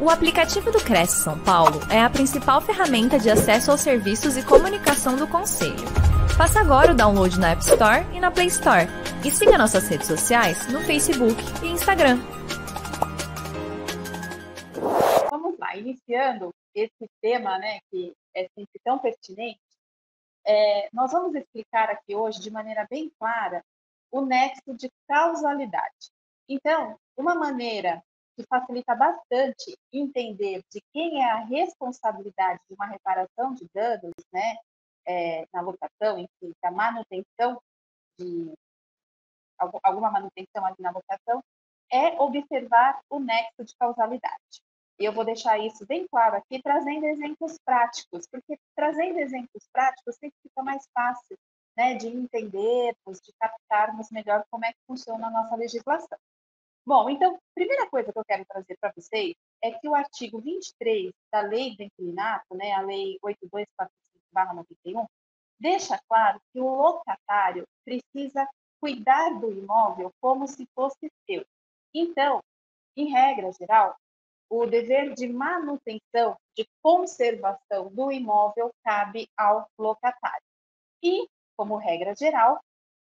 O 0.00 0.08
aplicativo 0.08 0.70
do 0.70 0.78
Cresce 0.78 1.24
São 1.24 1.36
Paulo 1.42 1.80
é 1.90 2.00
a 2.00 2.08
principal 2.08 2.60
ferramenta 2.60 3.18
de 3.18 3.28
acesso 3.28 3.72
aos 3.72 3.80
serviços 3.80 4.36
e 4.36 4.46
comunicação 4.46 5.16
do 5.16 5.26
Conselho. 5.26 5.74
Faça 6.36 6.60
agora 6.60 6.92
o 6.92 6.94
download 6.94 7.36
na 7.40 7.50
App 7.50 7.62
Store 7.62 8.06
e 8.14 8.20
na 8.20 8.30
Play 8.30 8.46
Store. 8.46 8.86
E 9.26 9.30
siga 9.32 9.58
nossas 9.58 9.88
redes 9.88 10.06
sociais 10.06 10.72
no 10.72 10.80
Facebook 10.82 11.34
e 11.64 11.66
Instagram. 11.66 12.18
Vamos 15.28 15.58
lá, 15.58 15.76
iniciando 15.76 16.54
esse 16.72 17.10
tema, 17.20 17.58
né, 17.58 17.80
que 17.90 18.14
é 18.36 18.48
sempre 18.54 18.80
tão 18.84 19.00
pertinente, 19.00 19.58
é, 20.46 20.88
nós 20.92 21.10
vamos 21.10 21.34
explicar 21.34 21.90
aqui 21.90 22.14
hoje, 22.14 22.40
de 22.40 22.52
maneira 22.52 22.86
bem 22.88 23.10
clara, 23.18 23.64
o 24.12 24.20
nexo 24.20 24.72
de 24.76 24.88
causalidade. 25.08 26.12
Então, 26.48 26.96
uma 27.16 27.34
maneira 27.34 28.00
que 28.38 28.46
facilita 28.46 28.94
bastante 28.94 29.76
entender 29.92 30.62
de 30.72 30.80
quem 30.92 31.24
é 31.24 31.28
a 31.28 31.44
responsabilidade 31.44 32.60
de 32.68 32.74
uma 32.74 32.86
reparação 32.86 33.52
de 33.52 33.68
danos, 33.74 34.14
né, 34.32 34.56
é, 35.04 35.44
na 35.52 35.60
locação, 35.60 36.18
enfim, 36.18 36.54
da 36.62 36.70
manutenção 36.70 37.60
de 38.16 38.54
alguma 39.82 40.10
manutenção 40.12 40.64
ali 40.64 40.76
na 40.78 40.92
locação, 40.92 41.42
é 41.90 42.20
observar 42.20 43.00
o 43.10 43.18
nexo 43.18 43.64
de 43.64 43.74
causalidade. 43.76 44.62
E 45.00 45.04
eu 45.04 45.12
vou 45.12 45.24
deixar 45.24 45.58
isso 45.58 45.84
bem 45.86 46.06
claro 46.06 46.36
aqui, 46.36 46.62
trazendo 46.62 47.06
exemplos 47.06 47.56
práticos, 47.64 48.24
porque 48.30 48.56
trazendo 48.76 49.18
exemplos 49.18 49.68
práticos 49.72 50.14
sempre 50.16 50.36
fica 50.42 50.62
mais 50.62 50.86
fácil 50.94 51.36
né, 51.76 51.94
de 51.94 52.08
entendermos, 52.08 53.20
de 53.20 53.32
captarmos 53.40 54.10
melhor 54.10 54.44
como 54.48 54.64
é 54.64 54.72
que 54.72 54.78
funciona 54.86 55.26
a 55.26 55.30
nossa 55.30 55.56
legislação. 55.56 56.18
Bom, 56.88 57.10
então, 57.10 57.34
a 57.34 57.38
primeira 57.54 57.86
coisa 57.90 58.10
que 58.10 58.18
eu 58.18 58.24
quero 58.24 58.46
trazer 58.46 58.74
para 58.80 58.90
vocês 58.96 59.36
é 59.62 59.72
que 59.72 59.86
o 59.86 59.94
artigo 59.94 60.40
23 60.40 61.12
da 61.30 61.42
Lei 61.42 61.76
do 61.76 61.82
Inquilinato, 61.82 62.54
né, 62.54 62.72
a 62.72 62.80
Lei 62.80 63.18
8245-91, 63.22 65.06
deixa 65.60 66.00
claro 66.08 66.40
que 66.50 66.58
o 66.58 66.66
locatário 66.66 67.68
precisa 67.84 68.48
cuidar 68.80 69.38
do 69.38 69.52
imóvel 69.52 70.10
como 70.18 70.48
se 70.48 70.66
fosse 70.74 71.12
seu. 71.26 71.44
Então, 71.92 72.42
em 72.96 73.10
regra 73.10 73.52
geral, 73.52 73.94
o 74.48 74.64
dever 74.64 75.12
de 75.12 75.28
manutenção, 75.28 76.38
de 76.56 76.66
conservação 76.82 77.90
do 77.90 78.10
imóvel 78.10 78.70
cabe 78.82 79.28
ao 79.36 79.68
locatário. 79.78 80.46
E, 81.02 81.28
como 81.54 81.76
regra 81.76 82.14
geral, 82.16 82.58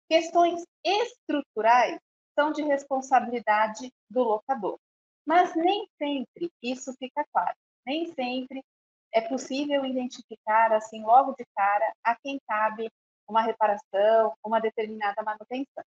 questões 0.09 0.61
estruturais 0.85 2.01
de 2.49 2.63
responsabilidade 2.63 3.93
do 4.09 4.23
locador. 4.23 4.79
Mas 5.27 5.55
nem 5.55 5.87
sempre 5.99 6.51
isso 6.63 6.95
fica 6.95 7.25
claro. 7.33 7.57
Nem 7.85 8.13
sempre 8.15 8.65
é 9.13 9.21
possível 9.21 9.85
identificar, 9.85 10.73
assim, 10.73 11.03
logo 11.03 11.33
de 11.33 11.45
cara, 11.55 11.93
a 12.03 12.17
quem 12.17 12.41
cabe 12.49 12.91
uma 13.29 13.43
reparação, 13.43 14.35
uma 14.45 14.61
determinada 14.61 15.23
manutenção. 15.23 15.85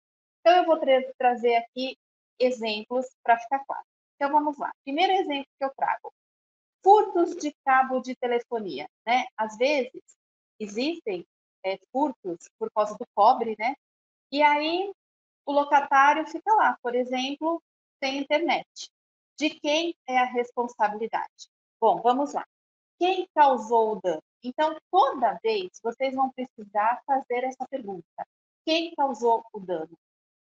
Então, 0.41 0.57
eu 0.57 0.65
vou 0.65 0.79
tra 0.79 1.03
trazer 1.19 1.57
aqui 1.57 1.97
exemplos 2.39 3.07
para 3.23 3.39
ficar 3.39 3.65
claro. 3.65 3.85
Então, 4.15 4.31
vamos 4.31 4.57
lá. 4.59 4.73
Primeiro 4.85 5.13
exemplo 5.13 5.49
que 5.59 5.65
eu 5.65 5.73
trago: 5.77 6.13
furtos 6.83 7.37
de 7.37 7.55
cabo 7.65 8.01
de 8.01 8.15
telefonia. 8.17 8.89
Né? 9.07 9.27
Às 9.37 9.57
vezes, 9.57 10.03
existem 10.61 11.27
é, 11.65 11.79
furtos 11.93 12.49
por 12.59 12.71
causa 12.73 12.97
do 12.97 13.07
cobre, 13.15 13.57
né? 13.59 13.75
E 14.31 14.43
aí 14.43 14.93
o 15.47 15.53
locatário 15.53 16.27
fica 16.27 16.53
lá, 16.55 16.77
por 16.83 16.95
exemplo, 16.95 17.63
sem 18.03 18.19
internet. 18.19 18.91
De 19.39 19.51
quem 19.51 19.95
é 20.07 20.19
a 20.19 20.25
responsabilidade? 20.25 21.49
Bom, 21.81 22.03
vamos 22.03 22.35
lá. 22.35 22.45
Quem 22.99 23.29
causou 23.35 23.93
o 23.93 24.01
dano? 24.01 24.23
Então, 24.43 24.77
toda 24.91 25.39
vez 25.43 25.71
vocês 25.83 26.15
vão 26.15 26.31
precisar 26.31 27.01
fazer 27.07 27.45
essa 27.45 27.67
pergunta: 27.69 28.27
quem 28.65 28.95
causou 28.95 29.45
o 29.53 29.61
dano? 29.61 29.97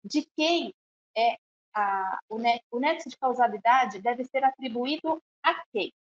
De 0.02 0.24
quem 0.36 0.72
é 1.16 1.36
a, 1.74 2.18
o, 2.28 2.36
o 2.70 2.80
nexo 2.80 3.08
de 3.08 3.16
causalidade 3.16 4.00
deve 4.00 4.24
ser 4.24 4.44
atribuído 4.44 5.22
a 5.42 5.62
quem? 5.72 5.92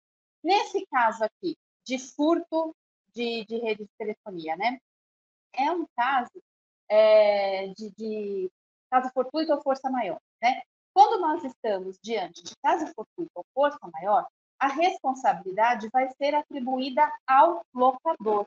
Nesse 0.42 0.86
caso 0.86 1.24
aqui, 1.24 1.56
de 1.84 1.98
furto 1.98 2.74
de, 3.12 3.44
de 3.44 3.58
rede 3.58 3.84
de 3.84 3.90
telefonia, 3.98 4.56
né? 4.56 4.78
É 5.52 5.72
um 5.72 5.86
caso 5.96 6.42
é, 6.88 7.66
de, 7.68 7.90
de 7.90 8.50
caso 8.90 9.10
fortuito 9.12 9.52
ou 9.52 9.62
força 9.62 9.90
maior, 9.90 10.18
né? 10.42 10.62
Quando 10.94 11.20
nós 11.20 11.44
estamos 11.44 11.96
diante 12.02 12.42
de 12.42 12.52
caso 12.62 12.86
fortuito 12.94 13.30
ou 13.34 13.44
força 13.54 13.78
maior, 13.92 14.26
a 14.58 14.66
responsabilidade 14.66 15.88
vai 15.92 16.08
ser 16.16 16.34
atribuída 16.34 17.08
ao 17.26 17.62
locador. 17.72 18.44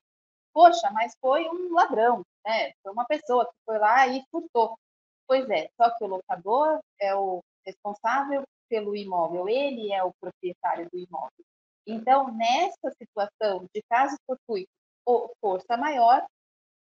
Poxa, 0.54 0.92
mas 0.92 1.14
foi 1.22 1.48
um 1.48 1.74
ladrão, 1.74 2.24
né? 2.46 2.74
Foi 2.84 2.92
uma 2.92 3.06
pessoa 3.06 3.46
que 3.46 3.54
foi 3.66 3.78
lá 3.78 4.08
e 4.08 4.22
furtou. 4.30 4.78
Pois 5.26 5.50
é, 5.50 5.70
só 5.78 5.90
que 5.92 6.04
o 6.04 6.08
locador 6.08 6.82
é 7.00 7.16
o 7.16 7.42
responsável 7.66 8.44
pelo 8.68 8.96
imóvel, 8.96 9.48
ele 9.48 9.94
é 9.94 10.04
o 10.04 10.14
proprietário 10.20 10.90
do 10.92 10.98
imóvel. 10.98 11.46
Então, 11.88 12.32
nessa 12.34 12.92
situação 12.98 13.68
de 13.74 13.82
caso 13.90 14.16
fortuito 14.26 14.70
ou 15.06 15.32
força 15.40 15.78
maior, 15.78 16.26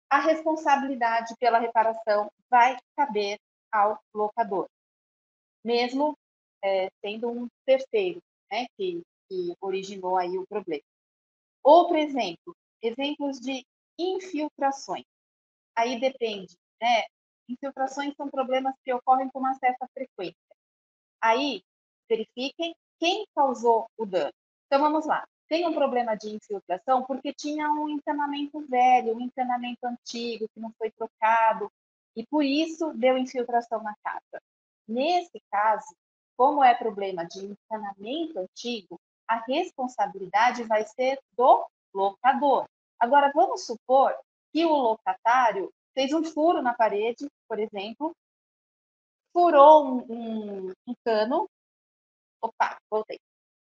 a 0.09 0.19
responsabilidade 0.19 1.35
pela 1.39 1.59
reparação 1.59 2.31
vai 2.49 2.77
caber 2.95 3.37
ao 3.71 3.99
locador, 4.13 4.67
mesmo 5.63 6.17
é, 6.63 6.89
sendo 7.01 7.29
um 7.29 7.47
terceiro 7.65 8.21
né, 8.51 8.67
que, 8.77 9.01
que 9.29 9.55
originou 9.61 10.17
aí 10.17 10.37
o 10.37 10.47
problema. 10.47 10.83
Outro 11.63 11.97
exemplo, 11.97 12.55
exemplos 12.81 13.39
de 13.39 13.65
infiltrações. 13.99 15.05
Aí 15.75 15.99
depende, 15.99 16.55
né? 16.81 17.03
Infiltrações 17.49 18.13
são 18.15 18.29
problemas 18.29 18.73
que 18.83 18.93
ocorrem 18.93 19.29
com 19.29 19.39
uma 19.39 19.53
certa 19.55 19.87
frequência. 19.93 20.35
Aí, 21.21 21.61
verifiquem 22.09 22.75
quem 22.99 23.25
causou 23.35 23.89
o 23.97 24.05
dano. 24.05 24.33
Então, 24.65 24.79
vamos 24.81 25.05
lá. 25.05 25.25
Tem 25.47 25.65
um 25.65 25.73
problema 25.73 26.15
de 26.15 26.29
infiltração 26.29 27.05
porque 27.05 27.33
tinha 27.33 27.69
um 27.71 27.87
encanamento 27.87 28.59
velho, 28.67 29.15
um 29.15 29.21
encanamento 29.21 29.85
antigo 29.85 30.47
que 30.53 30.59
não 30.59 30.73
foi 30.77 30.91
trocado, 30.91 31.71
e 32.17 32.25
por 32.25 32.43
isso 32.43 32.91
deu 32.93 33.15
infiltração 33.15 33.83
na 33.83 33.95
casa. 34.03 34.41
Nesse 34.87 35.39
caso, 35.51 35.95
como 36.35 36.63
é 36.63 36.73
problema 36.73 37.23
de 37.23 37.45
encanamento 37.45 38.39
antigo, 38.39 38.99
a 39.27 39.35
responsabilidade 39.45 40.63
vai 40.63 40.83
ser 40.83 41.19
do 41.37 41.63
locador. 41.93 42.67
Agora, 42.99 43.31
vamos 43.35 43.67
supor 43.67 44.17
que 44.51 44.65
o 44.65 44.73
locatário 44.75 45.71
fez 45.93 46.11
um 46.11 46.23
furo 46.23 46.59
na 46.59 46.73
parede, 46.73 47.27
por 47.47 47.59
exemplo, 47.59 48.15
furou 49.31 49.85
um, 49.85 49.97
um, 50.09 50.73
um 50.87 50.95
cano. 51.05 51.47
Opa, 52.41 52.79
voltei. 52.89 53.19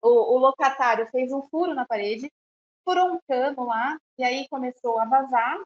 O, 0.04 0.36
o 0.36 0.38
locatário 0.38 1.10
fez 1.10 1.32
um 1.32 1.42
furo 1.50 1.74
na 1.74 1.86
parede, 1.88 2.32
furou 2.84 3.14
um 3.14 3.20
cano 3.28 3.66
lá, 3.66 3.98
e 4.20 4.24
aí 4.24 4.48
começou 4.50 5.00
a 5.00 5.06
vazar, 5.06 5.60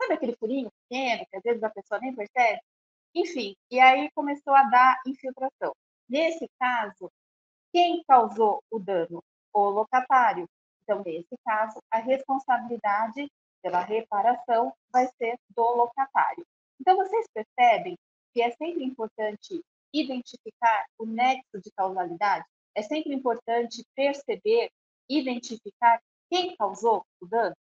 Sabe 0.00 0.14
aquele 0.14 0.36
furinho 0.36 0.70
pequeno 0.82 1.26
que 1.30 1.36
às 1.36 1.42
vezes 1.42 1.62
a 1.62 1.70
pessoa 1.70 2.00
nem 2.00 2.14
percebe? 2.14 2.60
Enfim, 3.14 3.56
e 3.70 3.80
aí 3.80 4.10
começou 4.12 4.54
a 4.54 4.62
dar 4.64 5.00
infiltração. 5.06 5.74
Nesse 6.08 6.48
caso, 6.58 7.10
quem 7.72 8.02
causou 8.04 8.62
o 8.70 8.78
dano? 8.78 9.22
O 9.52 9.68
locatário. 9.70 10.48
Então, 10.82 11.02
nesse 11.04 11.36
caso, 11.44 11.78
a 11.90 11.98
responsabilidade 11.98 13.30
pela 13.62 13.80
reparação 13.80 14.72
vai 14.90 15.06
ser 15.18 15.36
do 15.54 15.62
locatário. 15.62 16.46
Então, 16.80 16.96
vocês 16.96 17.26
percebem 17.34 17.98
que 18.32 18.40
é 18.40 18.50
sempre 18.52 18.84
importante 18.84 19.60
identificar 19.92 20.86
o 20.98 21.06
nexo 21.06 21.60
de 21.62 21.70
causalidade? 21.72 22.46
É 22.74 22.82
sempre 22.82 23.12
importante 23.12 23.84
perceber, 23.94 24.70
identificar 25.08 26.00
quem 26.30 26.54
causou 26.56 27.04
o 27.20 27.26
dano? 27.26 27.56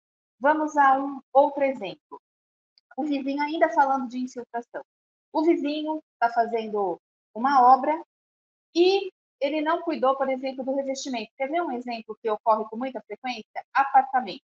Vamos 0.40 0.76
a 0.76 0.98
um 0.98 1.20
outro 1.32 1.62
exemplo. 1.62 2.20
O 2.96 3.04
vizinho, 3.04 3.42
ainda 3.42 3.68
falando 3.70 4.08
de 4.08 4.18
infiltração, 4.18 4.82
o 5.32 5.42
vizinho 5.42 6.02
está 6.14 6.32
fazendo 6.32 7.00
uma 7.34 7.74
obra 7.74 8.02
e 8.74 9.10
ele 9.40 9.60
não 9.60 9.82
cuidou, 9.82 10.16
por 10.16 10.28
exemplo, 10.28 10.64
do 10.64 10.74
revestimento. 10.74 11.32
Quer 11.36 11.48
ver 11.48 11.62
um 11.62 11.72
exemplo 11.72 12.16
que 12.22 12.30
ocorre 12.30 12.64
com 12.70 12.76
muita 12.76 13.00
frequência? 13.02 13.64
Apartamento. 13.74 14.42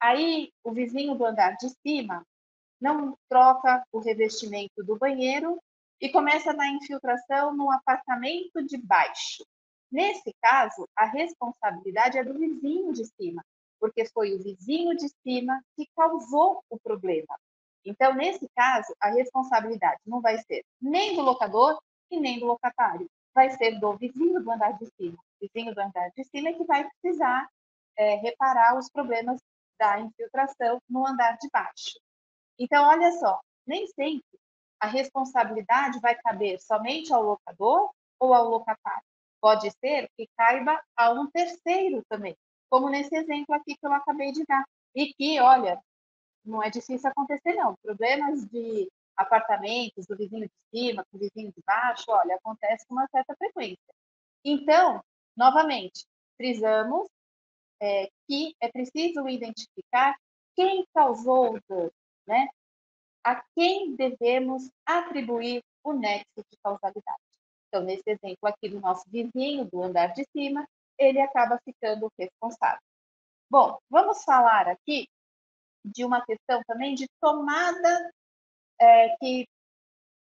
Aí, 0.00 0.50
o 0.64 0.72
vizinho 0.72 1.14
do 1.14 1.24
andar 1.24 1.56
de 1.56 1.68
cima 1.86 2.26
não 2.80 3.16
troca 3.28 3.84
o 3.92 4.00
revestimento 4.00 4.82
do 4.84 4.98
banheiro 4.98 5.60
e 6.00 6.10
começa 6.10 6.52
na 6.52 6.68
infiltração 6.68 7.56
no 7.56 7.70
apartamento 7.70 8.62
de 8.62 8.76
baixo. 8.76 9.44
Nesse 9.90 10.34
caso, 10.42 10.88
a 10.96 11.06
responsabilidade 11.06 12.18
é 12.18 12.24
do 12.24 12.38
vizinho 12.38 12.92
de 12.92 13.06
cima, 13.06 13.44
porque 13.78 14.04
foi 14.06 14.34
o 14.34 14.42
vizinho 14.42 14.96
de 14.96 15.08
cima 15.22 15.62
que 15.76 15.86
causou 15.96 16.62
o 16.68 16.78
problema. 16.78 17.38
Então, 17.84 18.14
nesse 18.14 18.48
caso, 18.56 18.94
a 19.00 19.10
responsabilidade 19.10 20.00
não 20.06 20.20
vai 20.20 20.38
ser 20.38 20.64
nem 20.80 21.14
do 21.14 21.22
locador 21.22 21.78
e 22.10 22.18
nem 22.18 22.38
do 22.38 22.46
locatário, 22.46 23.08
vai 23.34 23.50
ser 23.50 23.78
do 23.78 23.96
vizinho 23.96 24.42
do 24.42 24.50
andar 24.50 24.72
de 24.78 24.86
cima. 24.96 25.18
vizinho 25.40 25.74
do 25.74 25.80
andar 25.80 26.10
de 26.16 26.24
cima, 26.24 26.48
é 26.48 26.52
que 26.54 26.64
vai 26.64 26.88
precisar 26.88 27.46
é, 27.96 28.14
reparar 28.16 28.78
os 28.78 28.88
problemas 28.88 29.40
da 29.78 30.00
infiltração 30.00 30.80
no 30.88 31.06
andar 31.06 31.36
de 31.38 31.48
baixo. 31.52 31.98
Então, 32.58 32.86
olha 32.86 33.12
só, 33.12 33.40
nem 33.66 33.86
sempre 33.88 34.24
a 34.80 34.86
responsabilidade 34.86 35.98
vai 36.00 36.14
caber 36.14 36.60
somente 36.60 37.12
ao 37.12 37.22
locador 37.22 37.90
ou 38.18 38.34
ao 38.34 38.48
locatário. 38.48 39.02
Pode 39.40 39.70
ser 39.72 40.08
que 40.16 40.28
caiba 40.36 40.80
a 40.96 41.10
um 41.10 41.30
terceiro 41.30 42.02
também, 42.08 42.36
como 42.70 42.88
nesse 42.88 43.14
exemplo 43.14 43.54
aqui 43.54 43.76
que 43.76 43.86
eu 43.86 43.92
acabei 43.92 44.32
de 44.32 44.44
dar. 44.46 44.64
E 44.94 45.12
que, 45.12 45.40
olha, 45.40 45.80
não 46.44 46.62
é 46.62 46.70
difícil 46.70 47.08
acontecer, 47.08 47.54
não. 47.54 47.76
Problemas 47.82 48.44
de 48.46 48.90
apartamentos, 49.16 50.06
do 50.06 50.16
vizinho 50.16 50.48
de 50.48 50.52
cima, 50.70 51.04
com 51.10 51.16
o 51.16 51.20
vizinho 51.20 51.52
de 51.52 51.62
baixo, 51.66 52.04
olha, 52.08 52.34
acontece 52.36 52.86
com 52.86 52.94
uma 52.94 53.06
certa 53.08 53.34
frequência. 53.36 53.94
Então, 54.44 55.02
novamente, 55.36 56.04
frisamos 56.36 57.08
é, 57.80 58.08
que 58.26 58.54
é 58.60 58.70
preciso 58.70 59.28
identificar 59.28 60.16
quem 60.56 60.86
causou 60.94 61.54
o 61.54 61.60
dano, 61.68 61.92
né? 62.26 62.48
A 63.24 63.42
quem 63.54 63.94
devemos 63.96 64.70
atribuir 64.84 65.62
o 65.82 65.92
nexo 65.92 66.44
de 66.50 66.58
causalidade. 66.62 67.22
Então, 67.68 67.82
nesse 67.82 68.04
exemplo 68.06 68.48
aqui 68.48 68.68
do 68.68 68.80
nosso 68.80 69.04
vizinho 69.10 69.64
do 69.64 69.82
andar 69.82 70.08
de 70.08 70.24
cima, 70.32 70.66
ele 70.98 71.20
acaba 71.20 71.60
ficando 71.64 72.10
responsável. 72.18 72.80
Bom, 73.50 73.78
vamos 73.90 74.22
falar 74.24 74.68
aqui 74.68 75.08
de 75.84 76.04
uma 76.04 76.24
questão 76.24 76.62
também 76.66 76.94
de 76.94 77.06
tomada 77.20 78.12
é, 78.80 79.16
que, 79.16 79.46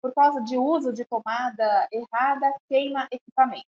por 0.02 0.14
causa 0.14 0.42
de 0.42 0.58
uso 0.58 0.94
de 0.94 1.06
tomada 1.06 1.88
errada, 1.92 2.56
queima 2.70 3.08
equipamento. 3.12 3.68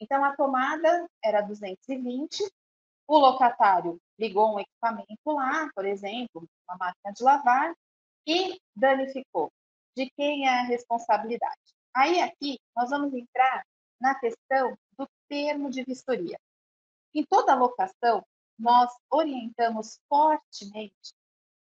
Então, 0.00 0.24
a 0.24 0.36
tomada 0.36 1.08
era 1.24 1.40
220, 1.40 2.44
o 3.08 3.18
locatário 3.18 3.98
ligou 4.18 4.54
um 4.54 4.60
equipamento 4.60 5.18
lá, 5.26 5.70
por 5.74 5.84
exemplo, 5.84 6.46
uma 6.68 6.76
máquina 6.78 7.12
de 7.12 7.22
lavar, 7.22 7.74
e 8.26 8.60
danificou. 8.74 9.50
De 9.96 10.10
quem 10.10 10.46
é 10.46 10.60
a 10.60 10.64
responsabilidade? 10.64 11.60
Aí, 11.94 12.20
aqui, 12.20 12.58
nós 12.76 12.90
vamos 12.90 13.14
entrar 13.14 13.64
na 14.00 14.14
questão 14.14 14.76
do 14.98 15.08
termo 15.28 15.70
de 15.70 15.82
vistoria. 15.84 16.38
Em 17.14 17.24
toda 17.24 17.54
locação, 17.54 18.22
nós 18.58 18.92
orientamos 19.10 19.98
fortemente 20.08 21.14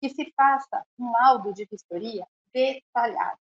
que 0.02 0.08
se 0.08 0.32
faça 0.36 0.84
um 0.98 1.12
laudo 1.12 1.54
de 1.54 1.64
vistoria 1.64 2.26
detalhado. 2.52 3.38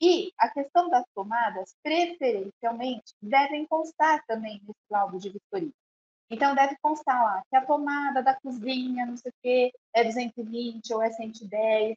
E 0.00 0.32
a 0.38 0.48
questão 0.48 0.88
das 0.88 1.04
tomadas, 1.14 1.76
preferencialmente, 1.82 3.14
devem 3.20 3.66
constar 3.66 4.24
também 4.26 4.54
nesse 4.66 4.80
laudo 4.90 5.18
de 5.18 5.28
vistoria. 5.28 5.72
Então, 6.30 6.54
deve 6.54 6.76
constar 6.80 7.22
lá 7.22 7.42
que 7.48 7.54
a 7.54 7.66
tomada 7.66 8.22
da 8.22 8.34
cozinha, 8.40 9.04
não 9.04 9.18
sei 9.18 9.30
o 9.30 9.34
quê, 9.42 9.72
é 9.94 10.02
220 10.02 10.94
ou 10.94 11.02
é 11.02 11.10
110. 11.10 11.94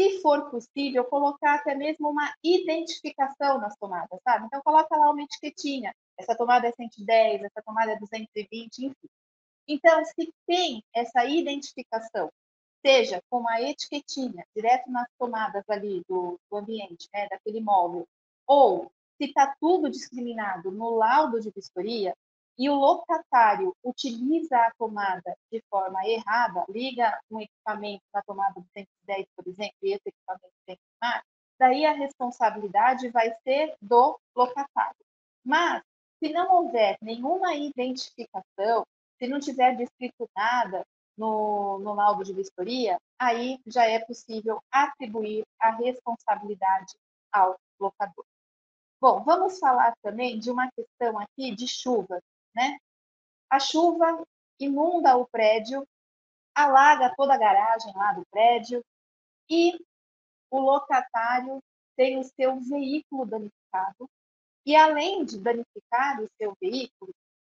Se 0.00 0.22
for 0.22 0.50
possível, 0.50 1.04
colocar 1.04 1.56
até 1.56 1.74
mesmo 1.74 2.08
uma 2.08 2.32
identificação 2.42 3.58
nas 3.58 3.76
tomadas, 3.76 4.18
sabe? 4.24 4.46
Então, 4.46 4.62
coloca 4.62 4.96
lá 4.96 5.10
uma 5.10 5.22
etiquetinha. 5.22 5.94
Essa 6.16 6.34
tomada 6.34 6.66
é 6.66 6.72
110, 6.72 7.42
essa 7.42 7.62
tomada 7.62 7.92
é 7.92 7.98
220, 7.98 8.86
enfim. 8.86 9.08
Então, 9.68 10.02
se 10.06 10.32
tem 10.46 10.82
essa 10.94 11.26
identificação 11.26 12.30
seja 12.88 13.22
com 13.28 13.40
uma 13.40 13.60
etiquetinha 13.60 14.46
direto 14.56 14.90
nas 14.90 15.06
tomadas 15.18 15.62
ali 15.68 16.02
do, 16.08 16.40
do 16.50 16.56
ambiente, 16.56 17.06
né, 17.12 17.28
daquele 17.28 17.58
imóvel, 17.58 18.08
ou 18.46 18.90
se 19.18 19.26
está 19.26 19.54
tudo 19.60 19.90
discriminado 19.90 20.70
no 20.70 20.96
laudo 20.96 21.38
de 21.38 21.50
vistoria 21.50 22.14
e 22.56 22.70
o 22.70 22.74
locatário 22.74 23.76
utiliza 23.84 24.56
a 24.56 24.72
tomada 24.78 25.36
de 25.52 25.62
forma 25.68 26.02
errada, 26.06 26.64
liga 26.70 27.20
um 27.30 27.42
equipamento 27.42 28.02
na 28.12 28.22
tomada 28.22 28.54
210, 28.54 29.26
por 29.36 29.46
exemplo, 29.46 29.76
e 29.82 29.92
esse 29.92 30.08
equipamento 30.08 30.54
tem 30.66 30.76
que 30.76 30.82
queimar, 30.98 31.22
daí 31.58 31.84
a 31.84 31.92
responsabilidade 31.92 33.10
vai 33.10 33.34
ser 33.44 33.76
do 33.82 34.18
locatário. 34.34 34.96
Mas, 35.44 35.82
se 36.18 36.32
não 36.32 36.50
houver 36.50 36.96
nenhuma 37.02 37.54
identificação, 37.54 38.86
se 39.18 39.28
não 39.28 39.38
tiver 39.38 39.76
descrito 39.76 40.28
nada, 40.34 40.86
no, 41.18 41.78
no 41.80 41.94
laudo 41.94 42.24
de 42.24 42.32
vistoria, 42.32 42.98
aí 43.18 43.60
já 43.66 43.84
é 43.86 43.98
possível 43.98 44.62
atribuir 44.70 45.44
a 45.60 45.70
responsabilidade 45.70 46.96
ao 47.32 47.58
locador. 47.78 48.24
Bom, 49.00 49.22
vamos 49.24 49.58
falar 49.58 49.94
também 50.02 50.38
de 50.38 50.50
uma 50.50 50.70
questão 50.70 51.18
aqui 51.18 51.54
de 51.54 51.66
chuva, 51.66 52.20
né? 52.54 52.78
A 53.50 53.58
chuva 53.58 54.24
inunda 54.58 55.16
o 55.16 55.26
prédio, 55.26 55.86
alaga 56.54 57.14
toda 57.16 57.34
a 57.34 57.38
garagem 57.38 57.92
lá 57.94 58.12
do 58.12 58.24
prédio 58.30 58.84
e 59.48 59.78
o 60.50 60.58
locatário 60.58 61.62
tem 61.96 62.18
o 62.18 62.24
seu 62.24 62.60
veículo 62.60 63.24
danificado 63.26 64.08
e 64.66 64.76
além 64.76 65.24
de 65.24 65.38
danificar 65.38 66.20
o 66.20 66.28
seu 66.36 66.54
veículo, 66.60 67.12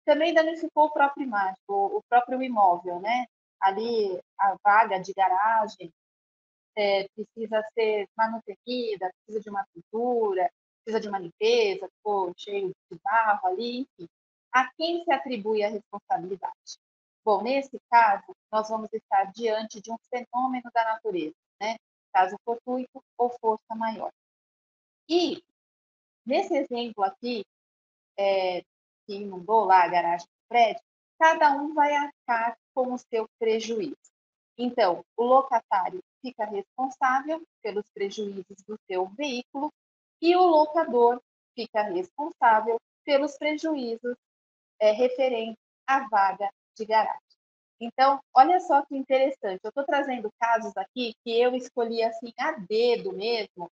também 0.05 0.33
danificou 0.33 0.85
o 0.85 0.91
próprio 0.91 1.29
o 1.67 2.01
próprio 2.09 2.41
imóvel, 2.41 2.99
né? 2.99 3.25
Ali 3.61 4.19
a 4.39 4.57
vaga 4.63 4.99
de 4.99 5.13
garagem 5.13 5.93
é, 6.75 7.07
precisa 7.09 7.63
ser 7.73 8.07
manutenida, 8.17 9.11
precisa 9.25 9.43
de 9.43 9.49
uma 9.49 9.65
pintura, 9.73 10.49
precisa 10.83 10.99
de 10.99 11.07
uma 11.07 11.19
limpeza, 11.19 11.89
ficou 11.97 12.33
cheio 12.37 12.71
de 12.91 12.99
barro 13.03 13.47
ali, 13.47 13.81
enfim. 13.81 14.09
A 14.51 14.69
quem 14.73 15.03
se 15.03 15.11
atribui 15.11 15.63
a 15.63 15.69
responsabilidade? 15.69 16.79
Bom, 17.23 17.41
nesse 17.43 17.79
caso, 17.89 18.35
nós 18.51 18.67
vamos 18.67 18.91
estar 18.91 19.25
diante 19.31 19.79
de 19.79 19.91
um 19.91 19.97
fenômeno 20.09 20.69
da 20.73 20.83
natureza, 20.85 21.35
né? 21.61 21.77
Caso 22.11 22.35
fortuito 22.43 23.03
ou 23.17 23.29
força 23.39 23.75
maior. 23.75 24.11
E, 25.07 25.41
nesse 26.25 26.55
exemplo 26.55 27.03
aqui, 27.03 27.45
é, 28.17 28.61
que 29.05 29.15
inundou 29.15 29.65
lá 29.65 29.83
a 29.83 29.87
garagem 29.87 30.25
do 30.25 30.47
prédio, 30.49 30.81
cada 31.19 31.53
um 31.53 31.73
vai 31.73 31.93
arcar 31.93 32.57
com 32.73 32.93
o 32.93 32.97
seu 32.97 33.27
prejuízo. 33.39 33.95
Então, 34.57 35.03
o 35.17 35.23
locatário 35.23 36.01
fica 36.21 36.45
responsável 36.45 37.41
pelos 37.61 37.85
prejuízos 37.93 38.57
do 38.67 38.77
seu 38.87 39.07
veículo 39.09 39.71
e 40.21 40.35
o 40.35 40.41
locador 40.41 41.21
fica 41.55 41.81
responsável 41.83 42.77
pelos 43.03 43.37
prejuízos 43.37 44.15
é, 44.79 44.91
referentes 44.91 45.57
à 45.87 46.07
vaga 46.07 46.49
de 46.77 46.85
garagem. 46.85 47.19
Então, 47.79 48.19
olha 48.35 48.59
só 48.59 48.85
que 48.85 48.95
interessante. 48.95 49.59
Eu 49.63 49.69
estou 49.69 49.83
trazendo 49.83 50.29
casos 50.39 50.75
aqui 50.77 51.15
que 51.23 51.41
eu 51.41 51.55
escolhi 51.55 52.03
assim 52.03 52.31
a 52.37 52.51
dedo 52.51 53.11
mesmo, 53.11 53.69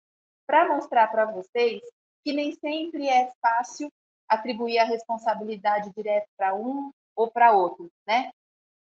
para 0.47 0.67
mostrar 0.67 1.09
para 1.09 1.27
vocês 1.27 1.83
que 2.25 2.33
nem 2.33 2.53
sempre 2.53 3.07
é 3.07 3.31
fácil 3.41 3.93
atribuir 4.27 4.79
a 4.79 4.85
responsabilidade 4.85 5.93
direta 5.95 6.27
para 6.39 6.55
um 6.55 6.91
ou 7.15 7.31
para 7.31 7.53
outro, 7.53 7.91
né? 8.07 8.31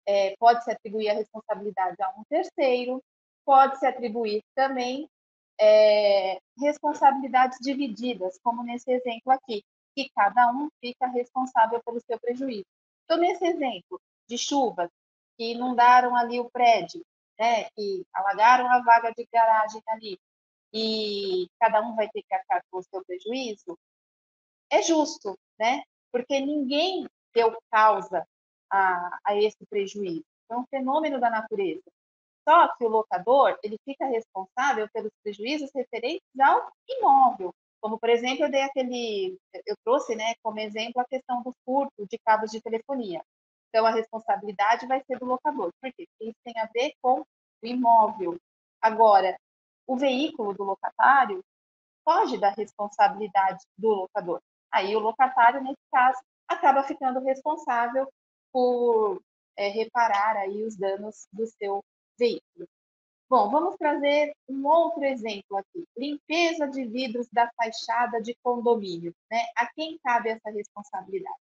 É, 0.07 0.37
pode 0.39 0.63
se 0.65 0.71
atribuir 0.71 1.11
a 1.11 1.15
responsabilidade 1.15 1.97
a 2.01 2.11
um 2.11 2.23
terceiro, 2.29 3.03
pode 3.45 3.79
se 3.79 3.87
atribuir 3.87 4.43
também 4.55 5.09
é, 5.59 6.39
responsabilidades 6.61 7.59
divididas, 7.61 8.39
como 8.43 8.63
nesse 8.63 8.91
exemplo 8.91 9.33
aqui, 9.33 9.65
que 9.95 10.09
cada 10.15 10.51
um 10.53 10.69
fica 10.81 11.07
responsável 11.09 11.83
pelo 11.85 12.01
seu 12.01 12.19
prejuízo. 12.21 12.67
Então, 13.05 13.17
nesse 13.19 13.45
exemplo 13.47 14.01
de 14.29 14.37
chuvas 14.37 14.91
que 15.37 15.53
inundaram 15.53 16.15
ali 16.17 16.39
o 16.41 16.51
prédio, 16.51 17.05
né, 17.39 17.65
que 17.71 18.05
alagaram 18.13 18.71
a 18.71 18.81
vaga 18.83 19.13
de 19.13 19.27
garagem 19.33 19.83
ali, 19.89 20.19
e 20.73 21.49
cada 21.61 21.81
um 21.81 21.95
vai 21.95 22.09
ter 22.11 22.23
que 22.23 22.35
arcar 22.35 22.63
com 22.71 22.79
o 22.79 22.83
seu 22.83 23.05
prejuízo, 23.05 23.79
é 24.71 24.83
justo, 24.83 25.39
né? 25.59 25.83
Porque 26.13 26.41
ninguém 26.41 27.09
deu 27.33 27.57
causa 27.71 28.27
a, 28.71 29.19
a 29.25 29.37
esse 29.37 29.65
prejuízo. 29.69 30.25
É 30.51 30.57
um 30.57 30.67
fenômeno 30.67 31.21
da 31.21 31.31
natureza. 31.31 31.83
Só 32.49 32.69
que 32.77 32.85
o 32.85 32.89
locador 32.89 33.59
ele 33.63 33.77
fica 33.85 34.07
responsável 34.07 34.89
pelos 34.93 35.11
prejuízos 35.23 35.71
referentes 35.75 36.29
ao 36.41 36.71
imóvel. 36.89 37.53
Como, 37.81 37.99
por 37.99 38.09
exemplo, 38.09 38.45
eu 38.45 38.51
dei 38.51 38.63
aquele, 38.63 39.37
eu 39.67 39.77
trouxe, 39.85 40.15
né, 40.15 40.35
como 40.43 40.59
exemplo 40.61 41.01
a 41.01 41.05
questão 41.05 41.43
do 41.43 41.55
furto 41.65 42.07
de 42.09 42.19
cabos 42.25 42.51
de 42.51 42.61
telefonia. 42.61 43.23
Então, 43.69 43.85
a 43.85 43.91
responsabilidade 43.91 44.87
vai 44.87 45.03
ser 45.05 45.19
do 45.19 45.27
locador. 45.27 45.71
Por 45.81 45.93
quê? 45.93 46.07
Porque 46.07 46.31
isso 46.31 46.39
tem 46.45 46.55
a 46.59 46.69
ver 46.73 46.93
com 47.03 47.21
o 47.21 47.67
imóvel. 47.67 48.39
Agora, 48.81 49.37
o 49.87 49.97
veículo 49.97 50.55
do 50.55 50.65
locatário 50.65 51.45
foge 52.05 52.39
da 52.39 52.51
responsabilidade 52.51 53.65
do 53.77 53.89
locador. 53.89 54.41
Aí, 54.73 54.95
o 54.95 55.01
locatário, 55.01 55.63
nesse 55.63 55.83
caso, 55.93 56.19
acaba 56.49 56.85
ficando 56.85 57.21
responsável 57.21 58.09
por 58.57 59.21
é, 59.55 59.69
reparar 59.69 60.37
aí 60.37 60.65
os 60.65 60.77
danos 60.77 61.27
do 61.31 61.47
seu 61.47 61.85
veículo. 62.19 62.67
Bom, 63.29 63.51
vamos 63.51 63.77
trazer 63.77 64.33
um 64.49 64.67
outro 64.67 65.05
exemplo 65.05 65.59
aqui. 65.59 65.85
Limpeza 65.95 66.67
de 66.67 66.87
vidros 66.87 67.29
da 67.31 67.51
fachada 67.55 68.23
de 68.23 68.35
condomínio. 68.43 69.13
Né? 69.31 69.45
A 69.57 69.67
quem 69.75 69.99
cabe 69.99 70.31
essa 70.31 70.49
responsabilidade? 70.49 71.37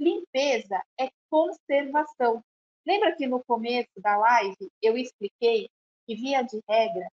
limpeza 0.00 0.82
é 0.98 1.10
conservação. 1.30 2.42
Lembra 2.86 3.14
que 3.14 3.26
no 3.26 3.44
começo 3.44 3.90
da 3.98 4.16
live 4.16 4.70
eu 4.82 4.96
expliquei 4.96 5.68
que, 6.06 6.14
via 6.14 6.42
de 6.42 6.60
regra, 6.68 7.06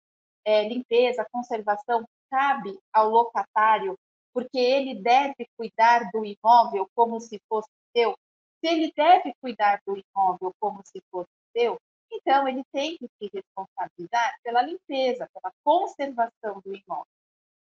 é, 0.45 0.67
limpeza, 0.67 1.27
conservação 1.31 2.07
cabe 2.29 2.77
ao 2.93 3.09
locatário, 3.09 3.97
porque 4.33 4.57
ele 4.57 4.95
deve 4.95 5.47
cuidar 5.57 6.11
do 6.11 6.23
imóvel 6.23 6.87
como 6.95 7.19
se 7.19 7.41
fosse 7.49 7.69
seu. 7.95 8.15
Se 8.59 8.67
ele 8.71 8.91
deve 8.95 9.33
cuidar 9.41 9.81
do 9.85 9.97
imóvel 9.97 10.53
como 10.59 10.81
se 10.85 11.01
fosse 11.12 11.29
seu, 11.55 11.79
então 12.12 12.47
ele 12.47 12.63
tem 12.71 12.97
que 12.97 13.07
se 13.17 13.29
responsabilizar 13.33 14.35
pela 14.43 14.62
limpeza, 14.62 15.29
pela 15.33 15.53
conservação 15.63 16.62
do 16.63 16.75
imóvel. 16.75 17.07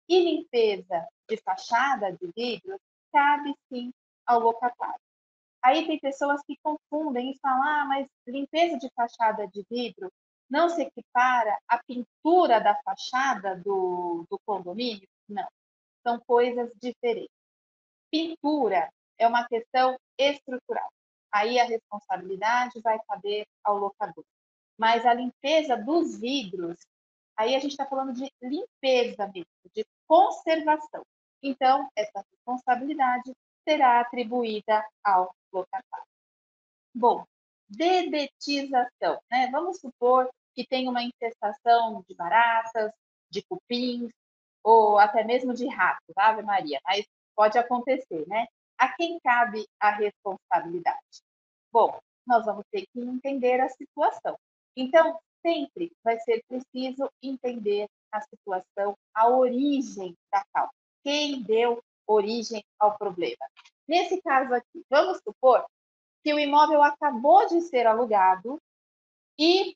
E 0.08 0.20
limpeza 0.20 1.08
de 1.30 1.38
fachada 1.38 2.12
de 2.12 2.32
vidro 2.36 2.80
cabe 3.12 3.54
sim 3.72 3.92
ao 4.26 4.40
locatário. 4.40 5.00
Aí 5.62 5.86
tem 5.86 6.00
pessoas 6.00 6.42
que 6.46 6.58
confundem 6.64 7.32
e 7.32 7.40
falam: 7.40 7.64
ah, 7.64 7.86
mas 7.86 8.08
limpeza 8.28 8.78
de 8.78 8.90
fachada 8.96 9.48
de 9.48 9.64
vidro 9.70 10.12
não 10.50 10.68
se 10.70 10.82
equipara 10.82 11.58
à 11.68 11.82
pintura 11.84 12.60
da 12.60 12.76
fachada 12.84 13.56
do, 13.58 14.26
do 14.30 14.40
condomínio? 14.46 15.08
Não, 15.28 15.48
são 16.02 16.20
coisas 16.22 16.72
diferentes. 16.82 17.30
Pintura 18.10 18.92
é 19.20 19.28
uma 19.28 19.48
questão 19.48 20.00
estrutural. 20.18 20.90
Aí 21.32 21.60
a 21.60 21.66
responsabilidade 21.66 22.82
vai 22.82 22.98
caber 23.08 23.46
ao 23.64 23.78
locador. 23.78 24.26
Mas 24.78 25.06
a 25.06 25.14
limpeza 25.14 25.76
dos 25.78 26.20
vidros, 26.20 26.78
aí 27.38 27.56
a 27.56 27.60
gente 27.60 27.72
está 27.72 27.86
falando 27.86 28.14
de 28.14 28.32
limpeza 28.42 29.28
mesmo, 29.28 29.46
de 29.76 29.86
conservação. 30.08 31.04
Então, 31.44 31.90
essa 31.96 32.26
responsabilidade 32.32 33.32
será 33.68 34.00
atribuída 34.00 34.84
ao 35.04 35.36
locatário. 35.54 36.08
Bom, 36.94 37.26
dedetização, 37.68 39.22
né? 39.30 39.50
Vamos 39.52 39.80
supor 39.80 40.30
que 40.56 40.66
tem 40.66 40.90
uma 40.90 41.04
infestação 41.04 42.04
de 42.08 42.16
baratas, 42.16 42.92
de 43.30 43.44
cupins, 43.44 44.10
ou 44.64 44.98
até 44.98 45.24
mesmo 45.24 45.54
de 45.54 45.68
rato, 45.68 46.04
Ave 46.18 46.42
Maria, 46.42 46.80
mas 46.84 47.06
pode 47.36 47.58
acontecer, 47.58 48.28
né? 48.28 48.48
A 48.80 48.88
quem 48.96 49.20
cabe 49.20 49.68
a 49.78 49.92
responsabilidade? 49.92 51.22
Bom, 51.70 52.00
nós 52.26 52.46
vamos 52.46 52.64
ter 52.72 52.86
que 52.94 53.02
entender 53.02 53.60
a 53.60 53.68
situação. 53.68 54.40
Então, 54.74 55.20
sempre 55.46 55.92
vai 56.02 56.18
ser 56.22 56.42
preciso 56.48 57.12
entender 57.22 57.90
a 58.10 58.22
situação, 58.22 58.98
a 59.14 59.28
origem 59.28 60.16
da 60.32 60.44
causa. 60.54 60.72
Quem 61.04 61.44
deu 61.44 61.84
origem 62.08 62.64
ao 62.80 62.98
problema? 62.98 63.46
Nesse 63.88 64.22
caso 64.22 64.54
aqui, 64.54 64.86
vamos 64.90 65.20
supor 65.28 65.66
que 66.24 66.34
o 66.34 66.40
imóvel 66.40 66.82
acabou 66.82 67.48
de 67.48 67.62
ser 67.62 67.86
alugado 67.86 68.62
e 69.38 69.76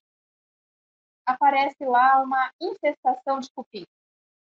aparece 1.25 1.85
lá 1.85 2.21
uma 2.21 2.51
infestação 2.61 3.39
de 3.39 3.49
cupim. 3.51 3.85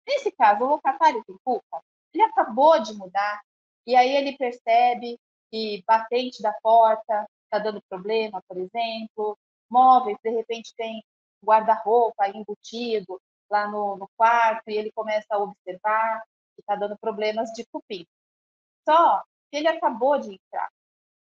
Nesse 0.07 0.31
caso, 0.31 0.63
o 0.63 0.69
locatário 0.69 1.23
tem 1.23 1.37
culpa? 1.43 1.83
Ele 2.13 2.23
acabou 2.23 2.81
de 2.81 2.93
mudar 2.93 3.41
e 3.85 3.95
aí 3.95 4.15
ele 4.15 4.37
percebe 4.37 5.19
que 5.51 5.83
batente 5.87 6.41
da 6.41 6.53
porta 6.61 7.27
está 7.43 7.59
dando 7.59 7.81
problema, 7.89 8.41
por 8.47 8.57
exemplo, 8.57 9.37
móveis, 9.69 10.17
de 10.23 10.29
repente 10.29 10.73
tem 10.75 11.03
guarda-roupa 11.43 12.29
embutido 12.29 13.19
lá 13.49 13.67
no, 13.67 13.97
no, 13.97 14.07
quarto 14.15 14.69
e 14.69 14.77
ele 14.77 14.91
começa 14.91 15.27
a 15.31 15.39
observar 15.39 16.21
que 16.55 16.61
está 16.61 16.75
dando 16.75 16.97
problemas 16.99 17.49
de 17.51 17.65
cupim. 17.71 18.05
Só 18.87 19.23
que 19.49 19.57
ele 19.57 19.67
acabou 19.67 20.19
de 20.19 20.33
entrar 20.33 20.69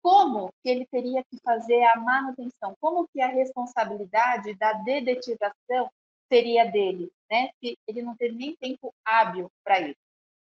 como 0.01 0.51
que 0.61 0.69
ele 0.69 0.85
teria 0.87 1.23
que 1.25 1.39
fazer 1.43 1.83
a 1.83 1.95
manutenção, 1.97 2.75
como 2.79 3.07
que 3.07 3.21
a 3.21 3.27
responsabilidade 3.27 4.53
da 4.55 4.73
dedetização 4.73 5.89
seria 6.31 6.65
dele, 6.65 7.11
né? 7.29 7.49
Se 7.59 7.77
ele 7.87 8.01
não 8.01 8.15
teve 8.15 8.35
nem 8.35 8.55
tempo 8.55 8.93
hábil 9.03 9.51
para 9.63 9.81
isso. 9.81 9.99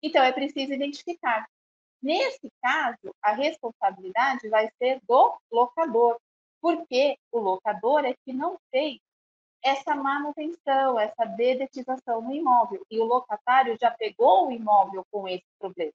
Então, 0.03 0.23
é 0.23 0.33
preciso 0.33 0.73
identificar. 0.73 1.47
Nesse 2.03 2.51
caso, 2.61 3.15
a 3.23 3.33
responsabilidade 3.33 4.49
vai 4.49 4.69
ser 4.79 5.01
do 5.09 5.39
locador, 5.51 6.19
porque 6.61 7.17
o 7.31 7.39
locador 7.39 8.05
é 8.05 8.15
que 8.25 8.33
não 8.33 8.59
fez 8.71 8.99
essa 9.63 9.95
manutenção, 9.95 10.99
essa 10.99 11.25
dedetização 11.25 12.21
no 12.21 12.33
imóvel, 12.33 12.85
e 12.91 12.99
o 12.99 13.05
locatário 13.05 13.77
já 13.81 13.91
pegou 13.93 14.49
o 14.49 14.53
imóvel 14.53 15.05
com 15.11 15.29
esse 15.29 15.47
problema. 15.59 15.93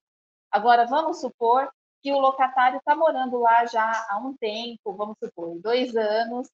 Agora, 0.49 0.85
vamos 0.85 1.19
supor 1.19 1.69
que 2.01 2.11
o 2.13 2.19
locatário 2.19 2.77
está 2.77 2.95
morando 2.95 3.39
lá 3.39 3.65
já 3.65 4.07
há 4.09 4.17
um 4.17 4.35
tempo, 4.37 4.93
vamos 4.93 5.17
supor, 5.21 5.59
dois 5.59 5.93
anos, 5.95 6.49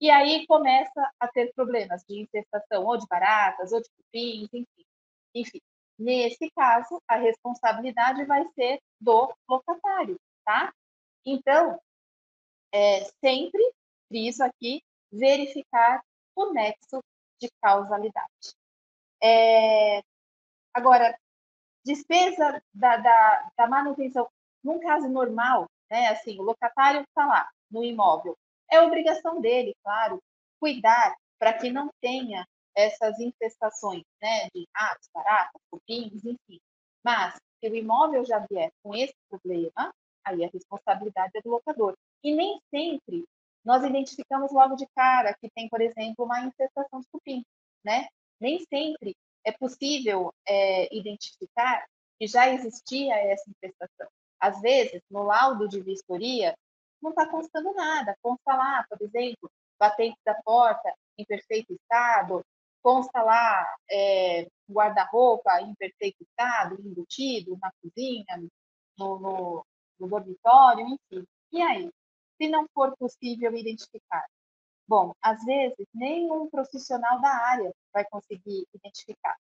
e 0.00 0.10
aí 0.10 0.46
começa 0.46 1.12
a 1.20 1.28
ter 1.28 1.52
problemas 1.54 2.02
de 2.08 2.20
infestação 2.20 2.84
ou 2.84 2.96
de 2.96 3.06
baratas, 3.06 3.72
ou 3.72 3.80
de 3.80 3.88
cupins, 3.90 4.48
enfim. 4.52 4.84
Enfim, 5.34 5.60
nesse 5.98 6.50
caso, 6.50 7.02
a 7.08 7.16
responsabilidade 7.16 8.24
vai 8.24 8.46
ser 8.54 8.80
do 9.00 9.32
locatário, 9.48 10.18
tá? 10.44 10.72
Então, 11.24 11.80
é, 12.72 13.04
sempre, 13.24 13.62
friso 14.08 14.44
aqui, 14.44 14.82
verificar 15.10 16.02
o 16.34 16.52
nexo 16.52 17.02
de 17.40 17.50
causalidade. 17.60 18.54
É, 19.22 20.02
agora, 20.72 21.18
despesa 21.84 22.62
da, 22.72 22.96
da, 22.96 23.50
da 23.56 23.66
manutenção 23.66 24.28
num 24.62 24.78
caso 24.80 25.08
normal, 25.08 25.68
né, 25.90 26.08
assim, 26.08 26.38
o 26.38 26.42
locatário 26.42 27.00
está 27.02 27.26
lá 27.26 27.48
no 27.70 27.84
imóvel, 27.84 28.36
é 28.70 28.80
obrigação 28.80 29.40
dele, 29.40 29.74
claro, 29.82 30.22
cuidar 30.60 31.16
para 31.38 31.52
que 31.54 31.70
não 31.70 31.90
tenha 32.00 32.46
essas 32.78 33.18
infestações, 33.18 34.04
né, 34.22 34.48
de 34.54 34.68
ratos, 34.72 35.08
baratas, 35.12 35.60
cupins, 35.68 36.24
enfim. 36.24 36.60
Mas 37.04 37.34
se 37.34 37.68
o 37.68 37.74
imóvel 37.74 38.24
já 38.24 38.38
vier 38.48 38.70
com 38.82 38.94
esse 38.94 39.14
problema, 39.28 39.92
aí 40.24 40.44
a 40.44 40.50
responsabilidade 40.52 41.32
é 41.34 41.42
do 41.42 41.50
locador. 41.50 41.96
E 42.22 42.32
nem 42.32 42.60
sempre 42.70 43.24
nós 43.64 43.82
identificamos 43.82 44.52
logo 44.52 44.76
de 44.76 44.86
cara 44.94 45.34
que 45.34 45.50
tem, 45.50 45.68
por 45.68 45.80
exemplo, 45.80 46.24
uma 46.24 46.40
infestação 46.40 47.00
de 47.00 47.08
cupim, 47.10 47.44
né? 47.84 48.06
Nem 48.40 48.64
sempre 48.72 49.16
é 49.44 49.50
possível 49.50 50.32
é, 50.46 50.94
identificar 50.96 51.84
que 52.16 52.28
já 52.28 52.48
existia 52.48 53.14
essa 53.16 53.50
infestação. 53.50 54.08
Às 54.38 54.60
vezes, 54.60 55.02
no 55.10 55.24
laudo 55.24 55.68
de 55.68 55.80
vistoria, 55.80 56.56
não 57.02 57.10
está 57.10 57.28
constando 57.28 57.74
nada. 57.74 58.16
Consta 58.22 58.54
lá, 58.54 58.84
por 58.88 59.02
exemplo, 59.02 59.50
batente 59.78 60.18
da 60.24 60.34
porta 60.44 60.92
em 61.16 61.24
perfeito 61.24 61.72
estado, 61.72 62.44
consta 62.82 63.22
lá 63.22 63.66
é, 63.90 64.48
guarda-roupa 64.70 65.50
estado, 66.20 66.80
embutido 66.80 67.58
na 67.60 67.70
cozinha, 67.82 68.50
no, 68.98 69.18
no, 69.18 69.66
no 69.98 70.08
dormitório, 70.08 70.86
enfim. 70.86 71.26
E 71.52 71.62
aí? 71.62 71.90
Se 72.40 72.48
não 72.48 72.66
for 72.72 72.96
possível 72.96 73.54
identificar? 73.56 74.24
Bom, 74.86 75.12
às 75.20 75.44
vezes, 75.44 75.86
nenhum 75.92 76.48
profissional 76.48 77.20
da 77.20 77.30
área 77.30 77.72
vai 77.92 78.04
conseguir 78.04 78.66
identificar. 78.74 79.36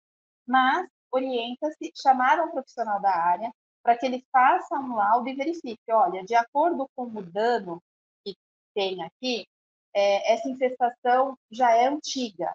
Mas 0.47 0.87
orienta-se 1.11 1.91
chamar 1.95 2.39
um 2.41 2.51
profissional 2.51 3.01
da 3.01 3.15
área 3.15 3.51
para 3.83 3.97
que 3.97 4.05
ele 4.05 4.25
faça 4.31 4.75
um 4.75 4.95
laudo 4.95 5.29
e 5.29 5.35
verifique, 5.35 5.91
olha, 5.91 6.23
de 6.23 6.33
acordo 6.33 6.89
com 6.95 7.03
o 7.03 7.21
dano 7.21 7.81
que 8.23 8.35
tem 8.73 9.03
aqui, 9.03 9.47
é, 9.93 10.33
essa 10.33 10.49
infestação 10.49 11.37
já 11.51 11.71
é 11.71 11.87
antiga. 11.87 12.51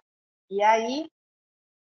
E 0.51 0.61
aí 0.61 1.09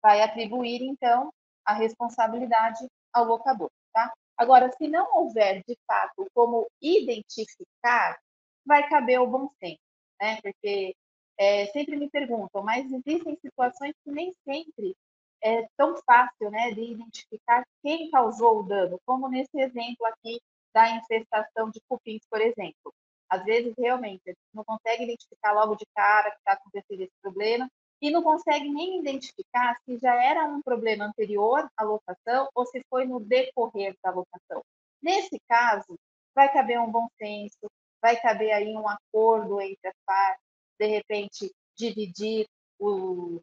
vai 0.02 0.22
atribuir, 0.22 0.82
então, 0.82 1.30
a 1.66 1.74
responsabilidade 1.74 2.88
ao 3.12 3.26
locador, 3.26 3.70
tá? 3.94 4.14
Agora, 4.38 4.72
se 4.72 4.88
não 4.88 5.14
houver, 5.18 5.62
de 5.68 5.78
fato, 5.86 6.26
como 6.34 6.66
identificar, 6.82 8.18
vai 8.66 8.88
caber 8.88 9.20
o 9.20 9.28
bom 9.28 9.50
senso, 9.60 9.82
né? 10.22 10.40
Porque 10.42 10.96
é, 11.38 11.66
sempre 11.68 11.98
me 11.98 12.10
perguntam, 12.10 12.64
mas 12.64 12.86
existem 12.86 13.38
situações 13.42 13.94
que 14.06 14.12
nem 14.12 14.34
sempre 14.48 14.96
é 15.44 15.68
tão 15.76 15.98
fácil 16.06 16.50
né, 16.50 16.72
de 16.72 16.82
identificar 16.94 17.66
quem 17.84 18.10
causou 18.10 18.60
o 18.60 18.64
dano, 18.64 18.98
como 19.06 19.28
nesse 19.28 19.60
exemplo 19.60 20.06
aqui 20.06 20.40
da 20.74 20.92
infestação 20.92 21.70
de 21.70 21.82
cupins, 21.90 22.24
por 22.30 22.40
exemplo. 22.40 22.94
Às 23.30 23.44
vezes, 23.44 23.74
realmente, 23.78 24.22
a 24.26 24.30
gente 24.30 24.54
não 24.54 24.64
consegue 24.64 25.04
identificar 25.04 25.52
logo 25.52 25.76
de 25.76 25.86
cara 25.94 26.32
que 26.32 26.38
está 26.38 26.54
acontecendo 26.54 27.02
esse 27.02 27.14
problema 27.22 27.70
e 28.02 28.12
não 28.12 28.22
consegue 28.22 28.70
nem 28.70 29.00
identificar 29.00 29.78
se 29.86 29.98
já 29.98 30.14
era 30.24 30.46
um 30.46 30.62
problema 30.62 31.06
anterior 31.06 31.70
à 31.78 31.84
locação 31.84 32.50
ou 32.54 32.66
se 32.66 32.84
foi 32.90 33.06
no 33.06 33.20
decorrer 33.20 33.96
da 34.04 34.12
locação. 34.12 34.64
Nesse 35.02 35.40
caso, 35.48 35.98
vai 36.34 36.52
caber 36.52 36.80
um 36.80 36.92
bom 36.92 37.08
senso, 37.18 37.70
vai 38.02 38.20
caber 38.20 38.52
aí 38.52 38.76
um 38.76 38.88
acordo 38.88 39.62
entre 39.62 39.88
as 39.88 39.96
partes, 40.06 40.44
de 40.80 40.88
repente, 40.88 41.52
dividir 41.78 42.46
o, 42.80 43.42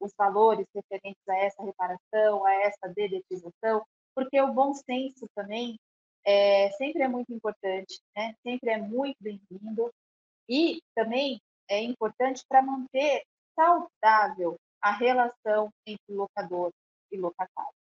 os 0.00 0.12
valores 0.16 0.66
referentes 0.74 1.28
a 1.28 1.36
essa 1.36 1.62
reparação, 1.62 2.44
a 2.44 2.54
essa 2.54 2.88
dedetização, 2.88 3.84
porque 4.14 4.40
o 4.40 4.52
bom 4.52 4.74
senso 4.74 5.26
também 5.34 5.78
é, 6.24 6.70
sempre 6.72 7.02
é 7.02 7.08
muito 7.08 7.32
importante, 7.32 8.00
né? 8.16 8.34
sempre 8.42 8.70
é 8.70 8.78
muito 8.78 9.16
bem-vindo 9.20 9.92
e 10.48 10.80
também 10.94 11.40
é 11.68 11.80
importante 11.80 12.44
para 12.48 12.62
manter 12.62 13.22
saudável 13.56 14.56
a 14.80 14.92
relação 14.92 15.70
entre 15.84 16.14
locador 16.14 16.70
e 17.10 17.16
locatário. 17.16 17.74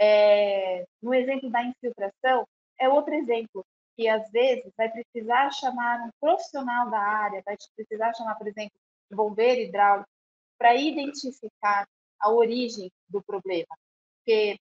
É, 0.00 0.86
no 1.02 1.12
exemplo 1.12 1.50
da 1.50 1.62
infiltração, 1.62 2.46
é 2.78 2.88
outro 2.88 3.14
exemplo 3.14 3.66
que 3.96 4.08
às 4.08 4.30
vezes 4.30 4.72
vai 4.76 4.88
precisar 4.88 5.50
chamar 5.50 6.06
um 6.06 6.10
profissional 6.20 6.88
da 6.88 7.00
área, 7.00 7.42
vai 7.44 7.56
precisar 7.74 8.14
chamar, 8.14 8.36
por 8.36 8.46
exemplo, 8.46 8.78
um 9.10 9.16
bombeiro 9.16 9.60
hidráulico, 9.60 10.08
para 10.56 10.74
identificar 10.76 11.86
a 12.20 12.30
origem 12.30 12.90
do 13.08 13.22
problema, 13.22 13.76
porque 14.16 14.56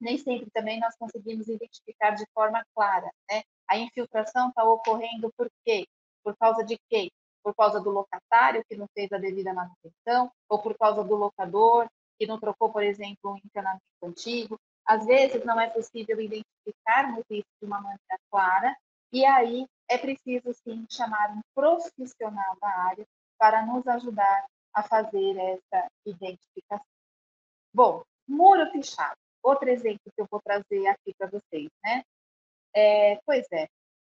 nem 0.00 0.18
sempre 0.18 0.50
também 0.50 0.80
nós 0.80 0.96
conseguimos 0.96 1.48
identificar 1.48 2.10
de 2.10 2.24
forma 2.34 2.64
clara, 2.74 3.10
né? 3.30 3.42
A 3.68 3.78
infiltração 3.78 4.48
está 4.48 4.64
ocorrendo 4.64 5.32
por 5.36 5.48
quê? 5.64 5.86
Por 6.24 6.36
causa 6.36 6.64
de 6.64 6.76
quê? 6.88 7.10
Por 7.42 7.54
causa 7.54 7.80
do 7.80 7.90
locatário 7.90 8.64
que 8.68 8.76
não 8.76 8.86
fez 8.94 9.10
a 9.12 9.18
devida 9.18 9.52
manutenção, 9.52 10.30
ou 10.48 10.60
por 10.60 10.76
causa 10.76 11.02
do 11.02 11.16
locador 11.16 11.88
que 12.18 12.26
não 12.26 12.38
trocou, 12.38 12.70
por 12.70 12.82
exemplo, 12.82 13.32
um 13.32 13.36
encanamento 13.36 13.82
antigo. 14.02 14.58
Às 14.86 15.04
vezes 15.06 15.44
não 15.44 15.60
é 15.60 15.68
possível 15.68 16.20
identificarmos 16.20 17.24
isso 17.30 17.48
de 17.60 17.66
uma 17.66 17.80
maneira 17.80 18.18
clara, 18.30 18.76
e 19.12 19.24
aí 19.24 19.66
é 19.88 19.98
preciso 19.98 20.52
sim 20.54 20.86
chamar 20.88 21.32
um 21.32 21.40
profissional 21.54 22.56
da 22.60 22.68
área 22.68 23.06
para 23.38 23.64
nos 23.66 23.86
ajudar 23.86 24.46
a 24.72 24.82
fazer 24.82 25.36
essa 25.36 25.88
identificação. 26.06 26.86
Bom, 27.74 28.04
muro 28.26 28.70
fechado. 28.70 29.16
Outro 29.42 29.68
exemplo 29.68 30.12
que 30.14 30.22
eu 30.22 30.26
vou 30.30 30.40
trazer 30.40 30.86
aqui 30.86 31.12
para 31.18 31.28
vocês, 31.28 31.68
né? 31.84 32.04
É, 32.74 33.16
pois 33.26 33.46
é, 33.52 33.68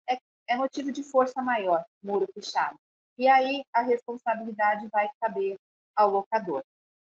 é, 0.08 0.18
é 0.48 0.56
motivo 0.56 0.92
de 0.92 1.02
força 1.02 1.40
maior, 1.40 1.84
muro 2.02 2.26
fechado. 2.34 2.76
E 3.19 3.28
aí 3.28 3.64
a 3.73 3.83
responsabilidade 3.83 4.88
vai 4.88 5.09
caber 5.21 5.57
ao 5.97 6.11
locador. 6.11 6.62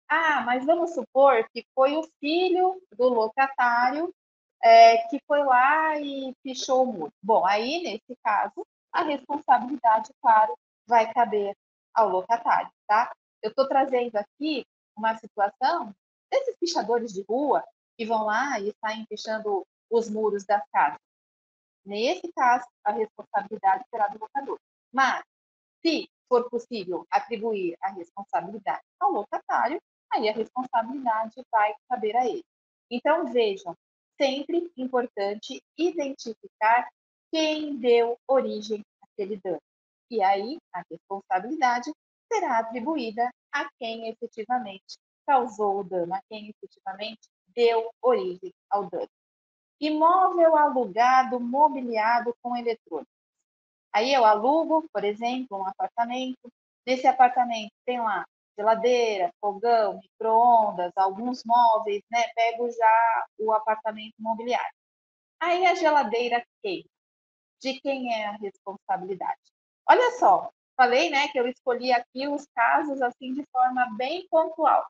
Ah, 0.07 0.41
mas 0.41 0.65
vamos 0.65 0.93
supor 0.93 1.47
que 1.51 1.65
foi 1.73 1.95
o 1.95 2.03
filho 2.19 2.81
do 2.95 3.09
locatário 3.09 4.13
é, 4.63 4.97
que 5.09 5.19
foi 5.27 5.43
lá 5.43 5.99
e 5.99 6.33
pichou 6.43 6.83
o 6.83 6.93
muro. 6.93 7.13
Bom, 7.21 7.45
aí, 7.45 7.83
nesse 7.83 8.17
caso, 8.23 8.65
a 8.91 9.03
responsabilidade, 9.03 10.11
claro, 10.21 10.57
vai 10.87 11.11
caber 11.13 11.55
ao 11.93 12.09
locatário, 12.09 12.71
tá? 12.87 13.11
Eu 13.41 13.49
estou 13.49 13.67
trazendo 13.67 14.15
aqui 14.15 14.65
uma 14.95 15.17
situação 15.17 15.93
desses 16.31 16.55
pichadores 16.57 17.11
de 17.11 17.23
rua 17.27 17.63
que 17.97 18.05
vão 18.05 18.25
lá 18.25 18.59
e 18.59 18.73
saem 18.79 19.05
pichando 19.05 19.65
os 19.89 20.09
muros 20.09 20.45
das 20.45 20.63
casas. 20.71 20.99
Nesse 21.85 22.31
caso, 22.31 22.65
a 22.83 22.91
responsabilidade 22.91 23.83
será 23.89 24.07
do 24.07 24.19
locador. 24.19 24.57
Mas, 24.91 25.23
se 25.85 26.09
for 26.27 26.49
possível 26.49 27.05
atribuir 27.11 27.75
a 27.81 27.89
responsabilidade 27.91 28.83
ao 28.99 29.11
locatário, 29.11 29.79
aí 30.11 30.29
a 30.29 30.33
responsabilidade 30.33 31.41
vai 31.51 31.73
caber 31.89 32.15
a 32.15 32.25
ele. 32.25 32.43
Então, 32.89 33.31
vejam, 33.31 33.75
sempre 34.19 34.71
importante 34.77 35.61
identificar 35.77 36.87
quem 37.31 37.75
deu 37.77 38.17
origem 38.27 38.83
àquele 39.01 39.37
dano. 39.43 39.61
E 40.09 40.21
aí, 40.21 40.57
a 40.73 40.83
responsabilidade 40.89 41.91
será 42.31 42.59
atribuída 42.59 43.29
a 43.51 43.69
quem 43.79 44.09
efetivamente 44.09 44.97
causou 45.25 45.79
o 45.79 45.83
dano, 45.83 46.13
a 46.13 46.21
quem 46.29 46.49
efetivamente 46.49 47.21
deu 47.55 47.89
origem 48.01 48.53
ao 48.69 48.89
dano. 48.89 49.09
Imóvel 49.79 50.55
alugado, 50.55 51.39
mobiliado 51.39 52.35
com 52.41 52.55
eletrônicos. 52.55 53.12
Aí 53.93 54.13
eu 54.13 54.25
alugo, 54.25 54.87
por 54.91 55.03
exemplo, 55.03 55.59
um 55.59 55.67
apartamento. 55.67 56.51
Nesse 56.85 57.07
apartamento 57.07 57.71
tem 57.85 57.99
lá 57.99 58.25
geladeira, 58.57 59.31
fogão, 59.39 59.99
micro-ondas, 59.99 60.91
alguns 60.95 61.43
móveis, 61.45 62.03
né? 62.11 62.23
Pego 62.35 62.69
já 62.71 63.25
o 63.39 63.51
apartamento 63.53 64.13
mobiliário. 64.19 64.73
Aí 65.39 65.65
a 65.65 65.75
geladeira 65.75 66.43
queima. 66.61 66.89
De 67.61 67.79
quem 67.81 68.13
é 68.13 68.27
a 68.27 68.37
responsabilidade? 68.37 69.39
Olha 69.87 70.11
só, 70.19 70.51
falei, 70.75 71.09
né, 71.09 71.27
que 71.29 71.39
eu 71.39 71.47
escolhi 71.47 71.91
aqui 71.93 72.27
os 72.27 72.45
casos 72.55 73.01
assim 73.01 73.33
de 73.33 73.45
forma 73.51 73.87
bem 73.97 74.27
pontual. 74.29 74.85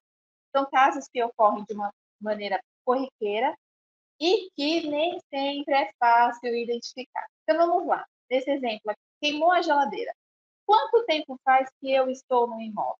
São 0.55 0.69
casos 0.69 1.07
que 1.11 1.23
ocorrem 1.23 1.63
de 1.65 1.73
uma 1.73 1.91
maneira 2.21 2.61
corriqueira 2.85 3.55
e 4.19 4.49
que 4.55 4.87
nem 4.87 5.19
sempre 5.29 5.73
é 5.73 5.91
fácil 5.99 6.55
identificar. 6.55 7.27
Então 7.43 7.57
vamos 7.57 7.87
lá. 7.87 8.05
Nesse 8.29 8.51
exemplo 8.51 8.93
queimou 9.21 9.51
a 9.51 9.61
geladeira. 9.61 10.13
Quanto 10.65 11.05
tempo 11.05 11.39
faz 11.43 11.69
que 11.79 11.91
eu 11.91 12.09
estou 12.09 12.47
no 12.47 12.61
imóvel? 12.61 12.97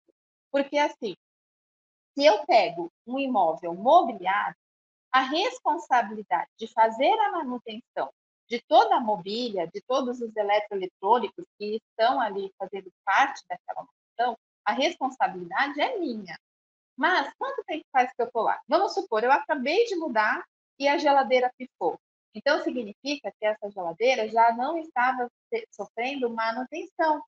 Porque 0.52 0.78
assim, 0.78 1.16
se 2.14 2.26
eu 2.26 2.46
pego 2.46 2.92
um 3.08 3.18
imóvel 3.20 3.74
mobiliado, 3.74 4.56
a 5.12 5.22
responsabilidade 5.22 6.50
de 6.58 6.68
fazer 6.68 7.12
a 7.20 7.32
manutenção 7.32 8.12
de 8.48 8.62
toda 8.68 8.96
a 8.96 9.00
mobília, 9.00 9.68
de 9.68 9.82
todos 9.82 10.22
os 10.22 10.36
eletroeletrônicos 10.36 11.46
que 11.58 11.78
estão 11.78 12.20
ali 12.20 12.54
fazendo 12.58 12.92
parte 13.06 13.44
daquela 13.48 13.86
manutenção, 13.86 14.38
a 14.66 14.74
responsabilidade 14.74 15.80
é 15.80 15.98
minha. 15.98 16.38
Mas 16.96 17.34
quanto 17.38 17.64
tempo 17.64 17.86
faz 17.92 18.12
que 18.14 18.22
eu 18.22 18.28
estou 18.28 18.44
lá? 18.44 18.60
Vamos 18.68 18.94
supor, 18.94 19.24
eu 19.24 19.32
acabei 19.32 19.86
de 19.86 19.96
mudar 19.96 20.44
e 20.78 20.88
a 20.88 20.98
geladeira 20.98 21.52
pifou. 21.58 22.00
Então, 22.34 22.62
significa 22.64 23.32
que 23.40 23.46
essa 23.46 23.70
geladeira 23.70 24.28
já 24.28 24.52
não 24.54 24.78
estava 24.78 25.30
sofrendo 25.72 26.30
manutenção. 26.30 27.22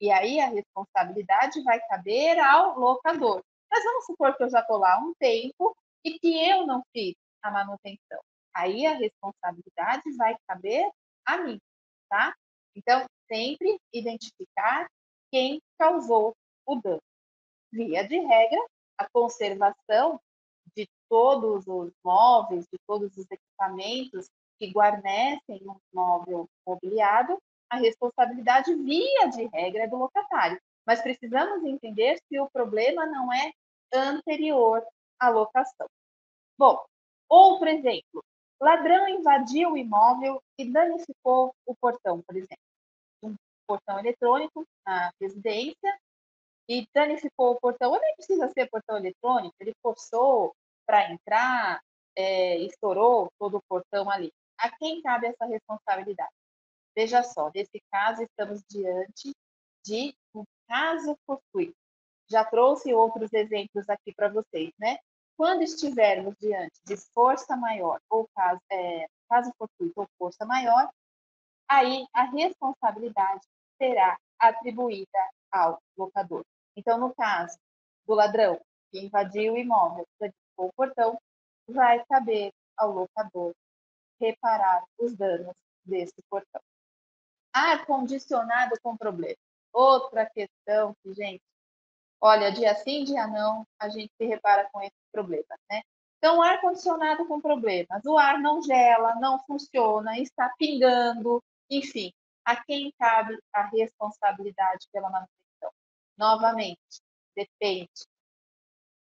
E 0.00 0.10
aí 0.10 0.40
a 0.40 0.48
responsabilidade 0.48 1.62
vai 1.62 1.80
caber 1.86 2.38
ao 2.38 2.78
locador. 2.78 3.42
Mas 3.70 3.84
vamos 3.84 4.06
supor 4.06 4.36
que 4.36 4.44
eu 4.44 4.50
já 4.50 4.60
estou 4.60 4.78
lá 4.78 4.94
há 4.94 4.98
um 4.98 5.12
tempo 5.18 5.76
e 6.04 6.18
que 6.18 6.48
eu 6.48 6.66
não 6.66 6.82
fiz 6.92 7.14
a 7.42 7.50
manutenção. 7.50 8.20
Aí 8.54 8.86
a 8.86 8.94
responsabilidade 8.94 10.16
vai 10.16 10.36
caber 10.46 10.88
a 11.26 11.38
mim, 11.38 11.60
tá? 12.08 12.34
Então, 12.74 13.04
sempre 13.30 13.78
identificar 13.92 14.88
quem 15.30 15.60
causou 15.78 16.34
o 16.66 16.76
dano. 16.76 17.02
Via 17.70 18.06
de 18.06 18.18
regra, 18.18 18.66
a 18.96 19.08
conservação 19.10 20.18
de 20.74 20.88
todos 21.08 21.66
os 21.66 21.92
móveis, 22.04 22.66
de 22.72 22.78
todos 22.86 23.16
os 23.16 23.26
equipamentos 23.30 24.28
que 24.58 24.70
guarnecem 24.70 25.62
um 25.62 25.76
móvel 25.92 26.48
mobiliado 26.66 27.38
a 27.70 27.76
responsabilidade, 27.76 28.74
via 28.74 29.28
de 29.28 29.46
regra, 29.46 29.84
é 29.84 29.86
do 29.86 29.96
locatário. 29.96 30.60
Mas 30.86 31.02
precisamos 31.02 31.62
entender 31.64 32.18
se 32.26 32.40
o 32.40 32.48
problema 32.50 33.06
não 33.06 33.32
é 33.32 33.52
anterior 33.92 34.82
à 35.20 35.28
locação. 35.28 35.86
Bom, 36.58 36.82
ou, 37.28 37.58
por 37.58 37.68
exemplo, 37.68 38.24
ladrão 38.60 39.08
invadiu 39.08 39.72
o 39.72 39.76
imóvel 39.76 40.42
e 40.58 40.64
danificou 40.70 41.54
o 41.66 41.74
portão, 41.76 42.22
por 42.22 42.36
exemplo. 42.36 42.56
Um 43.22 43.34
portão 43.66 43.98
eletrônico 43.98 44.66
na 44.86 45.12
residência 45.20 45.98
e 46.68 46.86
danificou 46.94 47.52
o 47.52 47.60
portão. 47.60 47.92
Ou 47.92 48.00
nem 48.00 48.14
precisa 48.16 48.48
ser 48.48 48.68
portão 48.70 48.96
eletrônico, 48.96 49.54
ele 49.60 49.74
forçou 49.82 50.54
para 50.86 51.12
entrar, 51.12 51.82
é, 52.16 52.56
estourou 52.58 53.30
todo 53.38 53.58
o 53.58 53.62
portão 53.68 54.10
ali. 54.10 54.32
A 54.58 54.70
quem 54.76 55.00
cabe 55.02 55.28
essa 55.28 55.46
responsabilidade? 55.46 56.32
Veja 56.94 57.22
só, 57.22 57.50
nesse 57.54 57.80
caso, 57.92 58.22
estamos 58.22 58.62
diante 58.68 59.32
de 59.84 60.14
um 60.34 60.44
caso 60.66 61.16
fortuito. 61.24 61.76
Já 62.28 62.44
trouxe 62.44 62.92
outros 62.92 63.32
exemplos 63.32 63.88
aqui 63.88 64.12
para 64.12 64.28
vocês, 64.28 64.72
né? 64.78 64.98
Quando 65.36 65.62
estivermos 65.62 66.34
diante 66.40 66.74
de 66.84 66.96
força 67.14 67.56
maior 67.56 68.00
ou 68.10 68.28
caso, 68.34 68.60
é, 68.70 69.06
caso 69.30 69.52
fortuito 69.56 70.00
ou 70.00 70.08
força 70.18 70.44
maior, 70.44 70.90
aí 71.68 72.04
a 72.12 72.24
responsabilidade 72.24 73.46
será 73.80 74.18
atribuída 74.38 75.30
ao 75.52 75.80
locador. 75.96 76.44
Então, 76.76 76.98
no 76.98 77.14
caso 77.14 77.56
do 78.06 78.14
ladrão 78.14 78.60
que 78.90 78.98
invadiu 78.98 79.54
o 79.54 79.58
imóvel, 79.58 80.06
o 80.56 80.72
portão, 80.72 81.16
vai 81.68 82.04
caber 82.06 82.52
ao 82.76 82.90
locador 82.90 83.54
reparar 84.20 84.84
os 84.98 85.14
danos 85.14 85.54
desse 85.84 86.22
portão. 86.28 86.60
Ar-condicionado 87.52 88.74
com 88.82 88.96
problema. 88.96 89.36
Outra 89.72 90.26
questão 90.26 90.94
que, 91.02 91.14
gente, 91.14 91.42
olha, 92.20 92.52
dia 92.52 92.74
sim, 92.74 93.04
dia 93.04 93.26
não, 93.26 93.66
a 93.78 93.88
gente 93.88 94.12
se 94.16 94.26
repara 94.26 94.68
com 94.72 94.80
esse 94.82 94.96
problema, 95.12 95.56
né? 95.70 95.82
Então, 96.18 96.42
ar-condicionado 96.42 97.26
com 97.26 97.40
problemas. 97.40 98.04
O 98.04 98.18
ar 98.18 98.38
não 98.40 98.60
gela, 98.62 99.14
não 99.16 99.38
funciona, 99.44 100.18
está 100.18 100.52
pingando, 100.58 101.42
enfim. 101.70 102.12
A 102.44 102.56
quem 102.64 102.92
cabe 102.98 103.38
a 103.52 103.62
responsabilidade 103.66 104.88
pela 104.92 105.10
manutenção? 105.10 105.72
Novamente, 106.16 107.00
depende. 107.36 108.06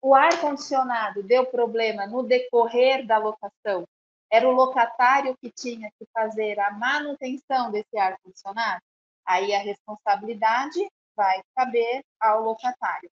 O 0.02 0.16
ar-condicionado 0.16 1.22
deu 1.24 1.46
problema 1.46 2.08
no 2.08 2.24
decorrer 2.24 3.06
da 3.06 3.18
locação, 3.18 3.88
Era 4.34 4.50
o 4.50 4.52
locatário 4.52 5.38
que 5.38 5.52
tinha 5.52 5.92
que 5.92 6.08
fazer 6.12 6.60
a 6.60 6.72
manutenção 6.72 7.70
desse 7.70 7.96
ar-condicionado? 7.96 8.82
Aí 9.24 9.54
a 9.54 9.60
responsabilidade 9.60 10.90
vai 11.16 11.40
caber 11.56 12.04
ao 12.20 12.42
locatário. 12.42 13.12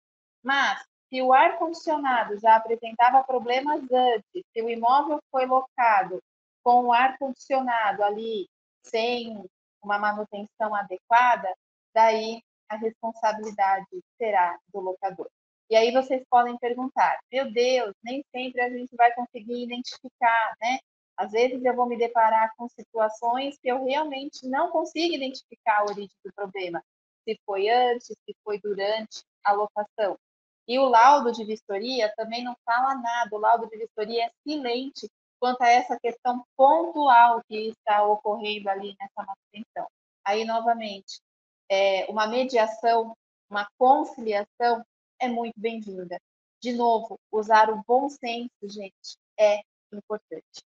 Mas, 0.43 0.85
se 1.09 1.23
o 1.23 1.33
ar-condicionado 1.33 2.37
já 2.41 2.57
apresentava 2.57 3.23
problemas 3.23 3.81
antes, 3.93 4.43
se 4.53 4.61
o 4.61 4.69
imóvel 4.69 5.21
foi 5.31 5.47
locado 5.47 6.21
com 6.65 6.87
o 6.87 6.93
ar-condicionado 6.93 8.03
ali 8.03 8.49
sem 8.83 9.49
uma 9.81 10.01
manutenção 10.01 10.75
adequada, 10.75 11.55
daí 11.95 12.43
a 12.69 12.75
responsabilidade 12.75 13.87
será 14.19 14.59
do 14.73 14.81
locador. 14.81 15.31
E 15.71 15.77
aí 15.77 15.93
vocês 15.93 16.25
podem 16.29 16.59
perguntar: 16.59 17.21
meu 17.31 17.53
Deus, 17.53 17.95
nem 18.03 18.25
sempre 18.35 18.61
a 18.61 18.69
gente 18.69 18.97
vai 18.97 19.15
conseguir 19.15 19.63
identificar, 19.63 20.57
né? 20.61 20.81
Às 21.17 21.33
vezes 21.33 21.65
eu 21.65 21.75
vou 21.75 21.87
me 21.87 21.97
deparar 21.97 22.53
com 22.57 22.69
situações 22.69 23.57
que 23.59 23.69
eu 23.69 23.85
realmente 23.85 24.49
não 24.49 24.71
consigo 24.71 25.15
identificar 25.15 25.81
a 25.81 25.85
origem 25.85 26.17
do 26.25 26.33
problema, 26.33 26.83
se 27.25 27.39
foi 27.47 27.69
antes, 27.69 28.07
se 28.07 28.37
foi 28.43 28.61
durante 28.61 29.23
a 29.45 29.53
locação. 29.53 30.19
E 30.67 30.79
o 30.79 30.89
laudo 30.89 31.31
de 31.31 31.45
vistoria 31.45 32.13
também 32.17 32.43
não 32.43 32.57
fala 32.65 32.95
nada, 32.95 33.37
o 33.37 33.39
laudo 33.39 33.69
de 33.69 33.77
vistoria 33.77 34.27
é 34.27 34.31
silente 34.43 35.09
quanto 35.39 35.63
a 35.63 35.69
essa 35.69 35.99
questão 36.01 36.43
pontual 36.57 37.43
que 37.47 37.69
está 37.69 38.03
ocorrendo 38.05 38.69
ali 38.71 38.97
nessa 38.99 39.27
manutenção. 39.27 39.87
Aí, 40.25 40.45
novamente, 40.45 41.21
é, 41.69 42.07
uma 42.11 42.27
mediação, 42.27 43.15
uma 43.51 43.69
conciliação 43.79 44.83
é 45.21 45.29
muito 45.29 45.55
bem-vinda. 45.59 46.19
De 46.63 46.73
novo, 46.73 47.19
usar 47.31 47.71
o 47.71 47.83
bom 47.87 48.09
senso, 48.09 48.51
gente, 48.63 49.19
é 49.39 49.61
importante. 49.93 50.63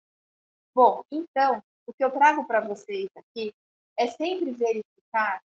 Bom, 0.74 1.04
então, 1.10 1.62
o 1.86 1.92
que 1.92 2.04
eu 2.04 2.10
trago 2.10 2.44
para 2.44 2.60
vocês 2.60 3.08
aqui 3.16 3.54
é 3.96 4.08
sempre 4.08 4.50
verificar 4.50 5.40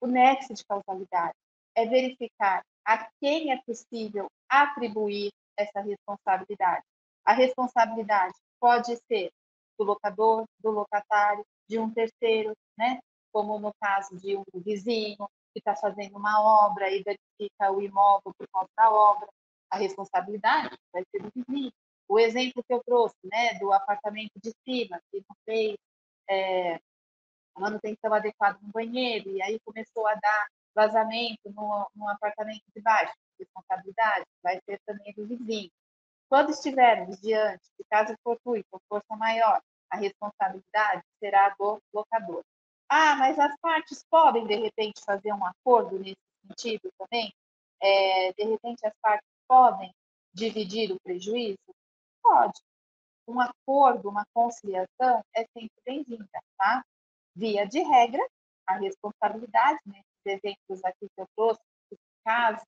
o 0.00 0.06
nexo 0.06 0.54
de 0.54 0.64
causalidade, 0.64 1.34
é 1.74 1.86
verificar 1.86 2.64
a 2.84 3.08
quem 3.20 3.52
é 3.52 3.60
possível 3.62 4.28
atribuir 4.48 5.30
essa 5.58 5.80
responsabilidade. 5.80 6.84
A 7.24 7.34
responsabilidade 7.34 8.34
pode 8.58 8.96
ser 9.08 9.30
do 9.78 9.84
locador, 9.84 10.44
do 10.60 10.70
locatário, 10.70 11.44
de 11.68 11.78
um 11.78 11.92
terceiro, 11.92 12.52
né? 12.76 12.98
Como 13.30 13.58
no 13.58 13.72
caso 13.80 14.16
de 14.16 14.36
um 14.36 14.44
vizinho 14.56 15.28
que 15.52 15.58
está 15.58 15.76
fazendo 15.76 16.16
uma 16.16 16.40
obra 16.40 16.90
e 16.90 17.04
danifica 17.04 17.70
o 17.70 17.82
imóvel 17.82 18.32
por 18.36 18.46
conta 18.50 18.70
da 18.76 18.90
obra, 18.90 19.28
a 19.70 19.76
responsabilidade 19.76 20.76
vai 20.92 21.04
ser 21.10 21.22
do 21.22 21.30
vizinho. 21.34 21.72
O 22.08 22.18
exemplo 22.18 22.62
que 22.62 22.74
eu 22.74 22.82
trouxe, 22.84 23.16
né, 23.24 23.54
do 23.58 23.72
apartamento 23.72 24.32
de 24.42 24.52
cima, 24.64 25.00
que 25.10 25.24
não 25.28 25.36
fez 25.44 25.76
é, 26.28 26.74
a 27.54 27.60
manutenção 27.60 28.12
adequada 28.12 28.58
no 28.62 28.68
banheiro, 28.68 29.30
e 29.30 29.42
aí 29.42 29.58
começou 29.64 30.06
a 30.06 30.14
dar 30.14 30.48
vazamento 30.74 31.50
no, 31.50 31.86
no 31.94 32.08
apartamento 32.08 32.62
de 32.74 32.82
baixo, 32.82 33.12
responsabilidade 33.38 34.24
vai 34.42 34.60
ser 34.64 34.78
também 34.86 35.12
do 35.14 35.26
vizinho. 35.26 35.70
Quando 36.28 36.50
estivermos 36.50 37.20
diante 37.20 37.62
de 37.78 37.84
caso 37.90 38.14
fortuito 38.22 38.68
ou 38.72 38.80
força 38.88 39.16
maior, 39.16 39.60
a 39.90 39.96
responsabilidade 39.96 41.02
será 41.18 41.54
do 41.58 41.80
locador. 41.92 42.42
Ah, 42.88 43.16
mas 43.16 43.38
as 43.38 43.54
partes 43.60 44.04
podem, 44.10 44.46
de 44.46 44.54
repente, 44.54 45.02
fazer 45.04 45.32
um 45.32 45.44
acordo 45.44 45.98
nesse 45.98 46.16
sentido 46.46 46.90
também? 46.98 47.32
É, 47.80 48.32
de 48.32 48.44
repente, 48.44 48.86
as 48.86 48.94
partes 49.02 49.28
podem 49.46 49.92
dividir 50.32 50.92
o 50.92 51.00
prejuízo? 51.00 51.58
Pode. 52.22 52.60
Um 53.26 53.40
acordo, 53.40 54.08
uma 54.08 54.26
conciliação 54.34 55.24
é 55.34 55.44
sempre 55.52 55.82
bem-vinda, 55.84 56.28
tá? 56.56 56.84
Via 57.34 57.66
de 57.66 57.80
regra, 57.80 58.24
a 58.66 58.74
responsabilidade, 58.74 59.80
né, 59.86 60.02
exemplos 60.24 60.84
aqui 60.84 61.08
que 61.08 61.20
eu 61.20 61.26
trouxe, 61.36 61.60
casos 62.24 62.64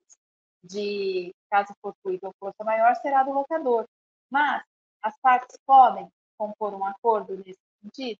de 0.62 1.34
caso 1.50 1.74
fortuito 1.80 2.26
ou 2.26 2.34
força 2.40 2.64
maior, 2.64 2.94
será 2.96 3.22
do 3.22 3.32
locador. 3.32 3.86
Mas 4.30 4.64
as 5.02 5.16
partes 5.20 5.56
podem 5.66 6.08
compor 6.38 6.74
um 6.74 6.84
acordo 6.84 7.36
nesse 7.36 7.60
sentido? 7.82 8.18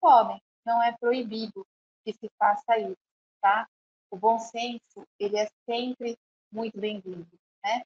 Podem, 0.00 0.40
não 0.64 0.82
é 0.82 0.96
proibido 0.98 1.66
que 2.04 2.12
se 2.12 2.30
faça 2.38 2.78
isso, 2.78 2.96
tá? 3.40 3.66
O 4.10 4.16
bom 4.16 4.38
senso, 4.38 5.06
ele 5.18 5.38
é 5.38 5.48
sempre 5.64 6.16
muito 6.52 6.78
bem-vindo, 6.78 7.28
né? 7.64 7.82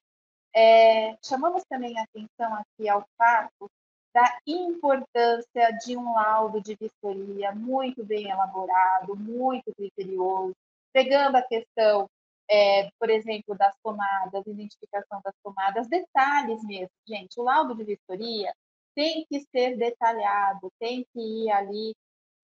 É, 0.55 1.17
chamamos 1.23 1.63
também 1.67 1.97
a 1.97 2.03
atenção 2.03 2.53
aqui 2.55 2.87
ao 2.87 3.05
fato 3.17 3.69
da 4.13 4.37
importância 4.45 5.71
de 5.83 5.97
um 5.97 6.13
laudo 6.13 6.61
de 6.61 6.75
vistoria 6.75 7.51
muito 7.51 8.05
bem 8.05 8.29
elaborado, 8.29 9.15
muito 9.15 9.73
criterioso, 9.75 10.55
pegando 10.93 11.35
a 11.37 11.41
questão, 11.41 12.07
é, 12.47 12.91
por 12.99 13.09
exemplo, 13.09 13.57
das 13.57 13.75
tomadas, 13.83 14.45
identificação 14.45 15.19
das 15.23 15.33
tomadas, 15.43 15.87
detalhes 15.87 16.63
mesmo, 16.63 16.91
gente. 17.07 17.39
O 17.39 17.43
laudo 17.43 17.73
de 17.75 17.83
vistoria 17.83 18.53
tem 18.93 19.25
que 19.27 19.41
ser 19.49 19.75
detalhado, 19.75 20.71
tem 20.79 21.03
que 21.11 21.19
ir 21.19 21.51
ali, 21.51 21.95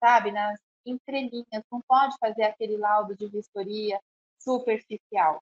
sabe, 0.02 0.32
nas 0.32 0.58
entrelinhas, 0.84 1.62
não 1.70 1.80
pode 1.86 2.16
fazer 2.18 2.42
aquele 2.42 2.76
laudo 2.76 3.14
de 3.14 3.28
vistoria 3.28 4.00
superficial. 4.40 5.40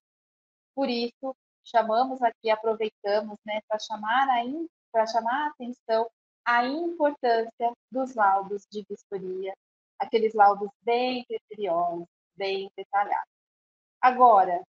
Por 0.74 0.90
isso, 0.90 1.34
chamamos 1.68 2.22
aqui, 2.22 2.50
aproveitamos, 2.50 3.38
né, 3.44 3.60
para 3.68 3.78
chamar 3.78 4.28
a 4.28 5.06
chamar 5.06 5.46
a 5.46 5.48
atenção 5.48 6.10
a 6.44 6.66
importância 6.66 7.72
dos 7.90 8.14
laudos 8.14 8.66
de 8.70 8.84
vistoria, 8.88 9.54
aqueles 9.98 10.32
laudos 10.32 10.70
bem 10.82 11.24
criteriosos, 11.26 12.06
bem 12.36 12.70
detalhados. 12.76 13.28
Agora, 14.00 14.62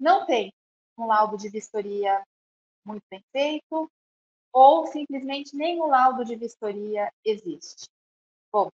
não 0.00 0.24
tem 0.24 0.52
um 0.96 1.06
laudo 1.06 1.36
de 1.36 1.50
vistoria 1.50 2.22
muito 2.84 3.02
bem 3.10 3.22
feito, 3.32 3.90
ou 4.52 4.86
simplesmente 4.86 5.54
o 5.80 5.86
laudo 5.86 6.24
de 6.24 6.36
vistoria 6.36 7.12
existe. 7.22 7.84
Bom, 8.50 8.70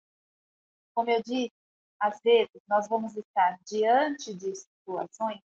como 0.93 1.09
eu 1.09 1.21
disse, 1.23 1.51
às 1.99 2.19
vezes 2.21 2.61
nós 2.67 2.87
vamos 2.87 3.15
estar 3.15 3.57
diante 3.65 4.35
de 4.35 4.53
situações 4.55 5.39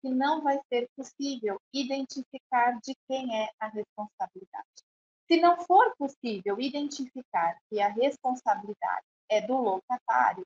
que 0.00 0.08
não 0.08 0.42
vai 0.42 0.58
ser 0.68 0.88
possível 0.96 1.60
identificar 1.72 2.78
de 2.82 2.94
quem 3.06 3.42
é 3.42 3.50
a 3.58 3.68
responsabilidade. 3.68 4.68
Se 5.30 5.40
não 5.40 5.60
for 5.64 5.94
possível 5.96 6.60
identificar 6.60 7.56
que 7.68 7.80
a 7.80 7.88
responsabilidade 7.88 9.06
é 9.28 9.40
do 9.40 9.56
locatário, 9.56 10.44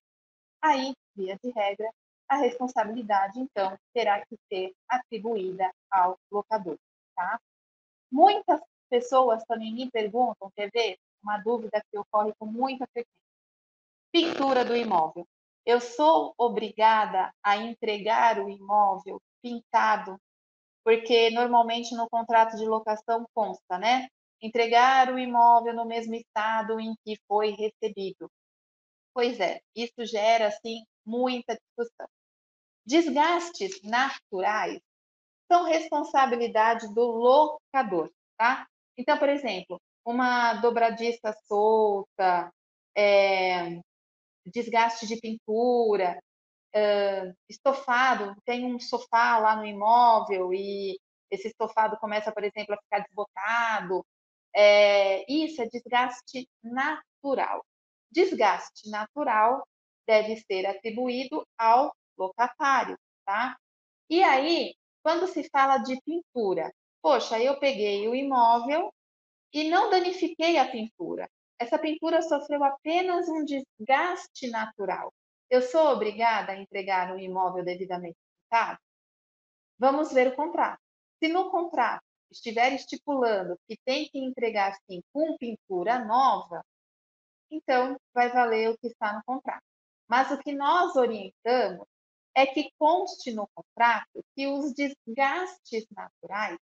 aí, 0.60 0.92
via 1.16 1.38
de 1.42 1.50
regra, 1.50 1.90
a 2.28 2.36
responsabilidade, 2.36 3.38
então, 3.38 3.78
terá 3.92 4.24
que 4.26 4.36
ser 4.48 4.74
atribuída 4.88 5.70
ao 5.90 6.18
locador, 6.30 6.78
tá? 7.14 7.40
Muitas 8.10 8.60
pessoas 8.90 9.44
também 9.44 9.72
me 9.72 9.90
perguntam, 9.90 10.50
quer 10.54 10.70
ver? 10.70 10.98
Uma 11.22 11.38
dúvida 11.38 11.82
que 11.90 11.98
ocorre 11.98 12.32
com 12.38 12.46
muita 12.46 12.86
frequência. 12.92 13.10
Pintura 14.12 14.64
do 14.64 14.76
imóvel. 14.76 15.26
Eu 15.66 15.80
sou 15.80 16.34
obrigada 16.36 17.32
a 17.42 17.56
entregar 17.56 18.38
o 18.38 18.50
imóvel 18.50 19.20
pintado, 19.44 20.18
porque 20.82 21.30
normalmente 21.30 21.94
no 21.94 22.08
contrato 22.08 22.56
de 22.56 22.64
locação 22.64 23.26
consta, 23.34 23.78
né? 23.78 24.08
entregar 24.44 25.10
o 25.10 25.18
imóvel 25.18 25.74
no 25.74 25.86
mesmo 25.86 26.14
estado 26.14 26.78
em 26.78 26.94
que 27.04 27.16
foi 27.26 27.50
recebido. 27.52 28.30
Pois 29.14 29.40
é, 29.40 29.60
isso 29.74 30.04
gera, 30.04 30.48
assim, 30.48 30.84
muita 31.06 31.56
discussão. 31.56 32.06
Desgastes 32.84 33.80
naturais 33.82 34.80
são 35.50 35.64
responsabilidade 35.64 36.92
do 36.94 37.02
locador, 37.02 38.10
tá? 38.36 38.66
Então, 38.98 39.16
por 39.18 39.28
exemplo, 39.30 39.80
uma 40.04 40.54
dobradiça 40.54 41.34
solta, 41.46 42.52
é, 42.94 43.80
desgaste 44.46 45.06
de 45.06 45.18
pintura, 45.18 46.20
é, 46.74 47.32
estofado, 47.48 48.34
tem 48.44 48.64
um 48.66 48.80
sofá 48.80 49.38
lá 49.38 49.56
no 49.56 49.64
imóvel 49.64 50.52
e 50.52 50.98
esse 51.30 51.48
estofado 51.48 51.96
começa, 51.98 52.32
por 52.32 52.44
exemplo, 52.44 52.74
a 52.74 52.78
ficar 52.78 53.00
desbotado, 53.00 54.04
é, 54.54 55.24
isso 55.32 55.62
é 55.62 55.66
desgaste 55.66 56.48
natural. 56.62 57.64
Desgaste 58.10 58.88
natural 58.90 59.66
deve 60.06 60.36
ser 60.36 60.66
atribuído 60.66 61.46
ao 61.58 61.94
locatário, 62.16 62.96
tá? 63.24 63.56
E 64.08 64.22
aí, 64.22 64.74
quando 65.02 65.26
se 65.26 65.48
fala 65.50 65.78
de 65.78 66.00
pintura, 66.02 66.72
poxa, 67.02 67.40
eu 67.40 67.58
peguei 67.58 68.06
o 68.08 68.14
imóvel 68.14 68.92
e 69.52 69.70
não 69.70 69.90
danifiquei 69.90 70.58
a 70.58 70.70
pintura. 70.70 71.28
Essa 71.58 71.78
pintura 71.78 72.20
sofreu 72.22 72.62
apenas 72.64 73.28
um 73.28 73.44
desgaste 73.44 74.48
natural. 74.50 75.12
Eu 75.54 75.62
sou 75.62 75.92
obrigada 75.92 76.50
a 76.50 76.56
entregar 76.56 77.14
um 77.14 77.18
imóvel 77.20 77.64
devidamente 77.64 78.18
pintado? 78.42 78.76
Vamos 79.78 80.12
ver 80.12 80.26
o 80.26 80.34
contrato. 80.34 80.80
Se 81.22 81.28
no 81.28 81.48
contrato 81.48 82.02
estiver 82.28 82.72
estipulando 82.72 83.56
que 83.68 83.78
tem 83.84 84.08
que 84.08 84.18
entregar 84.18 84.74
sim 84.84 85.00
com 85.12 85.38
pintura 85.38 86.04
nova, 86.04 86.60
então 87.48 87.96
vai 88.12 88.30
valer 88.30 88.70
o 88.70 88.78
que 88.78 88.88
está 88.88 89.12
no 89.12 89.22
contrato. 89.22 89.62
Mas 90.08 90.28
o 90.32 90.38
que 90.38 90.52
nós 90.52 90.96
orientamos 90.96 91.86
é 92.34 92.46
que 92.46 92.72
conste 92.76 93.32
no 93.32 93.48
contrato 93.54 94.24
que 94.34 94.48
os 94.48 94.74
desgastes 94.74 95.86
naturais 95.92 96.58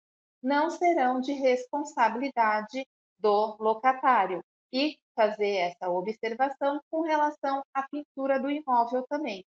não 0.41 0.71
serão 0.71 1.21
de 1.21 1.33
responsabilidade 1.33 2.87
do 3.19 3.57
locatário 3.59 4.45
e 4.73 4.97
fazer 5.17 5.57
essa 5.57 5.91
observação 5.91 6.81
com 6.91 7.03
relação 7.03 7.63
à 7.75 7.83
pintura 7.89 8.39
do 8.39 8.51
imóvel 8.51 9.05
também. 9.09 9.45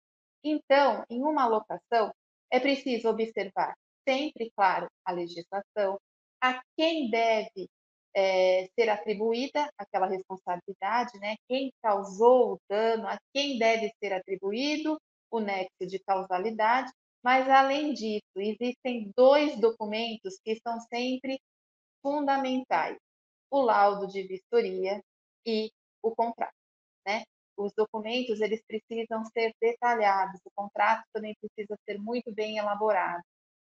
Então, 0.44 1.04
em 1.10 1.24
uma 1.24 1.48
locação, 1.48 2.14
é 2.52 2.60
preciso 2.60 3.10
observar 3.10 3.74
sempre, 4.08 4.52
claro, 4.56 4.88
a 5.04 5.12
legislação, 5.12 6.00
a 6.42 6.62
quem 6.78 7.10
deve 7.10 7.68
é, 8.16 8.70
ser 8.76 8.90
atribuída 8.90 9.70
aquela 9.78 10.08
responsabilidade, 10.08 11.18
né? 11.20 11.36
Quem 11.50 11.72
causou 11.82 12.54
o 12.54 12.60
dano, 12.70 13.08
a 13.08 13.18
quem 13.34 13.58
deve 13.58 13.92
ser 14.00 14.14
atribuído 14.14 15.00
o 15.32 15.40
nexo 15.40 15.86
de 15.88 16.00
causalidade. 16.00 16.92
Mas, 17.24 17.50
além 17.50 17.94
disso, 17.94 18.24
existem 18.38 19.12
dois 19.18 19.60
documentos 19.60 20.40
que 20.44 20.56
são 20.62 20.80
sempre 20.82 21.40
fundamentais: 22.02 22.98
o 23.50 23.62
laudo 23.62 24.08
de 24.08 24.24
vistoria 24.24 25.02
e 25.46 25.72
o 26.02 26.16
contrato, 26.16 26.56
né? 27.06 27.24
Os 27.58 27.72
documentos 27.74 28.42
eles 28.42 28.62
precisam 28.68 29.24
ser 29.26 29.54
detalhados, 29.62 30.42
o 30.46 30.52
contrato 30.54 31.04
também 31.14 31.36
precisa 31.40 31.78
ser 31.86 32.00
muito 32.00 32.34
bem 32.34 32.58
elaborado 32.58 33.24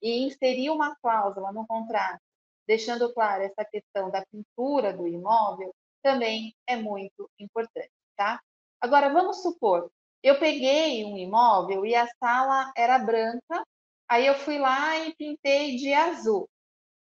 e 0.02 0.24
inserir 0.26 0.70
uma 0.70 0.96
cláusula 0.98 1.52
no 1.52 1.66
contrato, 1.66 2.22
deixando 2.68 3.14
claro 3.14 3.44
essa 3.44 3.66
questão 3.66 4.10
da 4.10 4.24
pintura 4.32 4.94
do 4.94 5.08
imóvel, 5.08 5.74
também 6.04 6.54
é 6.68 6.76
muito 6.76 7.30
importante, 7.40 7.92
tá? 8.16 8.40
Agora, 8.80 9.10
vamos 9.14 9.42
supor, 9.42 9.92
eu 10.24 10.40
peguei 10.40 11.04
um 11.06 11.18
imóvel 11.18 11.86
e 11.86 11.96
a 11.96 12.08
sala 12.20 12.72
era 12.76 13.00
branca, 13.00 13.64
aí 14.08 14.26
eu 14.26 14.36
fui 14.36 14.58
lá 14.60 14.98
e 15.00 15.16
pintei 15.16 15.76
de 15.78 15.94
azul. 15.94 16.48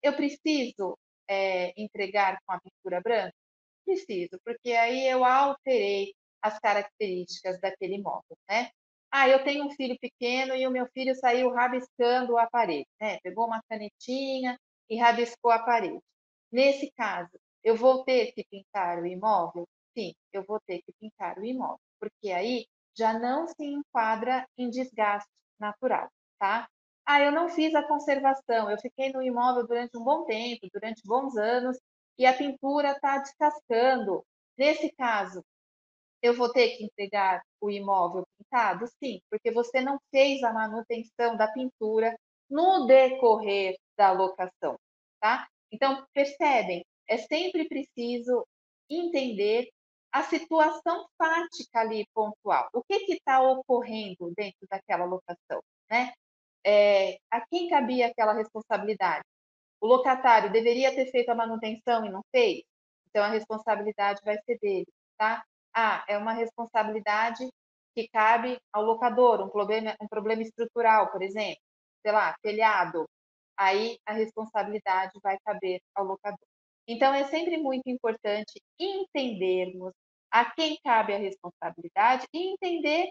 Eu 0.03 0.15
preciso 0.15 0.99
é, 1.29 1.73
entregar 1.81 2.39
com 2.47 2.53
a 2.53 2.61
pintura 2.61 3.01
branca? 3.01 3.35
Preciso, 3.87 4.41
porque 4.45 4.73
aí 4.73 5.07
eu 5.09 5.25
alterei 5.25 6.13
as 6.43 6.59
características 6.59 7.61
daquele 7.61 7.97
imóvel, 7.97 8.37
né? 8.51 8.71
Ah, 9.13 9.29
eu 9.29 9.45
tenho 9.45 9.65
um 9.67 9.71
filho 9.71 9.97
pequeno 10.01 10.55
e 10.57 10.67
o 10.67 10.71
meu 10.73 10.87
filho 10.93 11.15
saiu 11.17 11.51
rabiscando 11.53 12.37
a 12.39 12.49
parede, 12.49 12.89
né? 13.01 13.19
Pegou 13.23 13.47
uma 13.47 13.63
canetinha 13.69 14.59
e 14.91 14.97
rabiscou 14.99 15.53
a 15.53 15.61
parede. 15.61 16.01
Nesse 16.53 16.91
caso, 16.97 17.31
eu 17.65 17.77
vou 17.77 18.05
ter 18.05 18.33
que 18.33 18.45
pintar 18.51 18.99
o 19.01 19.07
imóvel? 19.07 19.67
Sim, 19.97 20.15
eu 20.33 20.45
vou 20.45 20.61
ter 20.67 20.79
que 20.83 20.93
pintar 21.01 21.39
o 21.39 21.45
imóvel, 21.45 21.81
porque 22.01 22.31
aí 22.33 22.67
já 22.97 23.19
não 23.19 23.47
se 23.49 23.65
enquadra 23.65 24.47
em 24.59 24.71
desgaste 24.71 25.31
natural, 25.61 26.09
tá? 26.41 26.69
Ah, 27.07 27.21
eu 27.23 27.33
não 27.33 27.49
fiz 27.49 27.75
a 27.75 27.87
conservação, 27.87 28.71
eu 28.71 28.79
fiquei 28.81 29.13
no 29.13 29.23
imóvel 29.23 29.67
durante 29.67 29.97
um 29.99 30.03
bom 30.05 30.25
tempo, 30.25 30.69
durante 30.73 31.03
bons 31.07 31.37
anos, 31.37 31.79
e 32.19 32.27
a 32.27 32.37
pintura 32.37 32.93
está 32.93 33.19
descascando. 33.19 34.25
Nesse 34.57 34.91
caso, 34.93 35.45
eu 36.23 36.35
vou 36.35 36.51
ter 36.53 36.77
que 36.77 36.85
entregar 36.85 37.43
o 37.61 37.71
imóvel 37.71 38.25
pintado? 38.39 38.87
Sim, 39.03 39.21
porque 39.31 39.51
você 39.51 39.81
não 39.81 39.99
fez 40.11 40.43
a 40.43 40.53
manutenção 40.53 41.37
da 41.37 41.49
pintura 41.49 42.17
no 42.49 42.87
decorrer 42.87 43.77
da 43.97 44.13
locação, 44.13 44.79
tá? 45.21 45.47
Então, 45.71 46.07
percebem, 46.15 46.85
é 47.09 47.19
sempre 47.19 47.69
preciso 47.69 48.47
entender 48.89 49.69
a 50.13 50.23
situação 50.23 51.07
fática 51.19 51.81
ali 51.81 52.07
pontual. 52.15 52.69
O 52.73 52.83
que 52.83 52.95
está 53.13 53.43
ocorrendo 53.43 54.33
dentro 54.37 54.67
daquela 54.71 55.05
locação, 55.05 55.61
né? 55.91 56.13
É, 56.65 57.19
a 57.31 57.47
quem 57.47 57.69
cabia 57.69 58.09
aquela 58.09 58.33
responsabilidade? 58.33 59.25
O 59.81 59.87
locatário 59.87 60.53
deveria 60.53 60.95
ter 60.95 61.11
feito 61.11 61.31
a 61.31 61.35
manutenção 61.35 62.05
e 62.05 62.11
não 62.11 62.23
fez? 62.31 62.63
Então, 63.09 63.25
a 63.25 63.29
responsabilidade 63.29 64.21
vai 64.25 64.37
ser 64.45 64.59
dele, 64.59 64.87
tá? 65.19 65.45
Ah, 65.75 66.05
é 66.09 66.19
uma 66.19 66.33
responsabilidade 66.33 67.49
que 67.95 68.09
cabe 68.09 68.59
ao 68.73 68.83
locador, 68.83 69.41
um 69.43 69.49
problema, 69.49 69.95
um 70.01 70.09
problema 70.09 70.43
estrutural, 70.43 71.11
por 71.11 71.23
exemplo, 71.23 71.61
sei 72.03 72.13
lá, 72.13 72.35
telhado. 72.43 73.07
Aí 73.57 73.99
a 74.07 74.13
responsabilidade 74.13 75.13
vai 75.23 75.39
caber 75.45 75.81
ao 75.95 76.05
locador. 76.05 76.47
Então, 76.89 77.13
é 77.15 77.25
sempre 77.25 77.57
muito 77.57 77.89
importante 77.89 78.61
entendermos 78.79 79.93
a 80.31 80.45
quem 80.45 80.79
cabe 80.85 81.15
a 81.15 81.19
responsabilidade 81.19 82.27
e 82.33 82.53
entender 82.53 83.09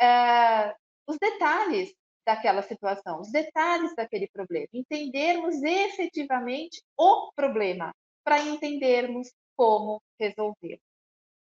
uh, 0.00 0.74
os 1.06 1.18
detalhes 1.18 1.92
daquela 2.24 2.62
situação, 2.62 3.20
os 3.20 3.30
detalhes 3.30 3.94
daquele 3.94 4.28
problema, 4.28 4.68
entendermos 4.72 5.62
efetivamente 5.62 6.82
o 6.96 7.32
problema, 7.34 7.92
para 8.24 8.40
entendermos 8.40 9.32
como 9.56 10.00
resolver. 10.18 10.80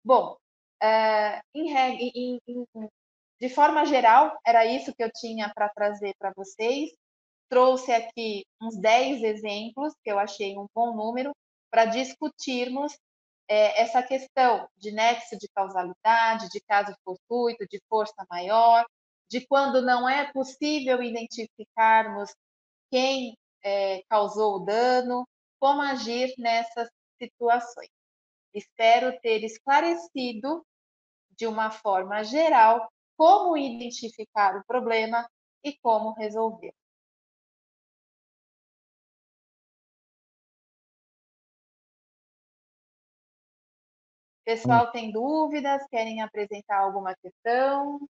Bom, 0.04 0.38
uh, 0.84 1.42
em, 1.54 1.76
em, 1.76 2.42
em, 2.48 2.90
de 3.40 3.50
forma 3.50 3.86
geral, 3.86 4.38
era 4.46 4.66
isso 4.66 4.94
que 4.96 5.04
eu 5.04 5.12
tinha 5.12 5.52
para 5.54 5.70
trazer 5.70 6.14
para 6.18 6.34
vocês. 6.36 6.90
Trouxe 7.50 7.94
aqui 7.94 8.46
uns 8.62 8.78
10 8.78 9.24
exemplos, 9.24 9.94
que 10.04 10.12
eu 10.12 10.20
achei 10.20 10.58
um 10.58 10.68
bom 10.74 10.96
número, 10.96 11.32
para 11.70 11.86
discutirmos 11.86 12.98
é, 13.48 13.82
essa 13.82 14.04
questão 14.04 14.68
de 14.78 14.92
nexo 14.92 15.38
de 15.38 15.48
causalidade, 15.50 16.50
de 16.50 16.60
caso 16.62 16.96
fortuito, 17.04 17.66
de 17.68 17.80
força 17.90 18.26
maior, 18.30 18.86
de 19.30 19.46
quando 19.46 19.82
não 19.82 20.08
é 20.08 20.32
possível 20.32 21.02
identificarmos 21.02 22.34
quem 22.90 23.38
é, 23.64 24.02
causou 24.10 24.56
o 24.56 24.66
dano, 24.66 25.28
como 25.60 25.82
agir 25.82 26.34
nessas 26.38 26.90
situações. 27.22 27.90
Espero 28.54 29.20
ter 29.22 29.44
esclarecido 29.44 30.66
de 31.32 31.46
uma 31.48 31.70
forma 31.72 32.24
geral 32.24 32.90
como 33.18 33.58
identificar 33.58 34.56
o 34.58 34.66
problema 34.66 35.28
e 35.64 35.78
como 35.80 36.14
resolver. 36.14 36.74
Pessoal, 44.46 44.92
tem 44.92 45.12
dúvidas? 45.12 45.86
Querem 45.90 46.22
apresentar 46.22 46.80
alguma 46.80 47.14
questão? 47.16 48.08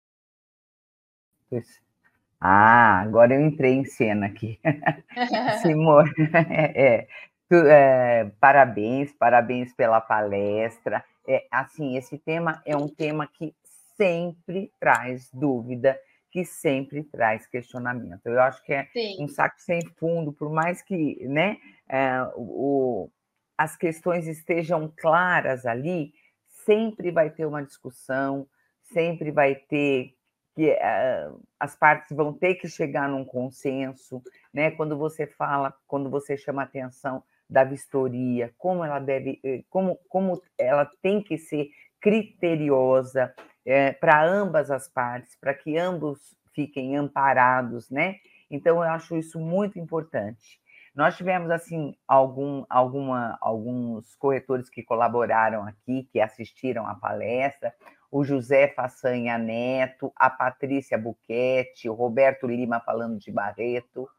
Ah, 2.39 2.99
agora 3.01 3.33
eu 3.33 3.41
entrei 3.41 3.73
em 3.73 3.85
cena 3.85 4.27
aqui. 4.27 4.59
Simone, 5.61 6.11
é, 6.75 7.07
Tu, 7.47 7.55
é, 7.55 8.31
parabéns, 8.39 9.13
parabéns 9.13 9.71
pela 9.73 10.01
palestra. 10.01 11.03
É, 11.27 11.45
assim, 11.51 11.95
esse 11.95 12.17
tema 12.17 12.61
é 12.65 12.75
um 12.75 12.87
tema 12.87 13.27
que 13.27 13.53
sempre 13.95 14.71
traz 14.79 15.29
dúvida, 15.31 15.97
que 16.31 16.43
sempre 16.43 17.03
traz 17.03 17.45
questionamento. 17.45 18.25
Eu 18.25 18.41
acho 18.41 18.63
que 18.63 18.73
é 18.73 18.85
Sim. 18.91 19.23
um 19.23 19.27
saco 19.27 19.55
sem 19.59 19.79
fundo, 19.95 20.33
por 20.33 20.51
mais 20.51 20.81
que 20.81 21.23
né, 21.27 21.57
é, 21.87 22.27
o, 22.35 23.09
as 23.57 23.77
questões 23.77 24.27
estejam 24.27 24.91
claras 24.97 25.67
ali, 25.67 26.13
sempre 26.47 27.11
vai 27.11 27.29
ter 27.29 27.45
uma 27.45 27.63
discussão, 27.63 28.47
sempre 28.81 29.29
vai 29.31 29.53
ter 29.53 30.15
que 30.55 30.71
uh, 30.71 31.41
as 31.59 31.75
partes 31.75 32.15
vão 32.15 32.31
ter 32.31 32.55
que 32.55 32.67
chegar 32.67 33.09
num 33.09 33.25
consenso, 33.25 34.23
né? 34.53 34.71
Quando 34.71 34.97
você 34.97 35.27
fala, 35.27 35.73
quando 35.85 36.09
você 36.09 36.37
chama 36.37 36.63
atenção 36.63 37.21
da 37.49 37.63
vistoria, 37.63 38.53
como 38.57 38.83
ela 38.83 38.99
deve, 38.99 39.39
eh, 39.43 39.63
como, 39.69 39.99
como 40.09 40.41
ela 40.57 40.89
tem 41.01 41.21
que 41.21 41.37
ser 41.37 41.69
criteriosa 42.01 43.33
é, 43.65 43.91
para 43.91 44.23
ambas 44.23 44.71
as 44.71 44.87
partes, 44.87 45.35
para 45.39 45.53
que 45.53 45.77
ambos 45.77 46.35
fiquem 46.53 46.95
amparados, 46.95 47.89
né? 47.89 48.15
Então 48.49 48.77
eu 48.77 48.89
acho 48.89 49.17
isso 49.17 49.39
muito 49.39 49.77
importante. 49.77 50.59
Nós 50.95 51.17
tivemos 51.17 51.51
assim 51.51 51.93
algum, 52.07 52.63
alguma, 52.69 53.37
alguns 53.41 54.15
corretores 54.15 54.69
que 54.69 54.81
colaboraram 54.81 55.67
aqui, 55.67 56.07
que 56.09 56.21
assistiram 56.21 56.87
à 56.87 56.95
palestra, 56.95 57.73
o 58.15 58.23
José 58.23 58.69
Façanha 58.69 59.37
Neto, 59.37 60.09
a 60.15 60.29
Patrícia 60.29 60.97
Buquete, 60.97 61.89
o 61.89 61.93
Roberto 61.93 62.47
Lima 62.47 62.79
falando 62.79 63.17
de 63.19 63.29
Barreto, 63.29 64.09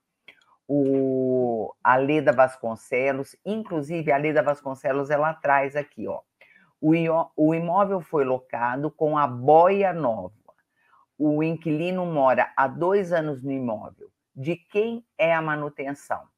o, 0.68 1.72
a 1.82 1.96
Leda 1.96 2.30
Vasconcelos, 2.30 3.34
inclusive 3.42 4.12
a 4.12 4.18
Leda 4.18 4.42
Vasconcelos, 4.42 5.08
ela 5.08 5.32
traz 5.32 5.74
aqui, 5.74 6.06
ó, 6.06 6.20
o, 6.78 6.92
o 7.34 7.54
imóvel 7.54 8.02
foi 8.02 8.22
locado 8.22 8.90
com 8.90 9.16
a 9.16 9.26
boia 9.26 9.94
nova. 9.94 10.34
O 11.18 11.42
inquilino 11.42 12.04
mora 12.04 12.52
há 12.54 12.68
dois 12.68 13.14
anos 13.14 13.42
no 13.42 13.50
imóvel. 13.50 14.10
De 14.34 14.56
quem 14.56 15.06
é 15.16 15.34
a 15.34 15.40
manutenção? 15.40 16.28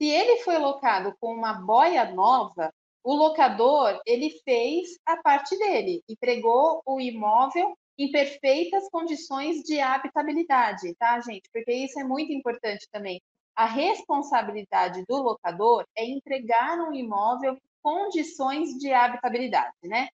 Se 0.00 0.08
ele 0.08 0.44
foi 0.44 0.56
locado 0.58 1.12
com 1.18 1.34
uma 1.34 1.54
boia 1.54 2.12
nova, 2.12 2.72
o 3.08 3.14
locador 3.14 3.98
ele 4.04 4.28
fez 4.44 4.98
a 5.06 5.16
parte 5.16 5.56
dele, 5.56 6.04
entregou 6.06 6.82
o 6.84 7.00
imóvel 7.00 7.74
em 7.96 8.12
perfeitas 8.12 8.86
condições 8.90 9.62
de 9.62 9.80
habitabilidade, 9.80 10.94
tá, 10.96 11.18
gente? 11.20 11.48
Porque 11.50 11.72
isso 11.72 11.98
é 11.98 12.04
muito 12.04 12.30
importante 12.34 12.86
também. 12.92 13.18
A 13.56 13.64
responsabilidade 13.64 15.06
do 15.08 15.22
locador 15.22 15.86
é 15.96 16.04
entregar 16.04 16.78
um 16.80 16.92
imóvel 16.92 17.54
em 17.54 17.60
condições 17.82 18.76
de 18.76 18.92
habitabilidade, 18.92 19.72
né? 19.84 20.08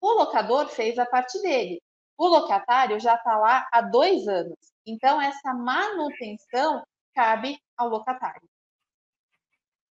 O 0.00 0.12
locador 0.12 0.68
fez 0.68 1.00
a 1.00 1.06
parte 1.06 1.36
dele. 1.42 1.82
O 2.16 2.28
locatário 2.28 3.00
já 3.00 3.16
está 3.16 3.36
lá 3.38 3.68
há 3.72 3.80
dois 3.80 4.28
anos. 4.28 4.56
Então, 4.86 5.20
essa 5.20 5.52
manutenção 5.52 6.84
cabe 7.12 7.58
ao 7.76 7.88
locatário. 7.88 8.49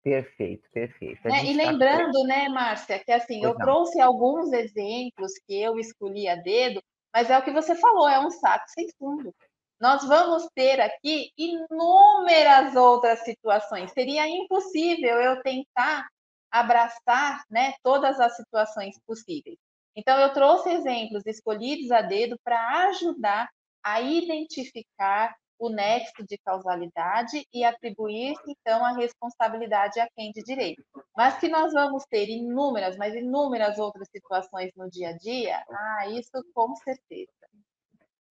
Perfeito, 0.08 0.68
perfeito. 0.72 1.28
Né? 1.28 1.44
E 1.44 1.56
tá 1.56 1.64
lembrando, 1.64 2.22
tá... 2.22 2.26
né, 2.26 2.48
Márcia, 2.48 2.98
que 3.04 3.12
assim, 3.12 3.40
pois 3.40 3.42
eu 3.42 3.50
não. 3.50 3.58
trouxe 3.58 4.00
alguns 4.00 4.50
exemplos 4.52 5.32
que 5.46 5.60
eu 5.60 5.78
escolhi 5.78 6.26
a 6.26 6.34
dedo, 6.34 6.82
mas 7.12 7.28
é 7.28 7.38
o 7.38 7.42
que 7.42 7.52
você 7.52 7.74
falou, 7.74 8.08
é 8.08 8.18
um 8.18 8.30
saco 8.30 8.64
sem 8.68 8.88
fundo. 8.98 9.34
Nós 9.78 10.06
vamos 10.06 10.48
ter 10.54 10.80
aqui 10.80 11.30
inúmeras 11.36 12.74
outras 12.74 13.20
situações. 13.20 13.92
Seria 13.92 14.26
impossível 14.26 15.20
eu 15.20 15.42
tentar 15.42 16.08
abraçar 16.50 17.44
né, 17.50 17.74
todas 17.82 18.18
as 18.18 18.34
situações 18.34 18.98
possíveis. 19.06 19.58
Então, 19.94 20.18
eu 20.18 20.32
trouxe 20.32 20.70
exemplos 20.70 21.24
escolhidos 21.26 21.90
a 21.90 22.00
dedo 22.00 22.36
para 22.42 22.88
ajudar 22.88 23.48
a 23.84 24.00
identificar 24.00 25.34
o 25.58 25.68
nexo 25.68 26.24
de 26.26 26.38
causalidade 26.38 27.46
e 27.52 27.64
atribuir, 27.64 28.34
então, 28.46 28.84
a 28.84 28.92
responsabilidade 28.92 29.98
a 29.98 30.08
quem 30.14 30.30
de 30.32 30.42
direito. 30.42 30.82
Mas 31.16 31.38
que 31.38 31.48
nós 31.48 31.72
vamos 31.72 32.04
ter 32.04 32.28
inúmeras, 32.28 32.96
mas 32.96 33.14
inúmeras 33.14 33.78
outras 33.78 34.08
situações 34.08 34.70
no 34.76 34.88
dia 34.88 35.10
a 35.10 35.16
dia, 35.16 35.62
ah, 35.70 36.06
isso 36.08 36.42
com 36.54 36.74
certeza. 36.76 37.30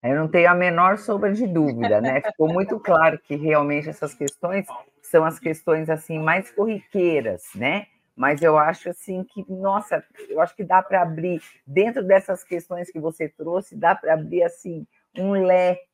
Eu 0.02 0.14
não 0.14 0.28
tenho 0.28 0.48
a 0.48 0.54
menor 0.54 0.96
sombra 0.96 1.32
de 1.32 1.46
dúvida, 1.46 2.00
né? 2.00 2.20
Ficou 2.20 2.48
muito 2.48 2.78
claro 2.78 3.18
que 3.18 3.34
realmente 3.34 3.88
essas 3.88 4.14
questões 4.14 4.66
são 5.02 5.24
as 5.24 5.38
questões 5.38 5.90
assim 5.90 6.18
mais 6.18 6.50
corriqueiras, 6.52 7.42
né? 7.54 7.86
Mas 8.14 8.42
eu 8.42 8.58
acho 8.58 8.90
assim 8.90 9.24
que, 9.24 9.44
nossa, 9.48 10.04
eu 10.28 10.40
acho 10.40 10.54
que 10.54 10.64
dá 10.64 10.82
para 10.82 11.02
abrir 11.02 11.40
dentro 11.66 12.02
dessas 12.02 12.42
questões 12.42 12.90
que 12.90 12.98
você 12.98 13.28
trouxe, 13.28 13.76
dá 13.76 13.94
para 13.94 14.14
abrir 14.14 14.42
assim 14.42 14.86
um 15.16 15.32
leque 15.32 15.87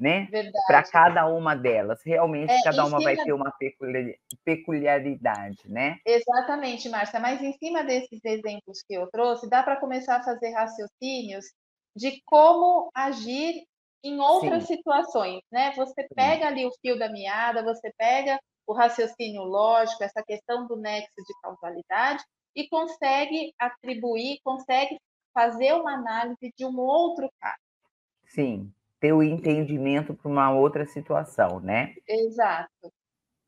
né? 0.00 0.28
Para 0.66 0.82
cada 0.82 1.26
uma 1.26 1.54
delas. 1.54 2.00
Realmente, 2.02 2.50
é, 2.50 2.62
cada 2.62 2.86
uma 2.86 2.98
vai 3.00 3.16
ter 3.16 3.32
uma 3.34 3.52
peculiaridade, 4.44 5.68
né? 5.68 5.98
Exatamente, 6.06 6.88
Márcia. 6.88 7.20
Mas 7.20 7.42
em 7.42 7.52
cima 7.58 7.84
desses 7.84 8.18
exemplos 8.24 8.82
que 8.82 8.94
eu 8.94 9.06
trouxe, 9.10 9.48
dá 9.48 9.62
para 9.62 9.76
começar 9.76 10.16
a 10.16 10.22
fazer 10.22 10.50
raciocínios 10.52 11.44
de 11.94 12.22
como 12.24 12.90
agir 12.94 13.62
em 14.02 14.18
outras 14.18 14.64
Sim. 14.66 14.76
situações, 14.76 15.42
né? 15.52 15.72
Você 15.76 16.08
pega 16.14 16.46
ali 16.46 16.64
o 16.64 16.72
fio 16.80 16.98
da 16.98 17.10
meada, 17.10 17.62
você 17.62 17.92
pega 17.98 18.40
o 18.66 18.72
raciocínio 18.72 19.42
lógico, 19.42 20.02
essa 20.02 20.22
questão 20.22 20.66
do 20.66 20.76
nexo 20.76 21.12
de 21.16 21.34
causalidade 21.42 22.24
e 22.56 22.66
consegue 22.68 23.52
atribuir, 23.58 24.38
consegue 24.42 24.98
fazer 25.34 25.74
uma 25.74 25.94
análise 25.94 26.52
de 26.56 26.64
um 26.64 26.78
outro 26.78 27.30
caso. 27.38 27.60
Sim, 28.26 28.72
ter 29.00 29.12
o 29.12 29.22
entendimento 29.22 30.14
para 30.14 30.30
uma 30.30 30.50
outra 30.50 30.86
situação, 30.86 31.58
né? 31.58 31.94
Exato. 32.06 32.92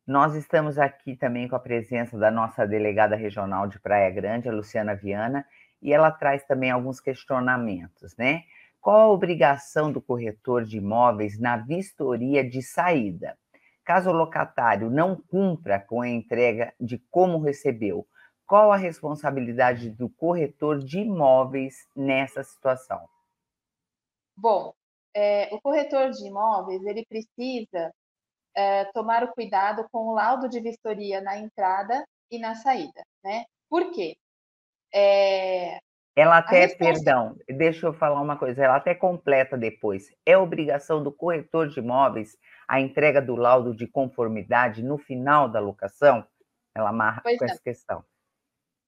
Nós 0.07 0.35
estamos 0.35 0.79
aqui 0.79 1.15
também 1.15 1.47
com 1.47 1.55
a 1.55 1.61
presença 1.61 2.19
da 2.19 2.31
nossa 2.31 2.67
delegada 2.67 3.15
regional 3.15 3.69
de 3.69 3.79
Praia 3.79 4.11
Grande, 4.11 4.49
a 4.49 4.53
Luciana 4.53 4.97
Viana, 4.97 5.47
e 5.81 5.93
ela 5.93 6.11
traz 6.11 6.45
também 6.45 6.71
alguns 6.71 7.01
questionamentos, 7.01 8.17
né? 8.17 8.43
Qual 8.81 9.01
a 9.01 9.13
obrigação 9.13 9.93
do 9.93 10.01
corretor 10.01 10.65
de 10.65 10.79
imóveis 10.79 11.39
na 11.39 11.57
vistoria 11.57 12.43
de 12.43 12.63
saída? 12.63 13.39
Caso 13.85 14.11
o 14.11 14.13
locatário 14.13 14.91
não 14.91 15.15
cumpra 15.15 15.79
com 15.79 16.01
a 16.01 16.09
entrega 16.09 16.73
de 16.81 16.99
como 17.11 17.39
recebeu, 17.39 18.07
qual 18.47 18.73
a 18.73 18.77
responsabilidade 18.77 19.89
do 19.91 20.09
corretor 20.09 20.79
de 20.79 21.01
imóveis 21.01 21.87
nessa 21.95 22.43
situação? 22.43 23.09
Bom, 24.37 24.75
é, 25.15 25.49
o 25.55 25.61
corretor 25.61 26.11
de 26.11 26.27
imóveis 26.27 26.85
ele 26.85 27.05
precisa 27.07 27.93
é, 28.55 28.85
tomar 28.87 29.25
o 29.25 29.33
cuidado 29.33 29.87
com 29.91 30.09
o 30.09 30.15
laudo 30.15 30.49
de 30.49 30.61
vistoria 30.61 31.21
na 31.21 31.39
entrada 31.39 32.05
e 32.31 32.39
na 32.39 32.55
saída, 32.55 33.03
né? 33.25 33.45
Por 33.69 33.91
quê? 33.91 34.17
É, 34.95 35.79
ela 36.15 36.39
até, 36.39 36.67
resposta... 36.67 36.85
perdão, 36.85 37.37
deixa 37.49 37.87
eu 37.87 37.95
falar 37.95 38.21
uma 38.21 38.37
coisa, 38.37 38.63
ela 38.63 38.77
até 38.77 38.95
completa 38.95 39.57
depois. 39.57 40.11
É 40.27 40.37
obrigação 40.37 41.03
do 41.03 41.11
corretor 41.11 41.69
de 41.69 41.81
imóveis 41.81 42.37
a 42.69 42.81
entrega 42.81 43.21
do 43.21 43.35
laudo 43.35 43.75
de 43.75 43.87
conformidade 43.87 44.83
no 44.83 44.99
final 44.99 45.49
da 45.49 45.59
locação? 45.59 46.27
Ela 46.75 46.91
amarra 46.91 47.23
pois 47.23 47.39
com 47.39 47.45
essa 47.47 47.61
questão. 47.63 48.05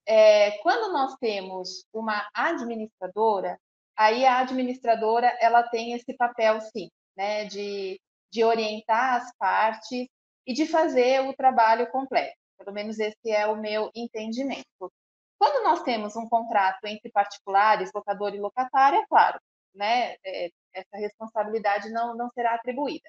É, 0.07 0.59
quando 0.59 0.93
nós 0.93 1.17
temos 1.17 1.87
uma 1.93 2.29
administradora, 2.35 3.59
aí 3.97 4.25
a 4.27 4.41
administradora 4.41 5.27
ela 5.41 5.63
tem 5.63 5.93
esse 5.93 6.15
papel, 6.17 6.61
sim, 6.61 6.89
né, 7.17 7.45
de, 7.47 8.01
de 8.31 8.45
orientar 8.45 9.23
as 9.23 9.35
partes 9.37 10.07
e 10.47 10.53
de 10.53 10.67
fazer 10.67 11.21
o 11.29 11.35
trabalho 11.35 11.91
completo. 11.91 12.37
Pelo 12.59 12.73
menos 12.73 12.99
esse 12.99 13.31
é 13.31 13.47
o 13.47 13.57
meu 13.57 13.91
entendimento. 13.95 14.93
Quando 15.39 15.65
nós 15.65 15.83
temos 15.83 16.17
um 16.17 16.29
contrato 16.29 16.85
entre 16.87 17.11
particulares, 17.11 17.91
locador 17.95 18.35
e 18.35 18.41
locatário, 18.41 18.99
é 19.01 19.07
claro, 19.07 19.39
né, 19.75 20.15
é, 20.25 20.51
essa 20.73 20.97
responsabilidade 20.97 21.91
não, 21.91 22.17
não 22.17 22.31
será 22.31 22.55
atribuída. 22.55 23.09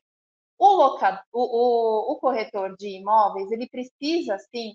O, 0.58 0.68
loca, 0.68 1.24
o, 1.32 1.42
o, 1.42 2.14
o 2.14 2.20
corretor 2.20 2.76
de 2.78 2.88
imóveis, 2.98 3.52
ele 3.52 3.68
precisa, 3.70 4.38
sim, 4.54 4.74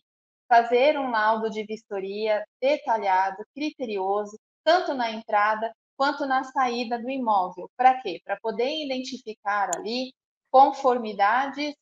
fazer 0.48 0.98
um 0.98 1.10
laudo 1.10 1.48
de 1.48 1.64
vistoria 1.64 2.44
detalhado, 2.60 3.44
criterioso, 3.54 4.38
tanto 4.64 4.94
na 4.94 5.10
entrada 5.10 5.72
quanto 6.00 6.24
na 6.24 6.42
saída 6.44 6.98
do 6.98 7.10
imóvel. 7.10 7.70
Para 7.76 8.00
quê? 8.00 8.22
Para 8.24 8.40
poder 8.40 8.70
identificar 8.82 9.68
ali 9.76 10.14
conformidades 10.50 11.74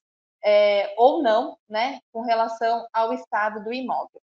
é, 0.44 0.92
ou 0.98 1.22
não, 1.22 1.56
né, 1.68 2.00
com 2.12 2.22
relação 2.22 2.84
ao 2.92 3.12
estado 3.12 3.62
do 3.62 3.72
imóvel. 3.72 4.20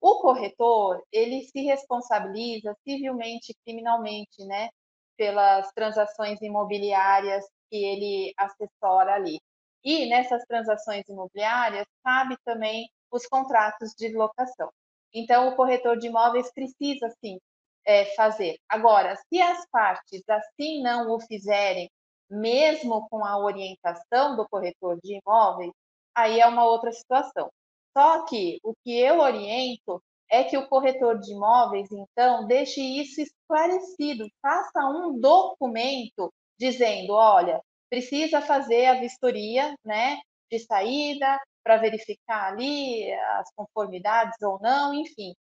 O 0.00 0.18
corretor, 0.20 1.00
ele 1.12 1.44
se 1.44 1.60
responsabiliza 1.62 2.76
civilmente, 2.82 3.54
criminalmente, 3.64 4.44
né, 4.46 4.68
pelas 5.16 5.70
transações 5.74 6.42
imobiliárias 6.42 7.44
que 7.70 7.76
ele 7.76 8.34
assessora 8.36 9.14
ali. 9.14 9.38
E 9.84 10.06
nessas 10.06 10.44
transações 10.46 11.08
imobiliárias, 11.08 11.86
cabe 12.02 12.36
também 12.44 12.90
os 13.12 13.24
contratos 13.28 13.94
de 13.96 14.08
locação. 14.08 14.72
Então, 15.14 15.50
o 15.50 15.54
corretor 15.54 15.96
de 15.98 16.08
imóveis 16.08 16.52
precisa, 16.52 17.08
sim, 17.24 17.38
é, 17.86 18.06
fazer. 18.16 18.58
Agora, 18.68 19.16
se 19.16 19.40
as 19.40 19.66
partes 19.70 20.22
assim 20.28 20.82
não 20.82 21.14
o 21.14 21.20
fizerem, 21.20 21.90
mesmo 22.28 23.08
com 23.08 23.24
a 23.24 23.38
orientação 23.38 24.36
do 24.36 24.46
corretor 24.48 24.98
de 25.02 25.20
imóveis, 25.24 25.72
aí 26.14 26.40
é 26.40 26.46
uma 26.46 26.64
outra 26.64 26.92
situação. 26.92 27.48
Só 27.96 28.24
que 28.26 28.58
o 28.62 28.74
que 28.84 28.98
eu 28.98 29.20
oriento 29.20 30.02
é 30.30 30.44
que 30.44 30.58
o 30.58 30.68
corretor 30.68 31.18
de 31.20 31.32
imóveis, 31.32 31.88
então, 31.92 32.46
deixe 32.46 32.80
isso 32.80 33.20
esclarecido, 33.20 34.26
faça 34.42 34.80
um 34.88 35.18
documento 35.20 36.32
dizendo, 36.58 37.12
olha, 37.12 37.60
precisa 37.88 38.40
fazer 38.42 38.86
a 38.86 39.00
vistoria, 39.00 39.74
né, 39.84 40.18
de 40.50 40.58
saída 40.58 41.40
para 41.62 41.76
verificar 41.78 42.52
ali 42.52 43.12
as 43.12 43.50
conformidades 43.54 44.40
ou 44.42 44.58
não, 44.60 44.94
enfim. 44.94 45.34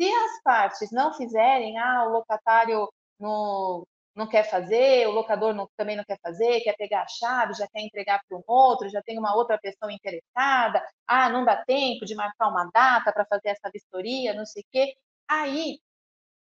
Se 0.00 0.10
as 0.10 0.42
partes 0.42 0.90
não 0.90 1.12
fizerem, 1.12 1.76
ah, 1.78 2.06
o 2.06 2.12
locatário 2.12 2.88
não, 3.18 3.86
não 4.16 4.26
quer 4.26 4.48
fazer, 4.48 5.06
o 5.06 5.10
locador 5.10 5.54
não, 5.54 5.68
também 5.76 5.94
não 5.94 6.04
quer 6.04 6.18
fazer, 6.22 6.62
quer 6.62 6.74
pegar 6.76 7.02
a 7.02 7.08
chave, 7.08 7.52
já 7.52 7.68
quer 7.68 7.82
entregar 7.82 8.18
para 8.26 8.38
um 8.38 8.42
outro, 8.46 8.88
já 8.88 9.02
tem 9.02 9.18
uma 9.18 9.36
outra 9.36 9.58
pessoa 9.58 9.92
interessada, 9.92 10.82
ah, 11.06 11.28
não 11.28 11.44
dá 11.44 11.62
tempo 11.66 12.06
de 12.06 12.14
marcar 12.14 12.48
uma 12.48 12.70
data 12.72 13.12
para 13.12 13.26
fazer 13.26 13.50
essa 13.50 13.70
vistoria, 13.70 14.32
não 14.32 14.46
sei 14.46 14.62
o 14.62 14.66
quê. 14.72 14.94
Aí, 15.28 15.78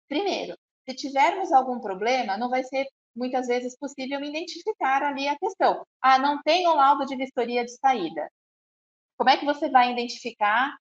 primeiro, 0.09 0.57
se 0.89 0.95
tivermos 0.95 1.53
algum 1.53 1.81
problema, 1.81 2.37
não 2.39 2.51
vai 2.51 2.63
ser 2.63 2.87
muitas 3.17 3.49
vezes 3.49 3.77
possível 3.77 4.21
identificar 4.23 5.03
ali 5.03 5.27
a 5.27 5.37
questão. 5.39 5.85
Ah, 6.01 6.19
não 6.21 6.41
tem 6.43 6.69
o 6.69 6.75
laudo 6.75 7.05
de 7.05 7.17
vistoria 7.17 7.65
de 7.65 7.73
saída. 7.79 8.31
Como 9.19 9.29
é 9.31 9.37
que 9.37 9.45
você 9.45 9.69
vai 9.71 9.93
identificar 9.93 10.73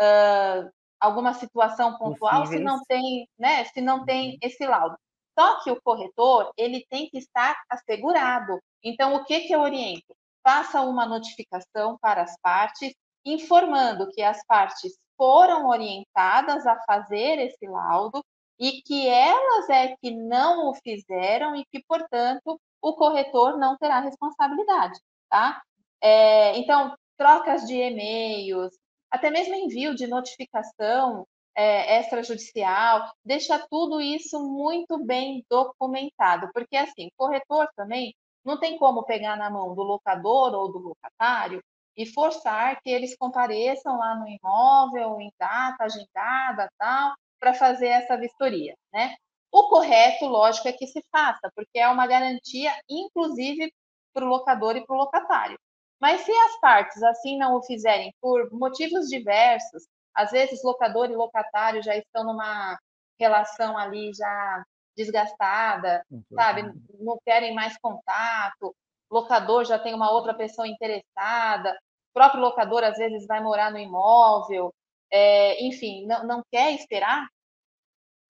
uh, 0.00 0.77
alguma 1.00 1.34
situação 1.34 1.96
pontual 1.96 2.40
Possíveis. 2.42 2.60
se 2.60 2.64
não 2.64 2.82
tem, 2.84 3.28
né, 3.38 3.64
se 3.64 3.80
não 3.80 4.04
tem 4.04 4.30
uhum. 4.30 4.38
esse 4.42 4.66
laudo. 4.66 4.96
Só 5.38 5.62
que 5.62 5.70
o 5.70 5.80
corretor, 5.82 6.52
ele 6.56 6.84
tem 6.90 7.08
que 7.08 7.18
estar 7.18 7.56
assegurado. 7.70 8.58
Então, 8.82 9.14
o 9.14 9.24
que 9.24 9.40
que 9.40 9.52
eu 9.52 9.60
oriento? 9.60 10.16
Faça 10.42 10.80
uma 10.82 11.06
notificação 11.06 11.96
para 12.00 12.22
as 12.22 12.36
partes 12.40 12.92
informando 13.24 14.08
que 14.10 14.22
as 14.22 14.44
partes 14.46 14.98
foram 15.16 15.68
orientadas 15.68 16.66
a 16.66 16.80
fazer 16.84 17.38
esse 17.38 17.66
laudo 17.66 18.24
e 18.58 18.82
que 18.82 19.06
elas 19.08 19.68
é 19.68 19.96
que 20.00 20.10
não 20.10 20.70
o 20.70 20.74
fizeram 20.74 21.54
e 21.54 21.64
que, 21.66 21.82
portanto, 21.86 22.60
o 22.80 22.94
corretor 22.94 23.58
não 23.58 23.76
terá 23.76 24.00
responsabilidade, 24.00 24.98
tá? 25.28 25.60
É, 26.00 26.56
então, 26.58 26.96
trocas 27.16 27.66
de 27.66 27.74
e-mails, 27.74 28.72
até 29.10 29.30
mesmo 29.30 29.54
envio 29.54 29.94
de 29.94 30.06
notificação 30.06 31.26
é, 31.54 32.00
extrajudicial, 32.00 33.10
deixa 33.24 33.58
tudo 33.70 34.00
isso 34.00 34.40
muito 34.40 35.04
bem 35.04 35.44
documentado, 35.50 36.48
porque 36.54 36.76
assim, 36.76 37.10
corretor 37.16 37.68
também 37.76 38.14
não 38.44 38.58
tem 38.58 38.78
como 38.78 39.04
pegar 39.04 39.36
na 39.36 39.50
mão 39.50 39.74
do 39.74 39.82
locador 39.82 40.54
ou 40.54 40.70
do 40.70 40.78
locatário 40.78 41.62
e 41.96 42.06
forçar 42.06 42.80
que 42.80 42.88
eles 42.90 43.16
compareçam 43.16 43.98
lá 43.98 44.14
no 44.14 44.28
imóvel 44.28 45.20
em 45.20 45.32
data 45.38 45.84
agendada, 45.84 46.70
tal, 46.78 47.12
para 47.40 47.52
fazer 47.54 47.88
essa 47.88 48.16
vistoria, 48.16 48.74
né? 48.92 49.16
O 49.50 49.68
correto, 49.68 50.26
lógico, 50.26 50.68
é 50.68 50.72
que 50.72 50.86
se 50.86 51.02
faça, 51.10 51.50
porque 51.56 51.78
é 51.78 51.88
uma 51.88 52.06
garantia, 52.06 52.72
inclusive, 52.88 53.72
para 54.12 54.24
o 54.24 54.28
locador 54.28 54.76
e 54.76 54.84
para 54.86 54.94
o 54.94 54.98
locatário. 54.98 55.58
Mas 56.00 56.20
se 56.22 56.32
as 56.32 56.60
partes 56.60 57.02
assim 57.02 57.36
não 57.36 57.56
o 57.56 57.62
fizerem 57.62 58.14
por 58.20 58.50
motivos 58.52 59.08
diversos, 59.08 59.86
às 60.14 60.30
vezes 60.30 60.62
locador 60.62 61.10
e 61.10 61.16
locatário 61.16 61.82
já 61.82 61.96
estão 61.96 62.24
numa 62.24 62.78
relação 63.18 63.76
ali 63.76 64.12
já 64.14 64.64
desgastada, 64.96 66.04
sabe? 66.34 66.72
Não 66.98 67.18
querem 67.24 67.54
mais 67.54 67.76
contato, 67.78 68.74
locador 69.10 69.64
já 69.64 69.78
tem 69.78 69.94
uma 69.94 70.10
outra 70.10 70.34
pessoa 70.34 70.66
interessada, 70.66 71.72
o 72.10 72.14
próprio 72.14 72.40
locador 72.40 72.82
às 72.84 72.96
vezes 72.96 73.26
vai 73.26 73.40
morar 73.40 73.70
no 73.70 73.78
imóvel, 73.78 74.72
é, 75.10 75.64
enfim, 75.64 76.04
não, 76.06 76.26
não 76.26 76.42
quer 76.50 76.72
esperar, 76.74 77.26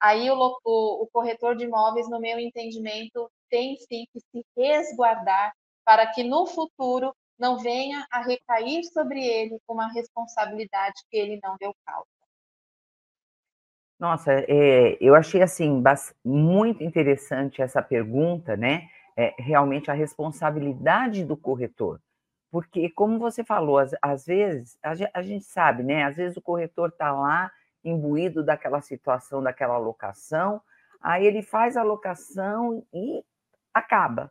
aí 0.01 0.31
o, 0.31 0.37
o, 0.65 1.03
o 1.03 1.09
corretor 1.13 1.57
de 1.57 1.65
imóveis, 1.65 2.09
no 2.09 2.21
meu 2.21 2.39
entendimento, 2.39 3.31
tem 3.51 3.77
sim 3.77 4.05
que 4.13 4.21
se 4.21 4.45
resguardar 4.57 5.53
para 5.85 6.07
que 6.07 6.23
no 6.23 6.47
futuro 6.47 7.15
não 7.39 7.59
venha 7.59 8.07
a 8.11 8.21
recair 8.23 8.85
sobre 8.85 9.25
ele 9.25 9.59
uma 9.69 9.91
responsabilidade 9.93 11.03
que 11.11 11.17
ele 11.17 11.39
não 11.43 11.57
deu 11.59 11.75
causa. 11.87 12.07
Nossa, 13.99 14.33
é, 14.33 14.97
eu 15.01 15.15
achei 15.15 15.43
assim 15.43 15.83
muito 16.25 16.85
interessante 16.85 17.61
essa 17.61 17.83
pergunta, 17.83 18.57
né? 18.57 18.89
É, 19.17 19.35
realmente 19.37 19.91
a 19.91 19.95
responsabilidade 19.95 21.25
do 21.25 21.37
corretor, 21.37 22.01
porque 22.53 22.89
como 22.91 23.19
você 23.19 23.43
falou, 23.43 23.79
às, 24.01 24.25
vezes 24.25 24.79
a, 24.81 24.93
a, 25.13 25.23
gente 25.23 25.45
sabe, 25.45 25.83
né? 25.83 26.05
Às 26.05 26.17
vezes 26.17 26.37
o 26.37 26.43
corretor 26.43 26.91
está 26.91 27.11
lá 27.11 27.51
imbuído 27.85 28.45
daquela 28.45 28.81
situação, 28.81 29.43
daquela 29.43 29.77
locação, 29.77 30.61
aí 31.01 31.27
ele 31.27 31.43
faz 31.43 31.77
a 31.77 31.83
locação 31.83 32.87
e 32.93 33.25
acaba. 33.75 34.31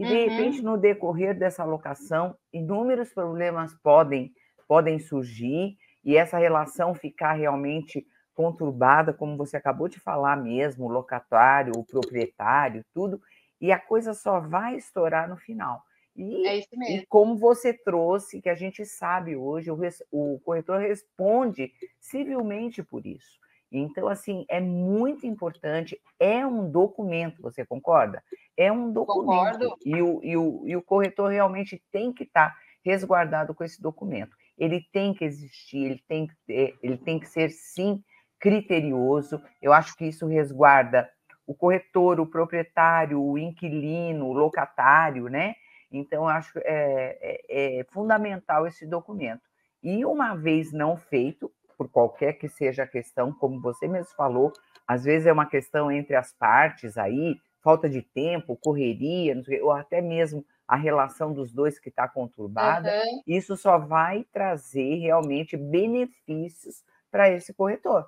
E, 0.00 0.02
de 0.02 0.14
uhum. 0.14 0.28
repente, 0.30 0.62
no 0.62 0.78
decorrer 0.78 1.38
dessa 1.38 1.62
locação, 1.62 2.34
inúmeros 2.50 3.12
problemas 3.12 3.74
podem, 3.82 4.32
podem 4.66 4.98
surgir 4.98 5.76
e 6.02 6.16
essa 6.16 6.38
relação 6.38 6.94
ficar 6.94 7.34
realmente 7.34 8.06
conturbada, 8.32 9.12
como 9.12 9.36
você 9.36 9.58
acabou 9.58 9.88
de 9.88 10.00
falar 10.00 10.36
mesmo, 10.36 10.86
o 10.86 10.88
locatário, 10.88 11.74
o 11.76 11.84
proprietário, 11.84 12.82
tudo, 12.94 13.20
e 13.60 13.70
a 13.70 13.78
coisa 13.78 14.14
só 14.14 14.40
vai 14.40 14.76
estourar 14.76 15.28
no 15.28 15.36
final. 15.36 15.82
E, 16.16 16.46
é 16.46 16.56
isso 16.56 16.68
mesmo. 16.72 16.96
e 16.96 17.06
como 17.06 17.36
você 17.36 17.74
trouxe, 17.74 18.40
que 18.40 18.48
a 18.48 18.54
gente 18.54 18.86
sabe 18.86 19.36
hoje, 19.36 19.70
o, 19.70 19.78
o 20.10 20.40
corretor 20.40 20.80
responde 20.80 21.70
civilmente 22.00 22.82
por 22.82 23.06
isso. 23.06 23.38
Então, 23.72 24.08
assim, 24.08 24.44
é 24.48 24.60
muito 24.60 25.26
importante, 25.26 26.00
é 26.18 26.44
um 26.44 26.68
documento, 26.68 27.40
você 27.40 27.64
concorda? 27.64 28.22
É 28.56 28.70
um 28.70 28.92
documento. 28.92 29.76
E 29.84 30.02
o, 30.02 30.20
e, 30.22 30.36
o, 30.36 30.62
e 30.66 30.76
o 30.76 30.82
corretor 30.82 31.30
realmente 31.30 31.80
tem 31.92 32.12
que 32.12 32.24
estar 32.24 32.50
tá 32.50 32.56
resguardado 32.84 33.54
com 33.54 33.62
esse 33.62 33.80
documento. 33.80 34.36
Ele 34.58 34.84
tem 34.92 35.14
que 35.14 35.24
existir, 35.24 35.78
ele 35.78 36.04
tem 36.08 36.26
que, 36.26 36.34
ter, 36.46 36.78
ele 36.82 36.96
tem 36.96 37.20
que 37.20 37.28
ser, 37.28 37.50
sim, 37.50 38.02
criterioso. 38.40 39.40
Eu 39.62 39.72
acho 39.72 39.96
que 39.96 40.06
isso 40.06 40.26
resguarda 40.26 41.08
o 41.46 41.54
corretor, 41.54 42.20
o 42.20 42.26
proprietário, 42.26 43.22
o 43.22 43.38
inquilino, 43.38 44.26
o 44.26 44.32
locatário, 44.32 45.28
né? 45.28 45.54
Então, 45.92 46.24
eu 46.24 46.28
acho 46.28 46.58
é, 46.58 47.18
é, 47.48 47.80
é 47.80 47.84
fundamental 47.84 48.66
esse 48.66 48.86
documento. 48.86 49.42
E 49.82 50.04
uma 50.04 50.34
vez 50.34 50.72
não 50.72 50.96
feito, 50.96 51.50
por 51.80 51.88
qualquer 51.88 52.34
que 52.34 52.46
seja 52.46 52.82
a 52.82 52.86
questão, 52.86 53.32
como 53.32 53.58
você 53.58 53.88
mesmo 53.88 54.14
falou, 54.14 54.52
às 54.86 55.04
vezes 55.04 55.26
é 55.26 55.32
uma 55.32 55.46
questão 55.46 55.90
entre 55.90 56.14
as 56.14 56.30
partes 56.30 56.98
aí, 56.98 57.40
falta 57.62 57.88
de 57.88 58.02
tempo, 58.02 58.54
correria, 58.54 59.42
sei, 59.42 59.62
ou 59.62 59.72
até 59.72 60.02
mesmo 60.02 60.44
a 60.68 60.76
relação 60.76 61.32
dos 61.32 61.54
dois 61.54 61.78
que 61.78 61.88
está 61.88 62.06
conturbada, 62.06 62.90
uhum. 62.90 63.22
isso 63.26 63.56
só 63.56 63.78
vai 63.78 64.26
trazer 64.30 64.96
realmente 64.96 65.56
benefícios 65.56 66.84
para 67.10 67.30
esse 67.30 67.54
corretor. 67.54 68.06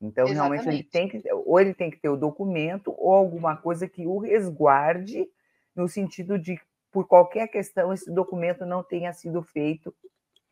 Então, 0.00 0.28
Exatamente. 0.28 0.62
realmente, 0.62 0.68
ele 0.68 0.88
tem 0.88 1.08
que, 1.08 1.32
ou 1.32 1.58
ele 1.58 1.74
tem 1.74 1.90
que 1.90 1.98
ter 1.98 2.10
o 2.10 2.16
documento, 2.16 2.94
ou 2.96 3.12
alguma 3.12 3.56
coisa 3.56 3.88
que 3.88 4.06
o 4.06 4.18
resguarde, 4.18 5.26
no 5.74 5.88
sentido 5.88 6.38
de, 6.38 6.60
por 6.92 7.08
qualquer 7.08 7.48
questão, 7.48 7.92
esse 7.92 8.08
documento 8.08 8.64
não 8.64 8.84
tenha 8.84 9.12
sido 9.12 9.42
feito, 9.42 9.92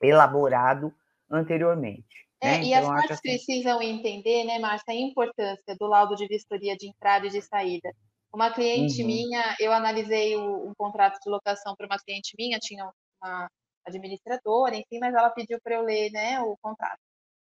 elaborado 0.01 0.93
anteriormente. 1.30 2.32
É, 2.43 2.59
né? 2.59 2.62
E 2.62 2.72
então, 2.72 2.80
as 2.80 2.88
partes 2.88 3.11
assim... 3.12 3.22
precisam 3.22 3.80
entender, 3.80 4.45
né, 4.45 4.59
Márcia, 4.59 4.93
a 4.93 4.95
importância 4.95 5.76
do 5.78 5.86
laudo 5.86 6.16
de 6.16 6.26
vistoria 6.26 6.76
de 6.76 6.88
entrada 6.88 7.26
e 7.26 7.30
de 7.30 7.40
saída. 7.40 7.95
Uma 8.34 8.51
cliente 8.51 9.01
uhum. 9.03 9.07
minha, 9.07 9.57
eu 9.61 9.72
analisei 9.72 10.36
o, 10.36 10.68
um 10.68 10.74
contrato 10.74 11.18
de 11.22 11.30
locação 11.30 11.76
para 11.76 11.86
uma 11.86 11.99
cliente 11.99 12.34
minha, 12.36 12.59
tinha 12.59 12.90
uma 13.22 13.49
administradora, 13.86 14.74
enfim, 14.74 14.99
mas 15.01 15.14
ela 15.14 15.30
pediu 15.30 15.59
para 15.62 15.76
eu 15.76 15.82
ler 15.82 16.11
né, 16.11 16.40
o 16.40 16.57
contrato. 16.61 16.99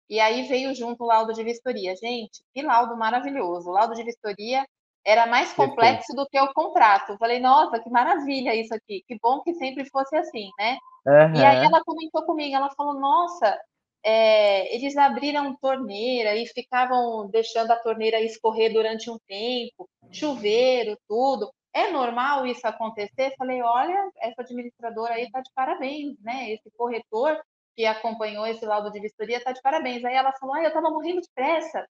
E 0.08 0.20
aí 0.20 0.46
veio 0.46 0.74
junto 0.74 1.02
o 1.02 1.06
laudo 1.06 1.32
de 1.32 1.42
vistoria. 1.42 1.96
Gente, 1.96 2.42
que 2.52 2.62
laudo 2.62 2.96
maravilhoso. 2.96 3.70
O 3.70 3.72
laudo 3.72 3.94
de 3.94 4.04
vistoria 4.04 4.64
era 5.04 5.26
mais 5.26 5.52
complexo 5.52 6.14
do 6.14 6.26
que 6.26 6.38
o 6.40 6.52
contrato. 6.52 7.12
Eu 7.12 7.18
falei, 7.18 7.40
nossa, 7.40 7.80
que 7.80 7.90
maravilha 7.90 8.54
isso 8.54 8.74
aqui. 8.74 9.02
Que 9.06 9.18
bom 9.20 9.40
que 9.40 9.54
sempre 9.54 9.88
fosse 9.88 10.16
assim, 10.16 10.50
né? 10.58 10.76
Uhum. 11.06 11.34
E 11.36 11.44
aí 11.44 11.64
ela 11.64 11.82
comentou 11.84 12.24
comigo, 12.24 12.54
ela 12.54 12.70
falou, 12.74 12.94
nossa, 12.94 13.58
é, 14.04 14.74
eles 14.74 14.96
abriram 14.96 15.56
torneira 15.56 16.36
e 16.36 16.46
ficavam 16.46 17.28
deixando 17.30 17.70
a 17.70 17.76
torneira 17.76 18.20
escorrer 18.20 18.72
durante 18.72 19.10
um 19.10 19.18
tempo, 19.26 19.88
chuveiro, 20.12 20.98
tudo. 21.08 21.50
É 21.72 21.90
normal 21.90 22.46
isso 22.46 22.66
acontecer? 22.66 23.34
Falei, 23.38 23.62
olha, 23.62 24.10
essa 24.20 24.42
administradora 24.42 25.14
aí 25.14 25.24
está 25.24 25.40
de 25.40 25.50
parabéns, 25.54 26.16
né? 26.20 26.50
Esse 26.52 26.70
corretor 26.76 27.42
que 27.74 27.86
acompanhou 27.86 28.46
esse 28.46 28.64
laudo 28.64 28.90
de 28.92 29.00
vistoria 29.00 29.38
está 29.38 29.52
de 29.52 29.62
parabéns. 29.62 30.04
Aí 30.04 30.14
ela 30.14 30.32
falou, 30.38 30.54
ah, 30.54 30.62
eu 30.62 30.68
estava 30.68 30.90
morrendo 30.90 31.22
de 31.22 31.28
pressa. 31.34 31.86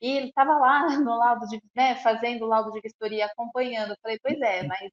E 0.00 0.08
ele 0.16 0.28
estava 0.28 0.56
lá 0.58 0.86
no 1.00 1.18
laudo 1.18 1.46
de, 1.48 1.60
né, 1.74 1.96
fazendo 1.96 2.44
o 2.44 2.48
laudo 2.48 2.70
de 2.72 2.80
vistoria, 2.80 3.26
acompanhando. 3.26 3.96
Falei, 4.02 4.18
pois 4.22 4.40
é, 4.40 4.62
mas 4.62 4.90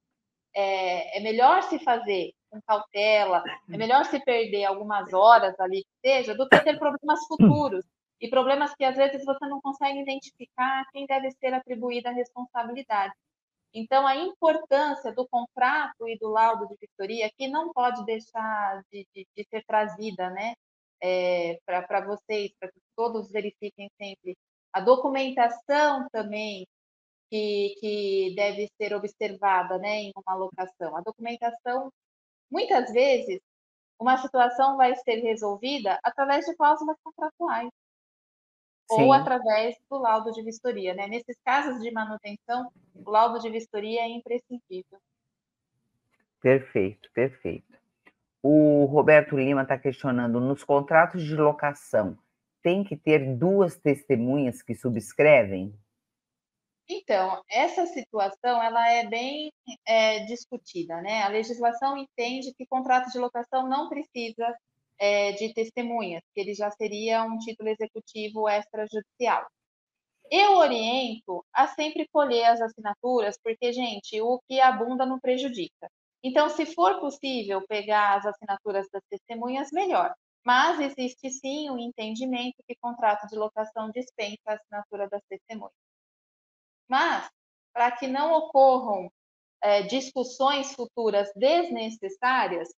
é, 0.55 1.19
é 1.19 1.21
melhor 1.21 1.63
se 1.63 1.79
fazer 1.79 2.33
com 2.53 2.61
cautela, 2.61 3.43
é 3.71 3.77
melhor 3.77 4.05
se 4.05 4.19
perder 4.19 4.65
algumas 4.65 5.11
horas 5.11 5.59
ali 5.59 5.83
que 5.83 6.07
seja, 6.09 6.35
do 6.35 6.47
que 6.47 6.59
ter 6.59 6.77
problemas 6.77 7.25
futuros. 7.27 7.83
E 8.21 8.29
problemas 8.29 8.73
que 8.75 8.85
às 8.85 8.95
vezes 8.95 9.25
você 9.25 9.45
não 9.47 9.59
consegue 9.59 9.99
identificar 9.99 10.85
quem 10.93 11.05
deve 11.05 11.29
ser 11.31 11.53
atribuída 11.53 12.09
a 12.09 12.13
responsabilidade. 12.13 13.13
Então, 13.73 14.07
a 14.07 14.15
importância 14.15 15.11
do 15.11 15.27
contrato 15.27 16.07
e 16.07 16.17
do 16.19 16.29
laudo 16.29 16.67
de 16.67 16.75
vistoria 16.79 17.29
que 17.37 17.47
não 17.49 17.73
pode 17.73 18.05
deixar 18.05 18.81
de, 18.91 19.05
de, 19.13 19.27
de 19.35 19.47
ser 19.49 19.65
trazida 19.65 20.29
né, 20.29 20.53
é, 21.01 21.59
para 21.65 22.05
vocês, 22.05 22.51
para 22.59 22.71
que 22.71 22.79
todos 22.95 23.29
verifiquem 23.29 23.89
sempre. 23.99 24.37
A 24.71 24.79
documentação 24.79 26.07
também 26.11 26.65
que, 27.29 27.75
que 27.79 28.33
deve 28.35 28.69
ser 28.79 28.93
observada 28.93 29.77
né, 29.79 30.03
em 30.03 30.11
uma 30.15 30.35
locação. 30.35 30.95
A 30.95 31.01
documentação 31.01 31.91
Muitas 32.53 32.93
vezes, 32.93 33.41
uma 33.99 34.15
situação 34.17 34.77
vai 34.77 34.95
ser 34.97 35.15
resolvida 35.21 35.99
através 36.03 36.45
de 36.45 36.55
cláusulas 36.55 36.95
contratuais 37.03 37.71
Sim. 38.91 39.01
ou 39.01 39.11
através 39.11 39.75
do 39.89 39.97
laudo 39.97 40.31
de 40.31 40.43
vistoria. 40.43 40.93
Né? 40.93 41.07
Nesses 41.07 41.35
casos 41.43 41.81
de 41.81 41.89
manutenção, 41.89 42.71
o 42.93 43.09
laudo 43.09 43.39
de 43.39 43.49
vistoria 43.49 44.01
é 44.01 44.07
imprescindível. 44.07 44.99
Perfeito, 46.39 47.09
perfeito. 47.11 47.75
O 48.43 48.85
Roberto 48.85 49.35
Lima 49.35 49.63
está 49.63 49.75
questionando: 49.79 50.39
nos 50.39 50.63
contratos 50.63 51.23
de 51.23 51.35
locação, 51.35 52.15
tem 52.61 52.83
que 52.83 52.95
ter 52.95 53.35
duas 53.35 53.77
testemunhas 53.77 54.61
que 54.61 54.75
subscrevem? 54.75 55.73
Então, 56.89 57.41
essa 57.49 57.85
situação 57.85 58.61
ela 58.61 58.89
é 58.91 59.07
bem 59.07 59.51
é, 59.85 60.25
discutida, 60.25 61.01
né? 61.01 61.23
A 61.23 61.29
legislação 61.29 61.97
entende 61.97 62.53
que 62.53 62.65
contrato 62.65 63.09
de 63.11 63.17
locação 63.17 63.67
não 63.67 63.87
precisa 63.89 64.55
é, 64.99 65.31
de 65.33 65.53
testemunhas, 65.53 66.21
que 66.33 66.41
ele 66.41 66.53
já 66.53 66.69
seria 66.71 67.23
um 67.23 67.37
título 67.39 67.69
executivo 67.69 68.49
extrajudicial. 68.49 69.47
Eu 70.31 70.57
oriento 70.57 71.45
a 71.53 71.67
sempre 71.67 72.07
colher 72.11 72.45
as 72.45 72.61
assinaturas, 72.61 73.37
porque, 73.43 73.71
gente, 73.73 74.21
o 74.21 74.39
que 74.47 74.59
abunda 74.59 75.05
não 75.05 75.19
prejudica. 75.19 75.89
Então, 76.23 76.49
se 76.49 76.65
for 76.65 76.99
possível 76.99 77.65
pegar 77.67 78.17
as 78.17 78.25
assinaturas 78.25 78.87
das 78.91 79.03
testemunhas, 79.09 79.71
melhor. 79.71 80.13
Mas 80.45 80.79
existe 80.79 81.29
sim 81.29 81.69
o 81.69 81.73
um 81.73 81.79
entendimento 81.79 82.63
que 82.67 82.75
contrato 82.81 83.27
de 83.27 83.35
locação 83.35 83.89
dispensa 83.91 84.41
a 84.47 84.53
assinatura 84.55 85.07
das 85.09 85.21
testemunhas. 85.29 85.82
Mas, 86.87 87.29
para 87.73 87.91
que 87.91 88.07
não 88.07 88.33
ocorram 88.33 89.11
é, 89.61 89.83
discussões 89.83 90.73
futuras 90.73 91.31
desnecessárias, 91.35 92.69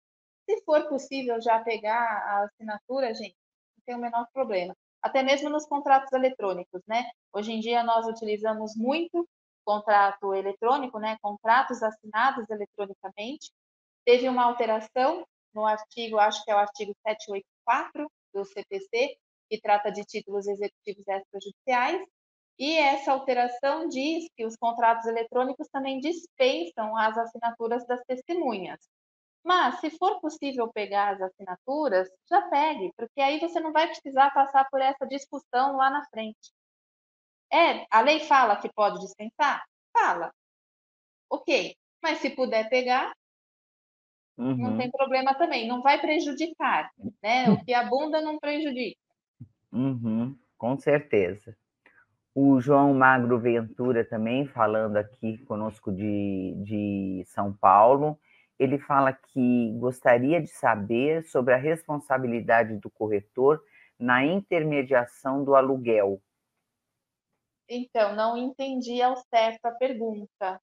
se 0.49 0.63
for 0.63 0.87
possível 0.87 1.41
já 1.41 1.59
pegar 1.59 1.99
a 1.99 2.43
assinatura, 2.43 3.13
gente, 3.13 3.35
não 3.77 3.83
tem 3.85 3.95
o 3.95 3.99
menor 3.99 4.27
problema. 4.31 4.75
Até 5.01 5.21
mesmo 5.23 5.49
nos 5.49 5.65
contratos 5.67 6.11
eletrônicos, 6.13 6.81
né? 6.87 7.09
Hoje 7.33 7.51
em 7.51 7.59
dia 7.59 7.83
nós 7.83 8.07
utilizamos 8.07 8.75
muito 8.75 9.27
contrato 9.63 10.33
eletrônico, 10.33 10.99
né? 10.99 11.17
Contratos 11.21 11.81
assinados 11.83 12.49
eletronicamente. 12.49 13.51
Teve 14.05 14.29
uma 14.29 14.45
alteração 14.45 15.25
no 15.53 15.65
artigo, 15.65 16.19
acho 16.19 16.43
que 16.43 16.51
é 16.51 16.55
o 16.55 16.59
artigo 16.59 16.93
784 17.05 18.11
do 18.33 18.45
CPC, 18.45 19.17
que 19.49 19.61
trata 19.61 19.91
de 19.91 20.03
títulos 20.03 20.47
executivos 20.47 21.07
extrajudiciais, 21.07 22.05
e 22.57 22.77
essa 22.77 23.11
alteração 23.11 23.87
diz 23.89 24.29
que 24.35 24.45
os 24.45 24.55
contratos 24.55 25.05
eletrônicos 25.05 25.67
também 25.67 25.99
dispensam 25.99 26.95
as 26.97 27.17
assinaturas 27.17 27.85
das 27.85 28.01
testemunhas. 28.05 28.79
Mas, 29.43 29.79
se 29.79 29.91
for 29.91 30.19
possível 30.21 30.71
pegar 30.73 31.13
as 31.13 31.21
assinaturas, 31.21 32.09
já 32.27 32.41
pegue, 32.49 32.91
porque 32.97 33.21
aí 33.21 33.39
você 33.39 33.59
não 33.59 33.71
vai 33.71 33.87
precisar 33.87 34.31
passar 34.31 34.67
por 34.69 34.81
essa 34.81 35.05
discussão 35.05 35.75
lá 35.75 35.89
na 35.89 36.03
frente. 36.05 36.51
É, 37.51 37.85
a 37.91 38.01
lei 38.01 38.21
fala 38.21 38.55
que 38.55 38.73
pode 38.73 38.99
dispensar? 38.99 39.63
Fala. 39.93 40.33
Ok. 41.29 41.75
Mas 42.01 42.19
se 42.19 42.29
puder 42.31 42.69
pegar, 42.69 43.13
uhum. 44.37 44.55
não 44.55 44.77
tem 44.77 44.89
problema 44.89 45.35
também. 45.35 45.67
Não 45.67 45.81
vai 45.81 45.99
prejudicar, 45.99 46.91
né? 47.21 47.49
O 47.49 47.63
que 47.63 47.73
abunda 47.73 48.21
não 48.21 48.39
prejudica. 48.39 48.99
Uhum. 49.71 50.37
Com 50.57 50.77
certeza. 50.77 51.55
O 52.37 52.59
João 52.59 52.93
Magro 52.93 53.39
Ventura 53.39 54.03
também 54.03 54.45
falando 54.45 54.97
aqui 54.97 55.37
conosco 55.45 55.89
de, 55.89 56.53
de 56.57 57.23
São 57.27 57.53
Paulo. 57.53 58.19
Ele 58.59 58.77
fala 58.77 59.13
que 59.13 59.71
gostaria 59.79 60.41
de 60.41 60.49
saber 60.49 61.23
sobre 61.23 61.53
a 61.53 61.57
responsabilidade 61.57 62.75
do 62.75 62.89
corretor 62.89 63.63
na 63.97 64.25
intermediação 64.25 65.45
do 65.45 65.55
aluguel. 65.55 66.21
Então, 67.69 68.13
não 68.13 68.35
entendi 68.35 69.01
ao 69.01 69.15
certo 69.15 69.65
a 69.67 69.71
pergunta. 69.71 70.61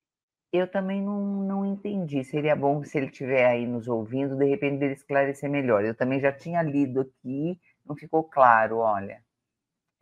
Eu 0.52 0.70
também 0.70 1.00
não, 1.00 1.42
não 1.42 1.64
entendi. 1.64 2.22
Seria 2.22 2.54
bom 2.54 2.84
se 2.84 2.98
ele 2.98 3.06
estiver 3.06 3.46
aí 3.46 3.66
nos 3.66 3.88
ouvindo, 3.88 4.36
de 4.36 4.44
repente 4.44 4.84
ele 4.84 4.92
esclarecer 4.92 5.48
melhor. 5.48 5.82
Eu 5.82 5.96
também 5.96 6.20
já 6.20 6.30
tinha 6.30 6.62
lido 6.62 7.00
aqui, 7.00 7.58
não 7.82 7.96
ficou 7.96 8.22
claro, 8.24 8.76
olha. 8.76 9.24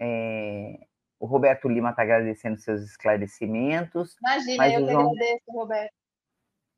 É, 0.01 0.90
o 1.21 1.27
Roberto 1.27 1.69
Lima 1.69 1.91
está 1.91 2.03
agradecendo 2.03 2.59
seus 2.59 2.83
esclarecimentos. 2.83 4.17
Imagina, 4.23 4.73
eu 4.73 4.87
que 4.87 4.93
João... 4.93 5.11
agradeço, 5.13 5.45
Roberto. 5.49 5.93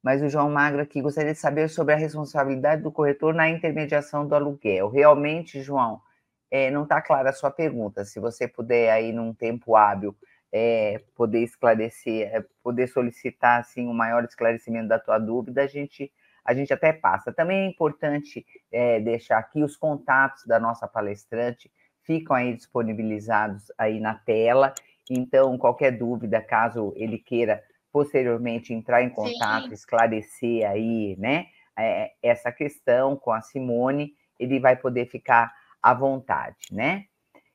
Mas 0.02 0.20
o 0.20 0.28
João 0.28 0.50
Magro 0.50 0.82
aqui 0.82 1.00
gostaria 1.00 1.32
de 1.32 1.38
saber 1.38 1.68
sobre 1.68 1.94
a 1.94 1.96
responsabilidade 1.96 2.82
do 2.82 2.90
corretor 2.90 3.32
na 3.32 3.48
intermediação 3.48 4.26
do 4.26 4.34
aluguel. 4.34 4.90
Realmente, 4.90 5.62
João, 5.62 6.02
é, 6.50 6.72
não 6.72 6.82
está 6.82 7.00
clara 7.00 7.30
a 7.30 7.32
sua 7.32 7.52
pergunta. 7.52 8.04
Se 8.04 8.18
você 8.18 8.48
puder 8.48 8.90
aí 8.90 9.12
num 9.12 9.32
tempo 9.32 9.76
hábil 9.76 10.16
é, 10.50 11.00
poder 11.14 11.44
esclarecer, 11.44 12.34
é, 12.34 12.44
poder 12.64 12.88
solicitar 12.88 13.60
assim 13.60 13.86
um 13.86 13.94
maior 13.94 14.24
esclarecimento 14.24 14.88
da 14.88 14.98
tua 14.98 15.20
dúvida, 15.20 15.62
a 15.62 15.66
gente 15.68 16.12
a 16.44 16.52
gente 16.52 16.72
até 16.72 16.92
passa. 16.92 17.32
Também 17.32 17.66
é 17.66 17.68
importante 17.68 18.44
é, 18.72 18.98
deixar 18.98 19.38
aqui 19.38 19.62
os 19.62 19.76
contatos 19.76 20.44
da 20.44 20.58
nossa 20.58 20.88
palestrante 20.88 21.70
ficam 22.04 22.36
aí 22.36 22.54
disponibilizados 22.54 23.70
aí 23.78 24.00
na 24.00 24.14
tela. 24.14 24.74
Então, 25.10 25.58
qualquer 25.58 25.92
dúvida, 25.92 26.40
caso 26.40 26.92
ele 26.96 27.18
queira 27.18 27.62
posteriormente 27.92 28.72
entrar 28.72 29.02
em 29.02 29.10
contato, 29.10 29.68
Sim. 29.68 29.74
esclarecer 29.74 30.68
aí, 30.68 31.14
né, 31.18 31.46
é, 31.78 32.12
essa 32.22 32.50
questão 32.50 33.16
com 33.16 33.30
a 33.30 33.42
Simone, 33.42 34.14
ele 34.38 34.58
vai 34.58 34.76
poder 34.76 35.06
ficar 35.06 35.52
à 35.82 35.92
vontade, 35.92 36.56
né? 36.70 37.06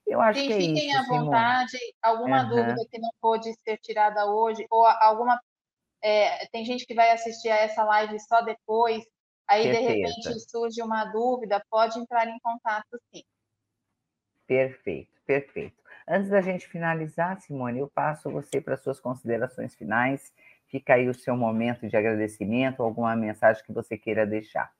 Eu 0.06 0.22
acho 0.22 0.40
Sim, 0.40 0.48
que 0.48 0.54
é 0.54 0.58
fiquem 0.58 0.90
isso, 0.90 1.00
à 1.00 1.04
Simone. 1.04 1.26
vontade. 1.26 1.78
Alguma 2.02 2.44
uhum. 2.44 2.50
dúvida 2.50 2.86
que 2.90 3.00
não 3.00 3.10
pôde 3.20 3.54
ser 3.64 3.78
tirada 3.78 4.26
hoje, 4.26 4.66
ou 4.70 4.86
alguma. 4.86 5.40
É, 6.02 6.46
tem 6.48 6.64
gente 6.64 6.86
que 6.86 6.94
vai 6.94 7.12
assistir 7.12 7.50
a 7.50 7.58
essa 7.58 7.84
live 7.84 8.20
só 8.20 8.42
depois, 8.42 9.04
aí 9.48 9.64
Certeza. 9.64 9.88
de 9.88 9.94
repente 9.94 10.40
surge 10.50 10.82
uma 10.82 11.06
dúvida, 11.06 11.62
pode 11.70 12.00
entrar 12.00 12.28
em 12.28 12.40
contato 12.40 12.88
sim. 13.14 13.24
Perfeito, 14.48 15.12
perfeito. 15.26 15.76
Antes 16.08 16.30
da 16.30 16.42
gente 16.42 16.68
finalizar, 16.68 17.40
Simone, 17.42 17.80
eu 17.80 17.90
passo 17.90 18.32
você 18.32 18.62
para 18.62 18.78
suas 18.78 18.98
considerações 18.98 19.76
finais. 19.76 20.34
Fica 20.68 20.94
aí 20.94 21.10
o 21.10 21.14
seu 21.14 21.36
momento 21.36 21.88
de 21.88 21.98
agradecimento, 21.98 22.82
alguma 22.82 23.16
mensagem 23.16 23.64
que 23.64 23.74
você 23.74 23.98
queira 23.98 24.26
deixar. 24.26 24.72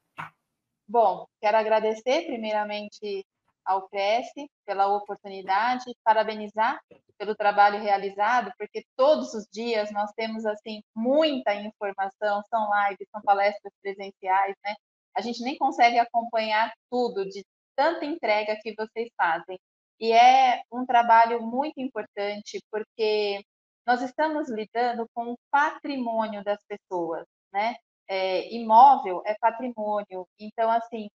Bom, 0.88 1.28
quero 1.42 1.58
agradecer 1.58 2.26
primeiramente 2.26 3.26
ao 3.66 3.90
CRES 3.90 4.28
pela 4.66 4.88
oportunidade, 4.88 5.84
parabenizar 6.02 6.80
pelo 7.18 7.36
trabalho 7.36 7.82
realizado, 7.82 8.52
porque 8.58 8.86
todos 8.96 9.34
os 9.34 9.46
dias 9.52 9.92
nós 9.92 10.12
temos 10.16 10.46
assim 10.46 10.82
muita 10.96 11.54
informação, 11.54 12.42
são 12.50 12.70
lives, 12.88 13.08
são 13.12 13.22
palestras 13.22 13.74
presenciais, 13.82 14.56
né? 14.64 14.74
A 15.14 15.22
gente 15.22 15.44
nem 15.44 15.58
consegue 15.58 16.00
acompanhar 16.00 16.72
tudo 16.90 17.26
de 17.26 17.44
tanta 17.78 18.06
entrega 18.06 18.58
que 18.62 18.74
vocês 18.76 19.10
fazem. 19.16 19.60
E 20.00 20.12
é 20.12 20.62
um 20.72 20.86
trabalho 20.86 21.42
muito 21.42 21.80
importante, 21.80 22.62
porque 22.72 23.44
nós 23.86 24.02
estamos 24.02 24.50
lidando 24.50 25.08
com 25.14 25.32
o 25.34 25.38
patrimônio 25.52 26.44
das 26.44 26.60
pessoas, 26.68 27.26
né? 27.54 27.76
É, 28.10 28.54
imóvel 28.54 29.22
é 29.26 29.36
patrimônio, 29.40 30.26
então, 30.40 30.72
assim, 30.72 31.10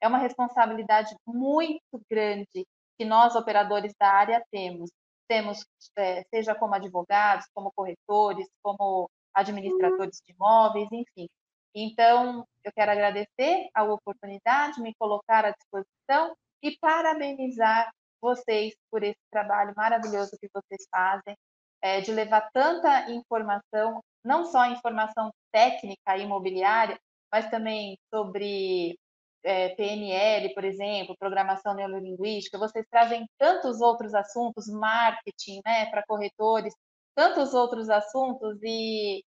é 0.00 0.08
uma 0.08 0.18
responsabilidade 0.18 1.14
muito 1.26 2.00
grande 2.10 2.66
que 2.98 3.04
nós, 3.04 3.34
operadores 3.34 3.94
da 3.98 4.08
área, 4.08 4.44
temos. 4.50 4.90
Temos, 5.28 5.64
é, 5.96 6.22
seja 6.24 6.54
como 6.54 6.74
advogados, 6.74 7.46
como 7.54 7.72
corretores, 7.74 8.46
como 8.62 9.08
administradores 9.34 10.20
de 10.24 10.32
imóveis, 10.32 10.88
enfim. 10.92 11.28
Então, 11.74 12.46
eu 12.62 12.72
quero 12.72 12.92
agradecer 12.92 13.68
a 13.74 13.82
oportunidade, 13.82 14.80
me 14.80 14.94
colocar 14.94 15.44
à 15.44 15.50
disposição 15.50 16.36
e 16.62 16.78
parabenizar 16.78 17.92
vocês 18.20 18.74
por 18.90 19.02
esse 19.02 19.20
trabalho 19.30 19.74
maravilhoso 19.76 20.38
que 20.40 20.48
vocês 20.54 20.86
fazem, 20.90 21.36
é, 21.82 22.00
de 22.00 22.12
levar 22.12 22.48
tanta 22.52 23.10
informação, 23.10 24.00
não 24.24 24.46
só 24.46 24.66
informação 24.66 25.30
técnica 25.52 26.16
imobiliária, 26.16 26.98
mas 27.30 27.50
também 27.50 27.98
sobre 28.12 28.96
é, 29.42 29.70
PNL, 29.74 30.54
por 30.54 30.64
exemplo, 30.64 31.16
programação 31.18 31.74
neurolinguística. 31.74 32.56
Vocês 32.56 32.86
trazem 32.90 33.26
tantos 33.38 33.80
outros 33.80 34.14
assuntos, 34.14 34.66
marketing, 34.68 35.60
né, 35.66 35.86
para 35.90 36.04
corretores, 36.06 36.72
tantos 37.14 37.52
outros 37.52 37.90
assuntos 37.90 38.58
e 38.62 39.22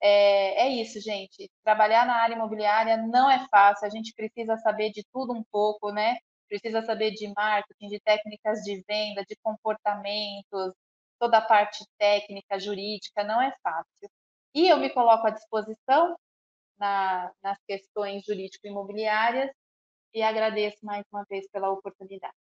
é, 0.00 0.66
é, 0.66 0.68
isso, 0.68 1.00
gente. 1.00 1.50
Trabalhar 1.64 2.06
na 2.06 2.16
área 2.16 2.34
imobiliária 2.34 2.96
não 2.96 3.30
é 3.30 3.46
fácil. 3.48 3.86
A 3.86 3.90
gente 3.90 4.12
precisa 4.14 4.56
saber 4.58 4.90
de 4.90 5.04
tudo 5.12 5.32
um 5.32 5.44
pouco, 5.50 5.90
né? 5.92 6.16
Precisa 6.48 6.82
saber 6.82 7.12
de 7.12 7.32
marketing, 7.34 7.88
de 7.88 8.00
técnicas 8.00 8.60
de 8.60 8.82
venda, 8.88 9.24
de 9.28 9.36
comportamentos, 9.42 10.72
toda 11.18 11.38
a 11.38 11.42
parte 11.42 11.84
técnica, 11.98 12.58
jurídica, 12.58 13.24
não 13.24 13.40
é 13.40 13.54
fácil. 13.62 14.10
E 14.54 14.68
eu 14.68 14.78
me 14.78 14.90
coloco 14.90 15.26
à 15.26 15.30
disposição 15.30 16.16
na, 16.78 17.32
nas 17.42 17.58
questões 17.66 18.24
jurídico-imobiliárias 18.24 19.50
e 20.14 20.22
agradeço 20.22 20.78
mais 20.84 21.04
uma 21.12 21.24
vez 21.28 21.48
pela 21.50 21.70
oportunidade. 21.70 22.34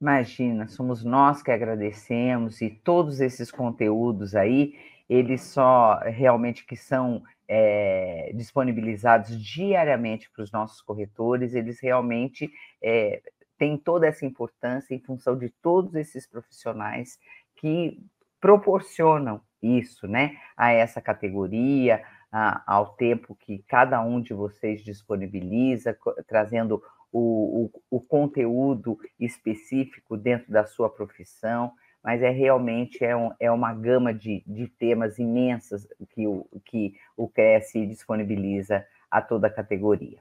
Imagina, 0.00 0.68
somos 0.68 1.02
nós 1.02 1.42
que 1.42 1.50
agradecemos 1.50 2.60
e 2.60 2.70
todos 2.70 3.20
esses 3.20 3.50
conteúdos 3.50 4.34
aí 4.34 4.78
eles 5.08 5.42
só 5.42 5.98
realmente 6.04 6.64
que 6.64 6.76
são 6.76 7.22
é, 7.48 8.32
disponibilizados 8.34 9.38
diariamente 9.42 10.30
para 10.30 10.42
os 10.42 10.50
nossos 10.50 10.80
corretores, 10.80 11.54
eles 11.54 11.80
realmente 11.80 12.50
é, 12.82 13.22
têm 13.58 13.76
toda 13.76 14.06
essa 14.06 14.24
importância 14.24 14.94
em 14.94 15.00
função 15.00 15.36
de 15.36 15.50
todos 15.50 15.94
esses 15.94 16.26
profissionais 16.26 17.18
que 17.56 18.02
proporcionam 18.40 19.40
isso, 19.62 20.06
né, 20.06 20.36
a 20.56 20.72
essa 20.72 21.00
categoria, 21.00 22.02
a, 22.30 22.62
ao 22.66 22.94
tempo 22.94 23.34
que 23.34 23.64
cada 23.66 24.02
um 24.02 24.20
de 24.20 24.34
vocês 24.34 24.82
disponibiliza, 24.82 25.96
trazendo 26.26 26.82
o, 27.12 27.70
o, 27.90 27.98
o 27.98 28.00
conteúdo 28.00 28.98
específico 29.18 30.16
dentro 30.16 30.52
da 30.52 30.66
sua 30.66 30.90
profissão, 30.90 31.72
mas 32.04 32.22
é 32.22 32.28
realmente 32.28 33.02
é, 33.02 33.16
um, 33.16 33.32
é 33.40 33.50
uma 33.50 33.72
gama 33.72 34.12
de, 34.12 34.44
de 34.46 34.68
temas 34.68 35.18
imensas 35.18 35.88
que 36.10 36.26
o, 36.26 36.46
que 36.66 36.94
o 37.16 37.26
CRES 37.26 37.72
disponibiliza 37.88 38.86
a 39.10 39.22
toda 39.22 39.46
a 39.46 39.50
categoria. 39.50 40.18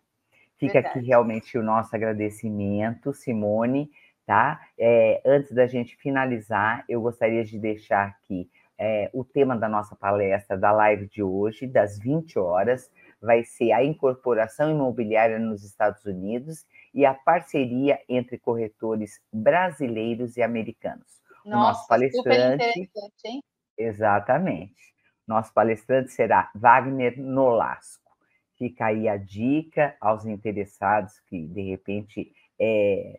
Fica 0.57 0.73
Verdade. 0.75 0.99
aqui 0.99 1.07
realmente 1.07 1.57
o 1.57 1.63
nosso 1.63 1.93
agradecimento, 1.93 3.13
Simone, 3.13 3.91
tá? 4.25 4.61
É, 4.79 5.21
antes 5.25 5.51
da 5.51 5.67
gente 5.67 5.97
finalizar, 5.97 6.85
eu 6.87 7.01
gostaria 7.01 7.43
de 7.43 7.59
deixar 7.59 8.07
aqui 8.07 8.49
é, 8.77 9.09
o 9.13 9.25
tema 9.25 9.57
da 9.57 9.67
nossa 9.67 9.93
palestra, 9.93 10.57
da 10.57 10.71
live 10.71 11.07
de 11.07 11.21
hoje, 11.21 11.67
das 11.67 11.99
20 11.99 12.39
horas, 12.39 12.89
vai 13.21 13.43
ser 13.43 13.73
a 13.73 13.83
incorporação 13.83 14.71
imobiliária 14.71 15.37
nos 15.37 15.63
Estados 15.63 16.05
Unidos 16.05 16.65
e 16.93 17.05
a 17.05 17.13
parceria 17.13 17.99
entre 18.07 18.37
corretores 18.37 19.21
brasileiros 19.31 20.37
e 20.37 20.41
americanos. 20.41 21.22
Nossa, 21.45 21.57
o 21.57 21.61
nosso 21.61 21.87
palestrante. 21.87 22.91
Exatamente. 23.77 24.93
Nosso 25.27 25.53
palestrante 25.53 26.11
será 26.11 26.51
Wagner 26.55 27.19
Nolasco. 27.19 28.11
Fica 28.57 28.85
aí 28.87 29.07
a 29.07 29.17
dica 29.17 29.95
aos 29.99 30.25
interessados 30.25 31.19
que, 31.21 31.47
de 31.47 31.61
repente, 31.61 32.31
é, 32.59 33.17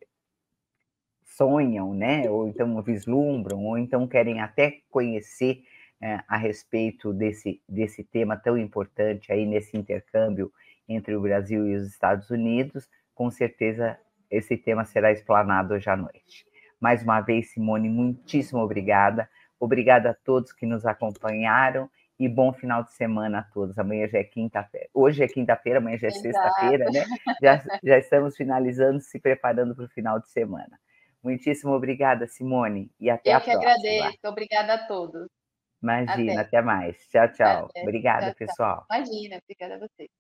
sonham, 1.25 1.93
né? 1.93 2.31
Ou 2.31 2.47
então 2.47 2.81
vislumbram, 2.83 3.64
ou 3.64 3.77
então 3.79 4.07
querem 4.07 4.41
até 4.41 4.81
conhecer 4.91 5.64
é, 6.01 6.20
a 6.29 6.37
respeito 6.37 7.12
desse, 7.12 7.61
desse 7.68 8.05
tema 8.05 8.37
tão 8.37 8.57
importante 8.57 9.33
aí 9.33 9.47
nesse 9.47 9.77
intercâmbio 9.77 10.53
entre 10.89 11.16
o 11.16 11.20
Brasil 11.20 11.66
e 11.66 11.75
os 11.77 11.87
Estados 11.89 12.31
Unidos. 12.31 12.89
Com 13.14 13.31
certeza 13.31 13.99
esse 14.31 14.57
tema 14.57 14.85
será 14.85 15.12
explanado 15.12 15.75
hoje 15.75 15.89
à 15.89 15.97
noite. 15.97 16.47
Mais 16.85 17.03
uma 17.03 17.22
vez, 17.22 17.51
Simone, 17.51 17.89
muitíssimo 17.89 18.61
obrigada. 18.61 19.26
Obrigada 19.59 20.11
a 20.11 20.14
todos 20.14 20.53
que 20.53 20.66
nos 20.66 20.85
acompanharam 20.85 21.89
e 22.18 22.28
bom 22.28 22.53
final 22.53 22.85
de 22.85 22.93
semana 22.93 23.39
a 23.39 23.43
todos. 23.43 23.78
Amanhã 23.78 24.07
já 24.07 24.18
é 24.18 24.24
quinta-feira. 24.24 24.87
Hoje 24.93 25.24
é 25.24 25.26
quinta-feira, 25.26 25.78
amanhã 25.78 25.97
já 25.97 26.09
é 26.09 26.11
sexta-feira, 26.11 26.91
né? 26.91 27.07
Já, 27.41 27.64
já 27.82 27.97
estamos 27.97 28.37
finalizando, 28.37 29.01
se 29.01 29.18
preparando 29.18 29.74
para 29.74 29.87
o 29.87 29.89
final 29.89 30.20
de 30.20 30.28
semana. 30.28 30.78
Muitíssimo 31.22 31.72
obrigada, 31.72 32.26
Simone, 32.26 32.91
e 33.01 33.09
até 33.09 33.32
Eu 33.32 33.39
a 33.39 33.41
próxima. 33.41 33.55
Eu 33.55 33.61
que 33.61 33.66
agradeço. 33.66 34.18
Obrigada 34.26 34.74
a 34.74 34.87
todos. 34.87 35.26
Imagina, 35.82 36.32
até, 36.32 36.59
até 36.59 36.61
mais. 36.61 36.99
Tchau, 37.09 37.32
tchau. 37.32 37.64
Até. 37.70 37.80
Obrigada, 37.80 38.26
tchau, 38.26 38.35
pessoal. 38.35 38.87
Imagina, 38.93 39.41
obrigada 39.43 39.76
a 39.76 39.78
você. 39.78 40.11